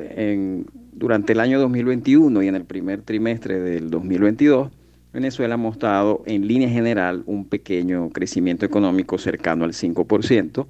durante 0.94 1.34
el 1.34 1.40
año 1.40 1.60
2021 1.60 2.44
y 2.44 2.48
en 2.48 2.56
el 2.56 2.66
primer 2.66 3.02
trimestre 3.02 3.60
del 3.60 3.90
2022 3.90 4.70
Venezuela 5.18 5.56
ha 5.56 5.58
mostrado 5.58 6.22
en 6.28 6.48
línea 6.48 6.70
general 6.70 7.24
un 7.26 7.46
pequeño 7.46 8.12
crecimiento 8.12 8.68
económico 8.68 9.18
cercano 9.18 9.66
al 9.66 9.74
5%, 9.74 10.68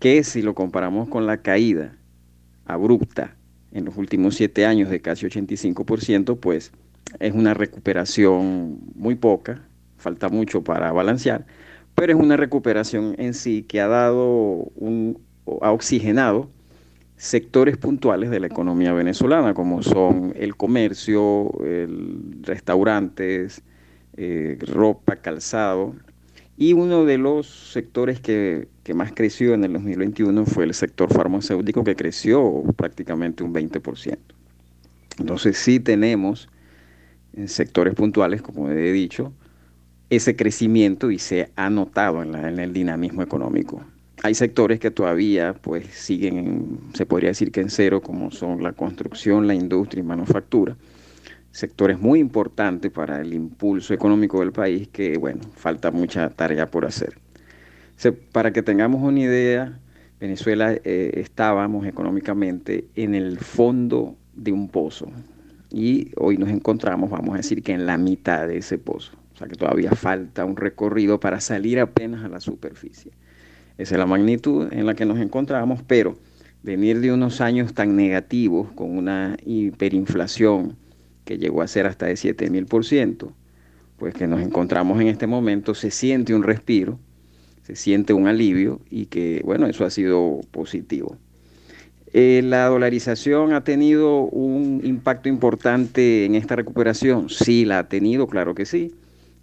que 0.00 0.24
si 0.24 0.42
lo 0.42 0.52
comparamos 0.56 1.08
con 1.08 1.26
la 1.26 1.42
caída 1.42 1.94
abrupta 2.64 3.36
en 3.70 3.84
los 3.84 3.96
últimos 3.96 4.34
siete 4.34 4.66
años 4.66 4.90
de 4.90 5.00
casi 5.00 5.26
85%, 5.26 6.40
pues 6.40 6.72
es 7.20 7.32
una 7.34 7.54
recuperación 7.54 8.80
muy 8.96 9.14
poca, 9.14 9.62
falta 9.96 10.28
mucho 10.28 10.64
para 10.64 10.90
balancear, 10.90 11.46
pero 11.94 12.14
es 12.14 12.18
una 12.18 12.36
recuperación 12.36 13.14
en 13.18 13.32
sí 13.32 13.62
que 13.62 13.80
ha 13.80 13.86
dado 13.86 14.72
un, 14.74 15.20
ha 15.60 15.70
oxigenado 15.70 16.50
sectores 17.22 17.76
puntuales 17.76 18.30
de 18.30 18.40
la 18.40 18.48
economía 18.48 18.92
venezolana, 18.92 19.54
como 19.54 19.80
son 19.84 20.34
el 20.36 20.56
comercio, 20.56 21.52
restaurantes, 22.40 23.62
eh, 24.16 24.58
ropa, 24.60 25.14
calzado. 25.14 25.94
Y 26.56 26.72
uno 26.72 27.04
de 27.04 27.18
los 27.18 27.46
sectores 27.46 28.18
que, 28.18 28.66
más 28.92 29.12
creció 29.12 29.54
en 29.54 29.62
el 29.62 29.72
2021 29.74 30.46
fue 30.46 30.64
el 30.64 30.74
sector 30.74 31.14
farmacéutico, 31.14 31.84
que 31.84 31.94
creció 31.94 32.64
prácticamente 32.74 33.44
un 33.44 33.54
20%. 33.54 34.18
Entonces 35.20 35.56
sí 35.58 35.78
tenemos 35.78 36.48
en 37.34 37.46
sectores 37.46 37.94
puntuales, 37.94 38.42
como 38.42 38.68
he 38.68 38.90
dicho, 38.90 39.32
ese 40.10 40.34
crecimiento 40.34 41.12
y 41.12 41.20
se 41.20 41.52
ha 41.54 41.70
notado 41.70 42.20
en 42.20 42.58
el 42.58 42.72
dinamismo 42.72 43.22
económico. 43.22 43.80
Hay 44.22 44.34
sectores 44.34 44.78
que 44.78 44.90
todavía 44.90 45.54
pues 45.54 45.86
siguen, 45.86 46.78
se 46.94 47.06
podría 47.06 47.30
decir 47.30 47.50
que 47.50 47.60
en 47.60 47.70
cero, 47.70 48.02
como 48.02 48.30
son 48.30 48.62
la 48.62 48.72
construcción, 48.72 49.46
la 49.46 49.54
industria 49.54 50.00
y 50.00 50.04
manufactura. 50.04 50.76
Sectores 51.50 51.98
muy 51.98 52.20
importantes 52.20 52.90
para 52.90 53.20
el 53.20 53.34
impulso 53.34 53.92
económico 53.92 54.40
del 54.40 54.52
país 54.52 54.88
que, 54.88 55.18
bueno, 55.18 55.40
falta 55.56 55.90
mucha 55.90 56.30
tarea 56.30 56.70
por 56.70 56.86
hacer. 56.86 57.18
para 58.32 58.52
que 58.52 58.62
tengamos 58.62 59.02
una 59.02 59.20
idea, 59.20 59.78
Venezuela 60.20 60.72
eh, 60.72 61.12
estábamos 61.14 61.86
económicamente 61.86 62.84
en 62.94 63.14
el 63.14 63.38
fondo 63.38 64.16
de 64.34 64.52
un 64.52 64.68
pozo 64.68 65.10
y 65.72 66.12
hoy 66.16 66.36
nos 66.36 66.50
encontramos, 66.50 67.10
vamos 67.10 67.34
a 67.34 67.38
decir 67.38 67.62
que 67.62 67.72
en 67.72 67.86
la 67.86 67.96
mitad 67.96 68.46
de 68.46 68.58
ese 68.58 68.78
pozo. 68.78 69.12
O 69.34 69.36
sea 69.36 69.48
que 69.48 69.56
todavía 69.56 69.90
falta 69.92 70.44
un 70.44 70.56
recorrido 70.56 71.18
para 71.18 71.40
salir 71.40 71.80
apenas 71.80 72.24
a 72.24 72.28
la 72.28 72.40
superficie. 72.40 73.12
Esa 73.78 73.94
es 73.94 73.98
la 73.98 74.06
magnitud 74.06 74.72
en 74.72 74.86
la 74.86 74.94
que 74.94 75.06
nos 75.06 75.18
encontramos, 75.18 75.82
pero 75.86 76.16
venir 76.62 77.00
de 77.00 77.12
unos 77.12 77.40
años 77.40 77.74
tan 77.74 77.96
negativos 77.96 78.70
con 78.72 78.96
una 78.96 79.36
hiperinflación 79.44 80.76
que 81.24 81.38
llegó 81.38 81.62
a 81.62 81.68
ser 81.68 81.86
hasta 81.86 82.06
de 82.06 82.14
7000%, 82.14 83.32
pues 83.96 84.14
que 84.14 84.26
nos 84.26 84.40
encontramos 84.40 85.00
en 85.00 85.08
este 85.08 85.26
momento, 85.26 85.74
se 85.74 85.90
siente 85.90 86.34
un 86.34 86.42
respiro, 86.42 86.98
se 87.62 87.76
siente 87.76 88.12
un 88.12 88.26
alivio 88.26 88.80
y 88.90 89.06
que, 89.06 89.40
bueno, 89.44 89.66
eso 89.66 89.84
ha 89.84 89.90
sido 89.90 90.40
positivo. 90.50 91.16
Eh, 92.12 92.42
¿La 92.44 92.66
dolarización 92.66 93.54
ha 93.54 93.64
tenido 93.64 94.24
un 94.24 94.82
impacto 94.84 95.28
importante 95.28 96.26
en 96.26 96.34
esta 96.34 96.56
recuperación? 96.56 97.30
Sí, 97.30 97.64
la 97.64 97.78
ha 97.78 97.88
tenido, 97.88 98.26
claro 98.26 98.54
que 98.54 98.66
sí. 98.66 98.92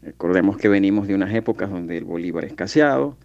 Recordemos 0.04 0.58
que 0.58 0.70
venimos 0.70 1.08
de 1.08 1.16
unas 1.16 1.34
épocas 1.34 1.72
donde 1.72 1.98
el 1.98 2.06
bolívar 2.06 2.46
escaseado, 2.46 3.18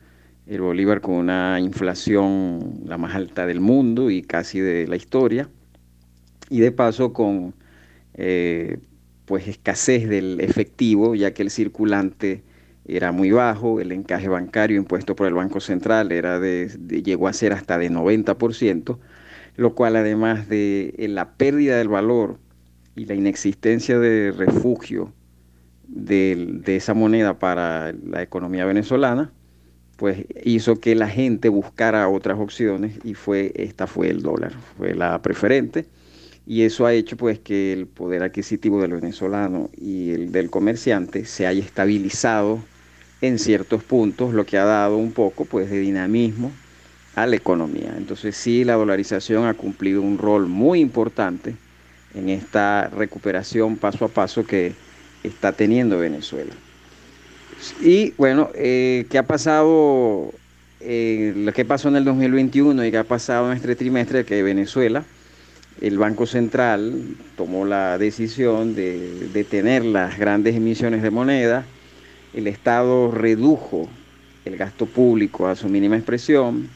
el 0.47 0.61
Bolívar 0.61 1.01
con 1.01 1.15
una 1.15 1.59
inflación 1.61 2.83
la 2.85 2.99
más 2.99 3.15
alta 3.15 3.47
del 3.47 3.61
mundo 3.61 4.11
y 4.11 4.23
casi 4.23 4.61
de 4.61 4.87
la 4.87 4.97
historia, 4.97 5.49
y 6.51 6.61
de 6.61 6.73
paso 6.73 7.13
con 7.13 7.55
eh, 8.15 8.79
pues 9.25 9.49
escasez 9.49 10.09
del 10.09 10.41
efectivo, 10.41 11.15
ya 11.15 11.33
que 11.33 11.43
el 11.43 11.51
circulante 11.51 12.43
era 12.87 13.13
muy 13.13 13.31
bajo, 13.31 13.81
el 13.81 13.93
encaje 13.93 14.29
bancario 14.29 14.77
impuesto 14.77 15.17
por 15.17 15.27
el 15.27 15.35
Banco 15.35 15.61
Central 15.61 16.13
era 16.13 16.39
de, 16.39 16.69
llegó 17.03 17.29
a 17.29 17.33
ser 17.33 17.55
hasta 17.55 17.79
de 17.79 17.91
90%, 17.91 18.99
lo 19.57 19.75
cual 19.75 19.97
además 19.97 20.49
de 20.49 20.95
la 21.09 21.33
pérdida 21.33 21.79
del 21.79 21.89
valor 21.89 22.39
y 22.95 23.07
la 23.07 23.15
inexistencia 23.15 23.99
de 23.99 24.33
refugio 24.33 25.15
de 25.87 26.63
esa 26.67 26.93
moneda 26.93 27.39
para 27.39 27.93
la 27.93 28.21
economía 28.21 28.67
venezolana, 28.67 29.33
pues 29.97 30.25
hizo 30.45 30.77
que 30.77 30.95
la 30.95 31.09
gente 31.09 31.49
buscara 31.49 32.09
otras 32.09 32.39
opciones 32.39 32.99
y 33.05 33.15
fue 33.15 33.53
esta 33.55 33.87
fue 33.87 34.11
el 34.11 34.23
dólar, 34.23 34.53
fue 34.77 34.95
la 34.95 35.21
preferente 35.23 35.87
y 36.47 36.63
eso 36.63 36.87
ha 36.87 36.93
hecho 36.93 37.17
pues 37.17 37.39
que 37.39 37.73
el 37.73 37.87
poder 37.87 38.23
adquisitivo 38.23 38.81
del 38.83 38.93
venezolano 38.93 39.71
y 39.77 40.11
el 40.11 40.33
del 40.33 40.51
comerciante 40.51 41.25
se 41.25 41.47
haya 41.47 41.65
estabilizado 41.65 42.59
en 43.21 43.39
ciertos 43.39 43.83
puntos, 43.83 44.35
lo 44.35 44.45
que 44.45 44.59
ha 44.59 44.65
dado 44.65 44.99
un 44.99 45.13
poco 45.13 45.47
pues 45.47 45.71
de 45.71 45.79
dinamismo 45.79 46.53
a 47.15 47.27
la 47.27 47.37
economía. 47.37 47.95
Entonces 47.97 48.37
sí, 48.37 48.65
la 48.65 48.75
dolarización 48.75 49.47
ha 49.47 49.55
cumplido 49.55 50.03
un 50.03 50.19
rol 50.19 50.47
muy 50.47 50.81
importante 50.81 51.57
en 52.15 52.29
esta 52.29 52.89
recuperación 52.89 53.77
paso 53.77 54.05
a 54.05 54.09
paso 54.09 54.45
que 54.45 54.75
está 55.23 55.53
teniendo 55.53 55.99
Venezuela. 55.99 56.53
Y 57.81 58.12
bueno, 58.19 58.51
eh, 58.55 59.07
¿qué 59.11 59.19
ha 59.19 59.23
pasado? 59.23 60.33
Eh, 60.81 61.33
lo 61.35 61.53
que 61.53 61.65
pasó 61.65 61.89
en 61.89 61.97
el 61.97 62.05
2021 62.05 62.85
y 62.85 62.91
qué 62.91 62.99
ha 62.99 63.05
pasado 63.05 63.51
en 63.51 63.57
este 63.57 63.75
trimestre 63.75 64.27
que 64.27 64.43
Venezuela, 64.43 65.05
el 65.81 65.97
Banco 65.97 66.27
Central 66.27 67.17
tomó 67.39 67.65
la 67.65 67.97
decisión 67.97 68.75
de 68.75 69.29
detener 69.33 69.85
las 69.85 70.19
grandes 70.19 70.55
emisiones 70.55 71.03
de 71.03 71.11
moneda, 71.11 71.65
el 72.35 72.49
Estado 72.49 73.11
redujo 73.11 73.89
el 74.45 74.59
gasto 74.59 74.85
público 74.85 75.49
a 75.49 75.57
su 75.57 75.71
mínima 75.71 75.97
expresión, 75.97 76.69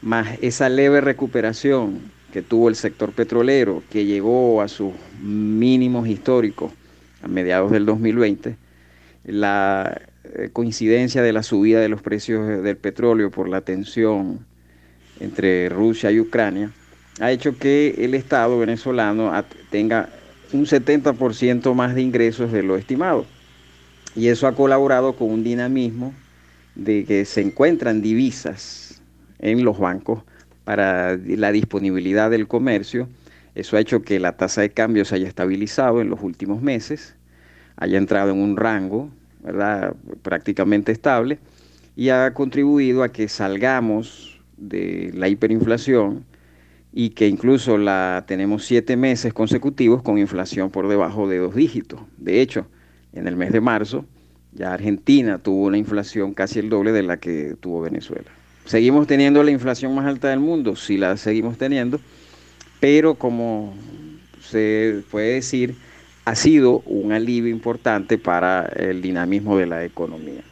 más 0.00 0.38
esa 0.42 0.68
leve 0.68 1.00
recuperación 1.00 2.00
que 2.32 2.42
tuvo 2.42 2.68
el 2.68 2.74
sector 2.74 3.12
petrolero, 3.12 3.84
que 3.90 4.06
llegó 4.06 4.60
a 4.60 4.66
sus 4.66 4.92
mínimos 5.22 6.08
históricos 6.08 6.72
a 7.22 7.28
mediados 7.28 7.70
del 7.70 7.86
2020, 7.86 8.56
la 9.24 10.00
coincidencia 10.52 11.22
de 11.22 11.32
la 11.32 11.42
subida 11.42 11.80
de 11.80 11.88
los 11.88 12.02
precios 12.02 12.62
del 12.62 12.76
petróleo 12.76 13.30
por 13.30 13.48
la 13.48 13.60
tensión 13.60 14.46
entre 15.20 15.68
Rusia 15.68 16.10
y 16.10 16.20
Ucrania, 16.20 16.70
ha 17.20 17.30
hecho 17.30 17.56
que 17.58 17.94
el 17.98 18.14
Estado 18.14 18.58
venezolano 18.58 19.32
tenga 19.70 20.08
un 20.52 20.66
70% 20.66 21.74
más 21.74 21.94
de 21.94 22.02
ingresos 22.02 22.52
de 22.52 22.62
lo 22.62 22.76
estimado. 22.76 23.26
Y 24.14 24.28
eso 24.28 24.46
ha 24.46 24.54
colaborado 24.54 25.14
con 25.14 25.30
un 25.30 25.44
dinamismo 25.44 26.14
de 26.74 27.04
que 27.04 27.24
se 27.24 27.40
encuentran 27.40 28.02
divisas 28.02 29.02
en 29.38 29.64
los 29.64 29.78
bancos 29.78 30.22
para 30.64 31.16
la 31.16 31.52
disponibilidad 31.52 32.30
del 32.30 32.46
comercio. 32.46 33.08
Eso 33.54 33.76
ha 33.76 33.80
hecho 33.80 34.02
que 34.02 34.20
la 34.20 34.36
tasa 34.36 34.60
de 34.62 34.70
cambio 34.70 35.04
se 35.04 35.16
haya 35.16 35.28
estabilizado 35.28 36.00
en 36.00 36.08
los 36.08 36.22
últimos 36.22 36.62
meses, 36.62 37.16
haya 37.76 37.98
entrado 37.98 38.30
en 38.30 38.38
un 38.38 38.56
rango 38.56 39.10
¿verdad? 39.42 39.94
prácticamente 40.22 40.92
estable 40.92 41.38
y 41.96 42.08
ha 42.08 42.32
contribuido 42.34 43.02
a 43.02 43.10
que 43.10 43.28
salgamos 43.28 44.40
de 44.56 45.10
la 45.14 45.28
hiperinflación 45.28 46.24
y 46.92 47.10
que 47.10 47.28
incluso 47.28 47.78
la 47.78 48.24
tenemos 48.26 48.64
siete 48.64 48.96
meses 48.96 49.32
consecutivos 49.32 50.02
con 50.02 50.18
inflación 50.18 50.70
por 50.70 50.88
debajo 50.88 51.28
de 51.28 51.38
dos 51.38 51.54
dígitos. 51.54 52.00
De 52.18 52.40
hecho, 52.40 52.66
en 53.12 53.26
el 53.26 53.36
mes 53.36 53.52
de 53.52 53.60
marzo 53.60 54.04
ya 54.52 54.74
Argentina 54.74 55.38
tuvo 55.38 55.66
una 55.66 55.78
inflación 55.78 56.34
casi 56.34 56.58
el 56.58 56.68
doble 56.68 56.92
de 56.92 57.02
la 57.02 57.16
que 57.16 57.56
tuvo 57.58 57.80
Venezuela. 57.80 58.30
Seguimos 58.66 59.06
teniendo 59.06 59.42
la 59.42 59.50
inflación 59.50 59.94
más 59.94 60.06
alta 60.06 60.28
del 60.28 60.40
mundo, 60.40 60.76
sí 60.76 60.96
la 60.98 61.16
seguimos 61.16 61.58
teniendo, 61.58 62.00
pero 62.78 63.14
como 63.14 63.74
se 64.40 65.02
puede 65.10 65.34
decir, 65.34 65.74
ha 66.24 66.34
sido 66.34 66.80
un 66.86 67.12
alivio 67.12 67.50
importante 67.50 68.18
para 68.18 68.64
el 68.76 69.02
dinamismo 69.02 69.56
de 69.58 69.66
la 69.66 69.84
economía. 69.84 70.42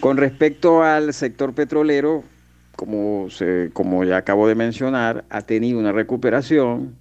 Con 0.00 0.16
respecto 0.16 0.82
al 0.82 1.14
sector 1.14 1.54
petrolero, 1.54 2.24
como, 2.76 3.28
como 3.72 4.04
ya 4.04 4.18
acabo 4.18 4.48
de 4.48 4.54
mencionar, 4.54 5.24
ha 5.30 5.42
tenido 5.42 5.78
una 5.78 5.92
recuperación. 5.92 6.96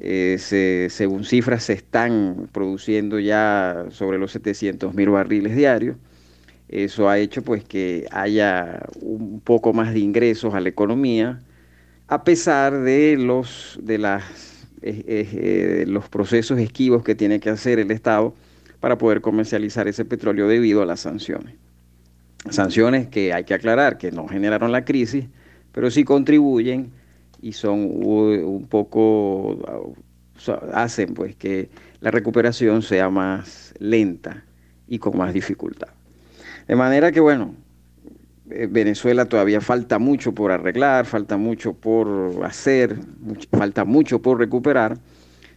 Eh, 0.00 0.88
según 0.90 1.24
cifras, 1.24 1.64
se 1.64 1.74
están 1.74 2.48
produciendo 2.52 3.20
ya 3.20 3.86
sobre 3.90 4.18
los 4.18 4.32
700 4.32 4.94
mil 4.94 5.10
barriles 5.10 5.54
diarios. 5.54 5.96
Eso 6.68 7.08
ha 7.08 7.18
hecho 7.18 7.42
pues 7.42 7.62
que 7.62 8.06
haya 8.10 8.80
un 9.00 9.40
poco 9.40 9.72
más 9.72 9.92
de 9.92 10.00
ingresos 10.00 10.54
a 10.54 10.60
la 10.60 10.70
economía, 10.70 11.40
a 12.08 12.24
pesar 12.24 12.80
de 12.80 13.16
los, 13.16 13.78
de 13.82 13.98
las, 13.98 14.24
eh, 14.86 15.84
los 15.88 16.08
procesos 16.08 16.58
esquivos 16.58 17.02
que 17.02 17.14
tiene 17.14 17.40
que 17.40 17.48
hacer 17.48 17.78
el 17.78 17.90
Estado 17.90 18.34
para 18.80 18.98
poder 18.98 19.22
comercializar 19.22 19.88
ese 19.88 20.04
petróleo 20.04 20.46
debido 20.46 20.82
a 20.82 20.86
las 20.86 21.00
sanciones. 21.00 21.54
Sanciones 22.50 23.06
que 23.06 23.32
hay 23.32 23.44
que 23.44 23.54
aclarar 23.54 23.96
que 23.96 24.12
no 24.12 24.28
generaron 24.28 24.72
la 24.72 24.84
crisis, 24.84 25.24
pero 25.72 25.90
sí 25.90 26.04
contribuyen 26.04 26.92
y 27.40 27.52
son 27.52 27.80
un 27.80 28.66
poco, 28.68 29.58
hacen 30.74 31.14
pues 31.14 31.34
que 31.34 31.70
la 32.00 32.10
recuperación 32.10 32.82
sea 32.82 33.08
más 33.08 33.72
lenta 33.78 34.44
y 34.86 34.98
con 34.98 35.16
más 35.16 35.32
dificultad. 35.32 35.88
De 36.68 36.76
manera 36.76 37.10
que, 37.10 37.20
bueno, 37.20 37.54
Venezuela 38.44 39.24
todavía 39.24 39.60
falta 39.60 39.98
mucho 39.98 40.32
por 40.32 40.52
arreglar, 40.52 41.06
falta 41.06 41.36
mucho 41.36 41.72
por 41.72 42.44
hacer, 42.44 42.96
falta 43.50 43.84
mucho 43.84 44.20
por 44.20 44.38
recuperar, 44.38 44.98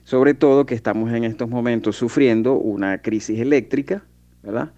sobre 0.03 0.33
todo 0.33 0.65
que 0.65 0.75
estamos 0.75 1.11
en 1.11 1.25
estos 1.25 1.49
momentos 1.49 1.97
sufriendo 1.97 2.53
una 2.53 2.99
crisis 2.99 3.39
eléctrica, 3.39 4.03
¿verdad? 4.41 4.71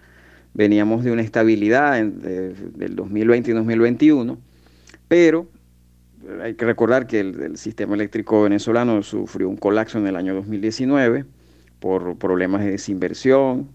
Veníamos 0.55 1.03
de 1.03 1.11
una 1.11 1.21
estabilidad 1.21 2.03
del 2.03 2.95
2020 2.95 3.51
y 3.51 3.53
2021, 3.53 4.37
pero 5.07 5.47
hay 6.41 6.55
que 6.55 6.65
recordar 6.65 7.05
que 7.05 7.19
el, 7.19 7.39
el, 7.41 7.57
sistema 7.57 7.93
eléctrico 7.93 8.41
venezolano 8.41 9.03
sufrió 9.03 9.47
un 9.47 9.57
colapso 9.57 9.99
en 9.99 10.07
el 10.07 10.15
año 10.15 10.33
2019 10.33 11.25
por 11.79 12.17
problemas 12.17 12.61
de 12.65 12.71
desinversión, 12.71 13.69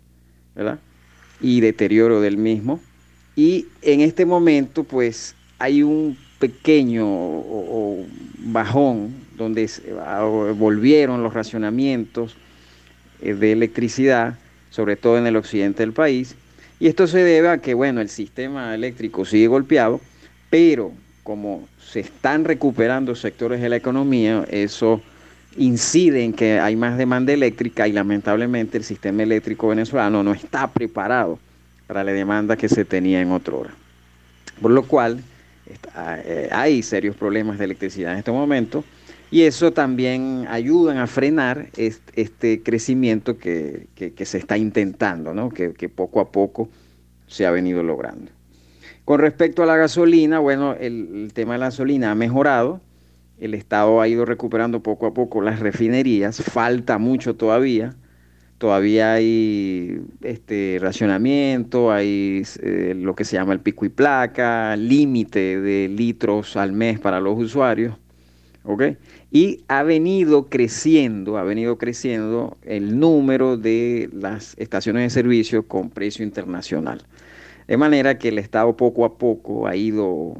¿verdad? 0.56 0.80
y 1.40 1.60
deterioro 1.60 2.20
del 2.20 2.36
mismo. 2.36 2.80
Y 3.36 3.66
en 3.82 4.00
este 4.00 4.26
momento, 4.26 4.84
pues, 4.84 5.34
hay 5.58 5.82
un 5.82 6.16
pequeño 6.38 7.42
bajón 8.38 9.14
donde 9.36 9.68
volvieron 10.56 11.22
los 11.22 11.34
racionamientos 11.34 12.36
eh, 13.20 13.34
de 13.34 13.52
electricidad, 13.52 14.38
sobre 14.70 14.96
todo 14.96 15.18
en 15.18 15.26
el 15.26 15.36
occidente 15.36 15.82
del 15.82 15.92
país. 15.92 16.36
Y 16.78 16.88
esto 16.88 17.06
se 17.06 17.18
debe 17.18 17.48
a 17.48 17.58
que, 17.58 17.74
bueno, 17.74 18.00
el 18.00 18.08
sistema 18.08 18.74
eléctrico 18.74 19.24
sigue 19.24 19.46
golpeado, 19.46 20.00
pero 20.50 20.92
como 21.22 21.66
se 21.78 22.00
están 22.00 22.44
recuperando 22.44 23.14
sectores 23.14 23.60
de 23.60 23.68
la 23.68 23.76
economía, 23.76 24.44
eso 24.50 25.00
incide 25.56 26.24
en 26.24 26.32
que 26.32 26.58
hay 26.58 26.76
más 26.76 26.98
demanda 26.98 27.32
eléctrica 27.32 27.88
y 27.88 27.92
lamentablemente 27.92 28.76
el 28.76 28.84
sistema 28.84 29.22
eléctrico 29.22 29.68
venezolano 29.68 30.22
no 30.22 30.34
está 30.34 30.70
preparado 30.70 31.38
para 31.86 32.04
la 32.04 32.12
demanda 32.12 32.56
que 32.56 32.68
se 32.68 32.84
tenía 32.84 33.20
en 33.20 33.32
otra 33.32 33.54
hora. 33.54 33.70
Por 34.60 34.70
lo 34.70 34.84
cual 34.84 35.20
eh, 36.24 36.48
hay 36.52 36.82
serios 36.82 37.16
problemas 37.16 37.58
de 37.58 37.64
electricidad 37.64 38.12
en 38.12 38.18
este 38.18 38.32
momento 38.32 38.84
y 39.30 39.42
eso 39.42 39.72
también 39.72 40.46
ayuda 40.48 41.02
a 41.02 41.06
frenar 41.06 41.68
este, 41.76 42.62
crecimiento 42.62 43.38
que, 43.38 43.88
se 44.24 44.38
está 44.38 44.56
intentando, 44.56 45.34
¿no? 45.34 45.50
que, 45.50 45.88
poco 45.88 46.20
a 46.20 46.30
poco 46.30 46.68
se 47.26 47.46
ha 47.46 47.50
venido 47.50 47.82
logrando. 47.82 48.30
Con 49.04 49.20
respecto 49.20 49.62
a 49.62 49.66
la 49.66 49.76
gasolina, 49.76 50.38
bueno, 50.38 50.74
el 50.74 51.30
tema 51.34 51.54
de 51.54 51.58
la 51.58 51.66
gasolina 51.66 52.10
ha 52.10 52.14
mejorado 52.14 52.80
el 53.38 53.54
Estado 53.54 54.00
ha 54.00 54.08
ido 54.08 54.24
recuperando 54.24 54.80
poco 54.80 55.06
a 55.06 55.14
poco 55.14 55.40
las 55.40 55.60
refinerías, 55.60 56.42
falta 56.42 56.98
mucho 56.98 57.34
todavía, 57.34 57.94
todavía 58.58 59.14
hay 59.14 60.00
este 60.22 60.78
racionamiento, 60.80 61.92
hay 61.92 62.42
eh, 62.62 62.94
lo 62.96 63.14
que 63.14 63.24
se 63.24 63.36
llama 63.36 63.52
el 63.52 63.60
pico 63.60 63.84
y 63.84 63.88
placa, 63.88 64.76
límite 64.76 65.60
de 65.60 65.88
litros 65.88 66.56
al 66.56 66.72
mes 66.72 66.98
para 67.00 67.20
los 67.20 67.38
usuarios, 67.38 67.96
¿ok? 68.64 68.82
Y 69.30 69.64
ha 69.68 69.82
venido 69.82 70.46
creciendo, 70.46 71.38
ha 71.38 71.42
venido 71.42 71.76
creciendo 71.78 72.56
el 72.62 72.98
número 72.98 73.56
de 73.56 74.08
las 74.12 74.54
estaciones 74.58 75.02
de 75.02 75.10
servicio 75.10 75.66
con 75.66 75.90
precio 75.90 76.24
internacional. 76.24 77.02
De 77.66 77.76
manera 77.76 78.18
que 78.18 78.28
el 78.28 78.38
Estado 78.38 78.76
poco 78.76 79.04
a 79.04 79.16
poco 79.18 79.66
ha 79.66 79.74
ido 79.74 80.36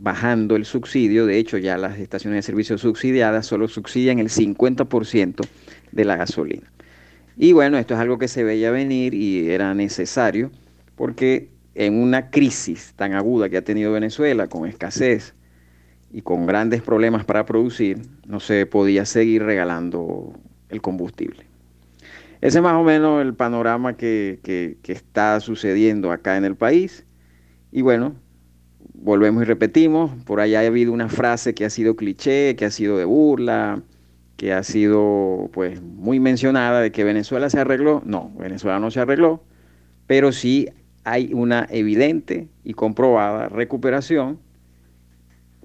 bajando 0.00 0.56
el 0.56 0.64
subsidio. 0.64 1.26
De 1.26 1.38
hecho, 1.38 1.58
ya 1.58 1.76
las 1.76 1.98
estaciones 1.98 2.38
de 2.38 2.42
servicio 2.42 2.78
subsidiadas 2.78 3.46
solo 3.46 3.68
subsidian 3.68 4.18
el 4.18 4.28
50% 4.28 5.46
de 5.92 6.04
la 6.04 6.16
gasolina. 6.16 6.70
Y 7.40 7.52
bueno, 7.52 7.78
esto 7.78 7.94
es 7.94 8.00
algo 8.00 8.18
que 8.18 8.26
se 8.26 8.42
veía 8.42 8.72
venir 8.72 9.14
y 9.14 9.48
era 9.50 9.72
necesario 9.72 10.50
porque 10.96 11.50
en 11.76 11.94
una 11.94 12.30
crisis 12.30 12.94
tan 12.96 13.14
aguda 13.14 13.48
que 13.48 13.56
ha 13.56 13.62
tenido 13.62 13.92
Venezuela, 13.92 14.48
con 14.48 14.68
escasez 14.68 15.34
y 16.12 16.22
con 16.22 16.46
grandes 16.46 16.82
problemas 16.82 17.24
para 17.24 17.46
producir, 17.46 18.02
no 18.26 18.40
se 18.40 18.66
podía 18.66 19.04
seguir 19.04 19.44
regalando 19.44 20.32
el 20.68 20.82
combustible. 20.82 21.46
Ese 22.40 22.58
es 22.58 22.62
más 22.62 22.74
o 22.74 22.82
menos 22.82 23.22
el 23.22 23.34
panorama 23.34 23.96
que, 23.96 24.40
que 24.42 24.92
está 24.92 25.38
sucediendo 25.38 26.10
acá 26.10 26.36
en 26.36 26.44
el 26.44 26.56
país. 26.56 27.04
Y 27.70 27.82
bueno, 27.82 28.16
volvemos 28.94 29.44
y 29.44 29.46
repetimos, 29.46 30.10
por 30.24 30.40
allá 30.40 30.60
ha 30.60 30.66
habido 30.66 30.92
una 30.92 31.08
frase 31.08 31.54
que 31.54 31.64
ha 31.64 31.70
sido 31.70 31.94
cliché, 31.94 32.56
que 32.56 32.64
ha 32.64 32.70
sido 32.72 32.98
de 32.98 33.04
burla, 33.04 33.80
que 34.38 34.52
ha 34.52 34.62
sido 34.62 35.50
pues 35.52 35.82
muy 35.82 36.20
mencionada 36.20 36.80
de 36.80 36.92
que 36.92 37.02
Venezuela 37.02 37.50
se 37.50 37.58
arregló. 37.58 38.02
No, 38.06 38.32
Venezuela 38.38 38.78
no 38.78 38.92
se 38.92 39.00
arregló, 39.00 39.42
pero 40.06 40.30
sí 40.30 40.68
hay 41.02 41.32
una 41.34 41.66
evidente 41.70 42.46
y 42.62 42.74
comprobada 42.74 43.48
recuperación, 43.48 44.38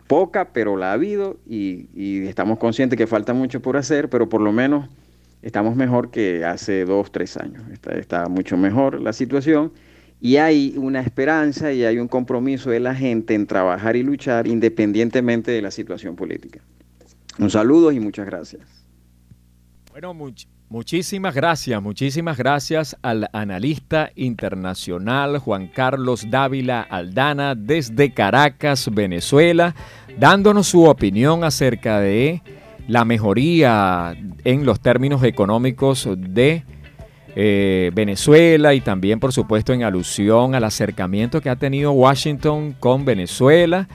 poca, 0.07 0.53
pero 0.53 0.75
la 0.75 0.89
ha 0.89 0.93
habido 0.93 1.37
y, 1.45 2.25
estamos 2.25 2.57
conscientes 2.57 2.97
que 2.97 3.05
falta 3.05 3.33
mucho 3.35 3.61
por 3.61 3.77
hacer, 3.77 4.09
pero 4.09 4.27
por 4.27 4.41
lo 4.41 4.51
menos 4.51 4.89
estamos 5.43 5.75
mejor 5.75 6.09
que 6.09 6.43
hace 6.43 6.83
dos, 6.83 7.11
tres 7.11 7.37
años. 7.37 7.61
está 7.95 8.27
mucho 8.27 8.57
mejor 8.57 8.99
la 8.99 9.13
situación 9.13 9.71
y 10.19 10.37
hay 10.37 10.73
una 10.77 10.99
esperanza 10.99 11.71
y 11.71 11.85
hay 11.85 11.99
un 11.99 12.07
compromiso 12.07 12.71
de 12.71 12.79
la 12.79 12.95
gente 12.95 13.35
en 13.35 13.45
trabajar 13.45 13.95
y 13.95 14.01
luchar 14.01 14.47
independientemente 14.47 15.51
de 15.51 15.61
la 15.61 15.69
situación 15.69 16.15
política. 16.15 16.61
Un 17.39 17.49
saludo 17.49 17.91
y 17.91 17.99
muchas 17.99 18.25
gracias. 18.25 18.61
Bueno, 19.91 20.15
muchísimas 20.69 21.35
gracias, 21.35 21.81
muchísimas 21.81 22.37
gracias 22.37 22.97
al 23.03 23.29
analista 23.31 24.11
internacional 24.15 25.37
Juan 25.37 25.67
Carlos 25.67 26.25
Dávila 26.29 26.81
Aldana 26.81 27.53
desde 27.53 28.11
Caracas, 28.11 28.89
Venezuela, 28.91 29.75
dándonos 30.17 30.67
su 30.67 30.85
opinión 30.85 31.43
acerca 31.43 31.99
de 31.99 32.41
la 32.87 33.05
mejoría 33.05 34.15
en 34.43 34.65
los 34.65 34.79
términos 34.79 35.23
económicos 35.23 36.09
de 36.17 36.63
eh, 37.35 37.91
Venezuela 37.93 38.73
y 38.73 38.81
también 38.81 39.19
por 39.19 39.31
supuesto 39.31 39.73
en 39.73 39.83
alusión 39.83 40.53
al 40.53 40.63
acercamiento 40.63 41.41
que 41.41 41.49
ha 41.49 41.55
tenido 41.55 41.91
Washington 41.91 42.75
con 42.79 43.05
Venezuela 43.05 43.87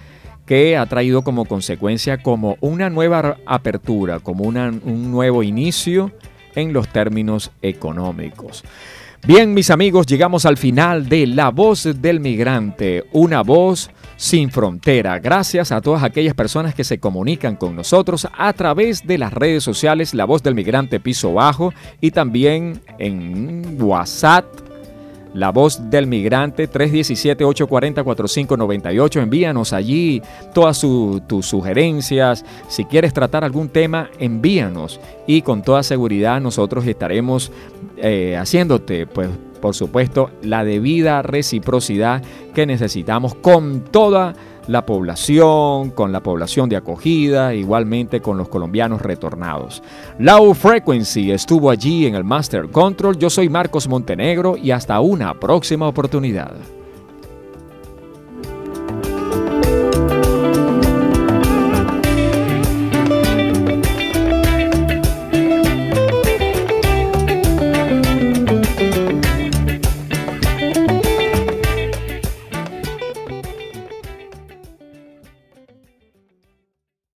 que 0.48 0.78
ha 0.78 0.86
traído 0.86 1.20
como 1.20 1.44
consecuencia 1.44 2.22
como 2.22 2.56
una 2.62 2.88
nueva 2.88 3.36
apertura, 3.44 4.18
como 4.18 4.44
un 4.44 5.10
nuevo 5.12 5.42
inicio 5.42 6.10
en 6.54 6.72
los 6.72 6.88
términos 6.88 7.50
económicos. 7.60 8.64
Bien, 9.26 9.52
mis 9.52 9.68
amigos, 9.68 10.06
llegamos 10.06 10.46
al 10.46 10.56
final 10.56 11.06
de 11.06 11.26
La 11.26 11.50
Voz 11.50 11.86
del 12.00 12.20
Migrante, 12.20 13.04
una 13.12 13.42
voz 13.42 13.90
sin 14.16 14.50
frontera. 14.50 15.18
Gracias 15.18 15.70
a 15.70 15.82
todas 15.82 16.02
aquellas 16.02 16.34
personas 16.34 16.74
que 16.74 16.84
se 16.84 16.98
comunican 16.98 17.56
con 17.56 17.76
nosotros 17.76 18.26
a 18.32 18.50
través 18.54 19.06
de 19.06 19.18
las 19.18 19.34
redes 19.34 19.62
sociales 19.62 20.14
La 20.14 20.24
Voz 20.24 20.42
del 20.42 20.54
Migrante 20.54 20.98
Piso 20.98 21.34
Bajo 21.34 21.74
y 22.00 22.10
también 22.10 22.80
en 22.98 23.76
WhatsApp 23.78 24.46
la 25.34 25.50
voz 25.50 25.90
del 25.90 26.06
migrante 26.06 26.70
317-840-4598. 26.70 29.22
Envíanos 29.22 29.72
allí 29.72 30.22
todas 30.54 30.80
tus 30.80 31.46
sugerencias. 31.46 32.44
Si 32.68 32.84
quieres 32.84 33.12
tratar 33.12 33.42
algún 33.44 33.68
tema, 33.68 34.08
envíanos. 34.18 35.00
Y 35.26 35.42
con 35.42 35.62
toda 35.62 35.82
seguridad 35.82 36.40
nosotros 36.40 36.86
estaremos 36.86 37.50
eh, 37.96 38.36
haciéndote, 38.36 39.06
pues, 39.06 39.28
por 39.60 39.74
supuesto, 39.74 40.30
la 40.42 40.64
debida 40.64 41.22
reciprocidad 41.22 42.22
que 42.54 42.66
necesitamos 42.66 43.34
con 43.34 43.80
toda 43.80 44.34
la 44.68 44.86
población, 44.86 45.90
con 45.90 46.12
la 46.12 46.22
población 46.22 46.68
de 46.68 46.76
acogida, 46.76 47.54
igualmente 47.54 48.20
con 48.20 48.38
los 48.38 48.48
colombianos 48.48 49.02
retornados. 49.02 49.82
Low 50.18 50.54
Frequency 50.54 51.32
estuvo 51.32 51.70
allí 51.70 52.06
en 52.06 52.14
el 52.14 52.22
Master 52.22 52.68
Control. 52.70 53.18
Yo 53.18 53.30
soy 53.30 53.48
Marcos 53.48 53.88
Montenegro 53.88 54.56
y 54.56 54.70
hasta 54.70 55.00
una 55.00 55.34
próxima 55.34 55.88
oportunidad. 55.88 56.52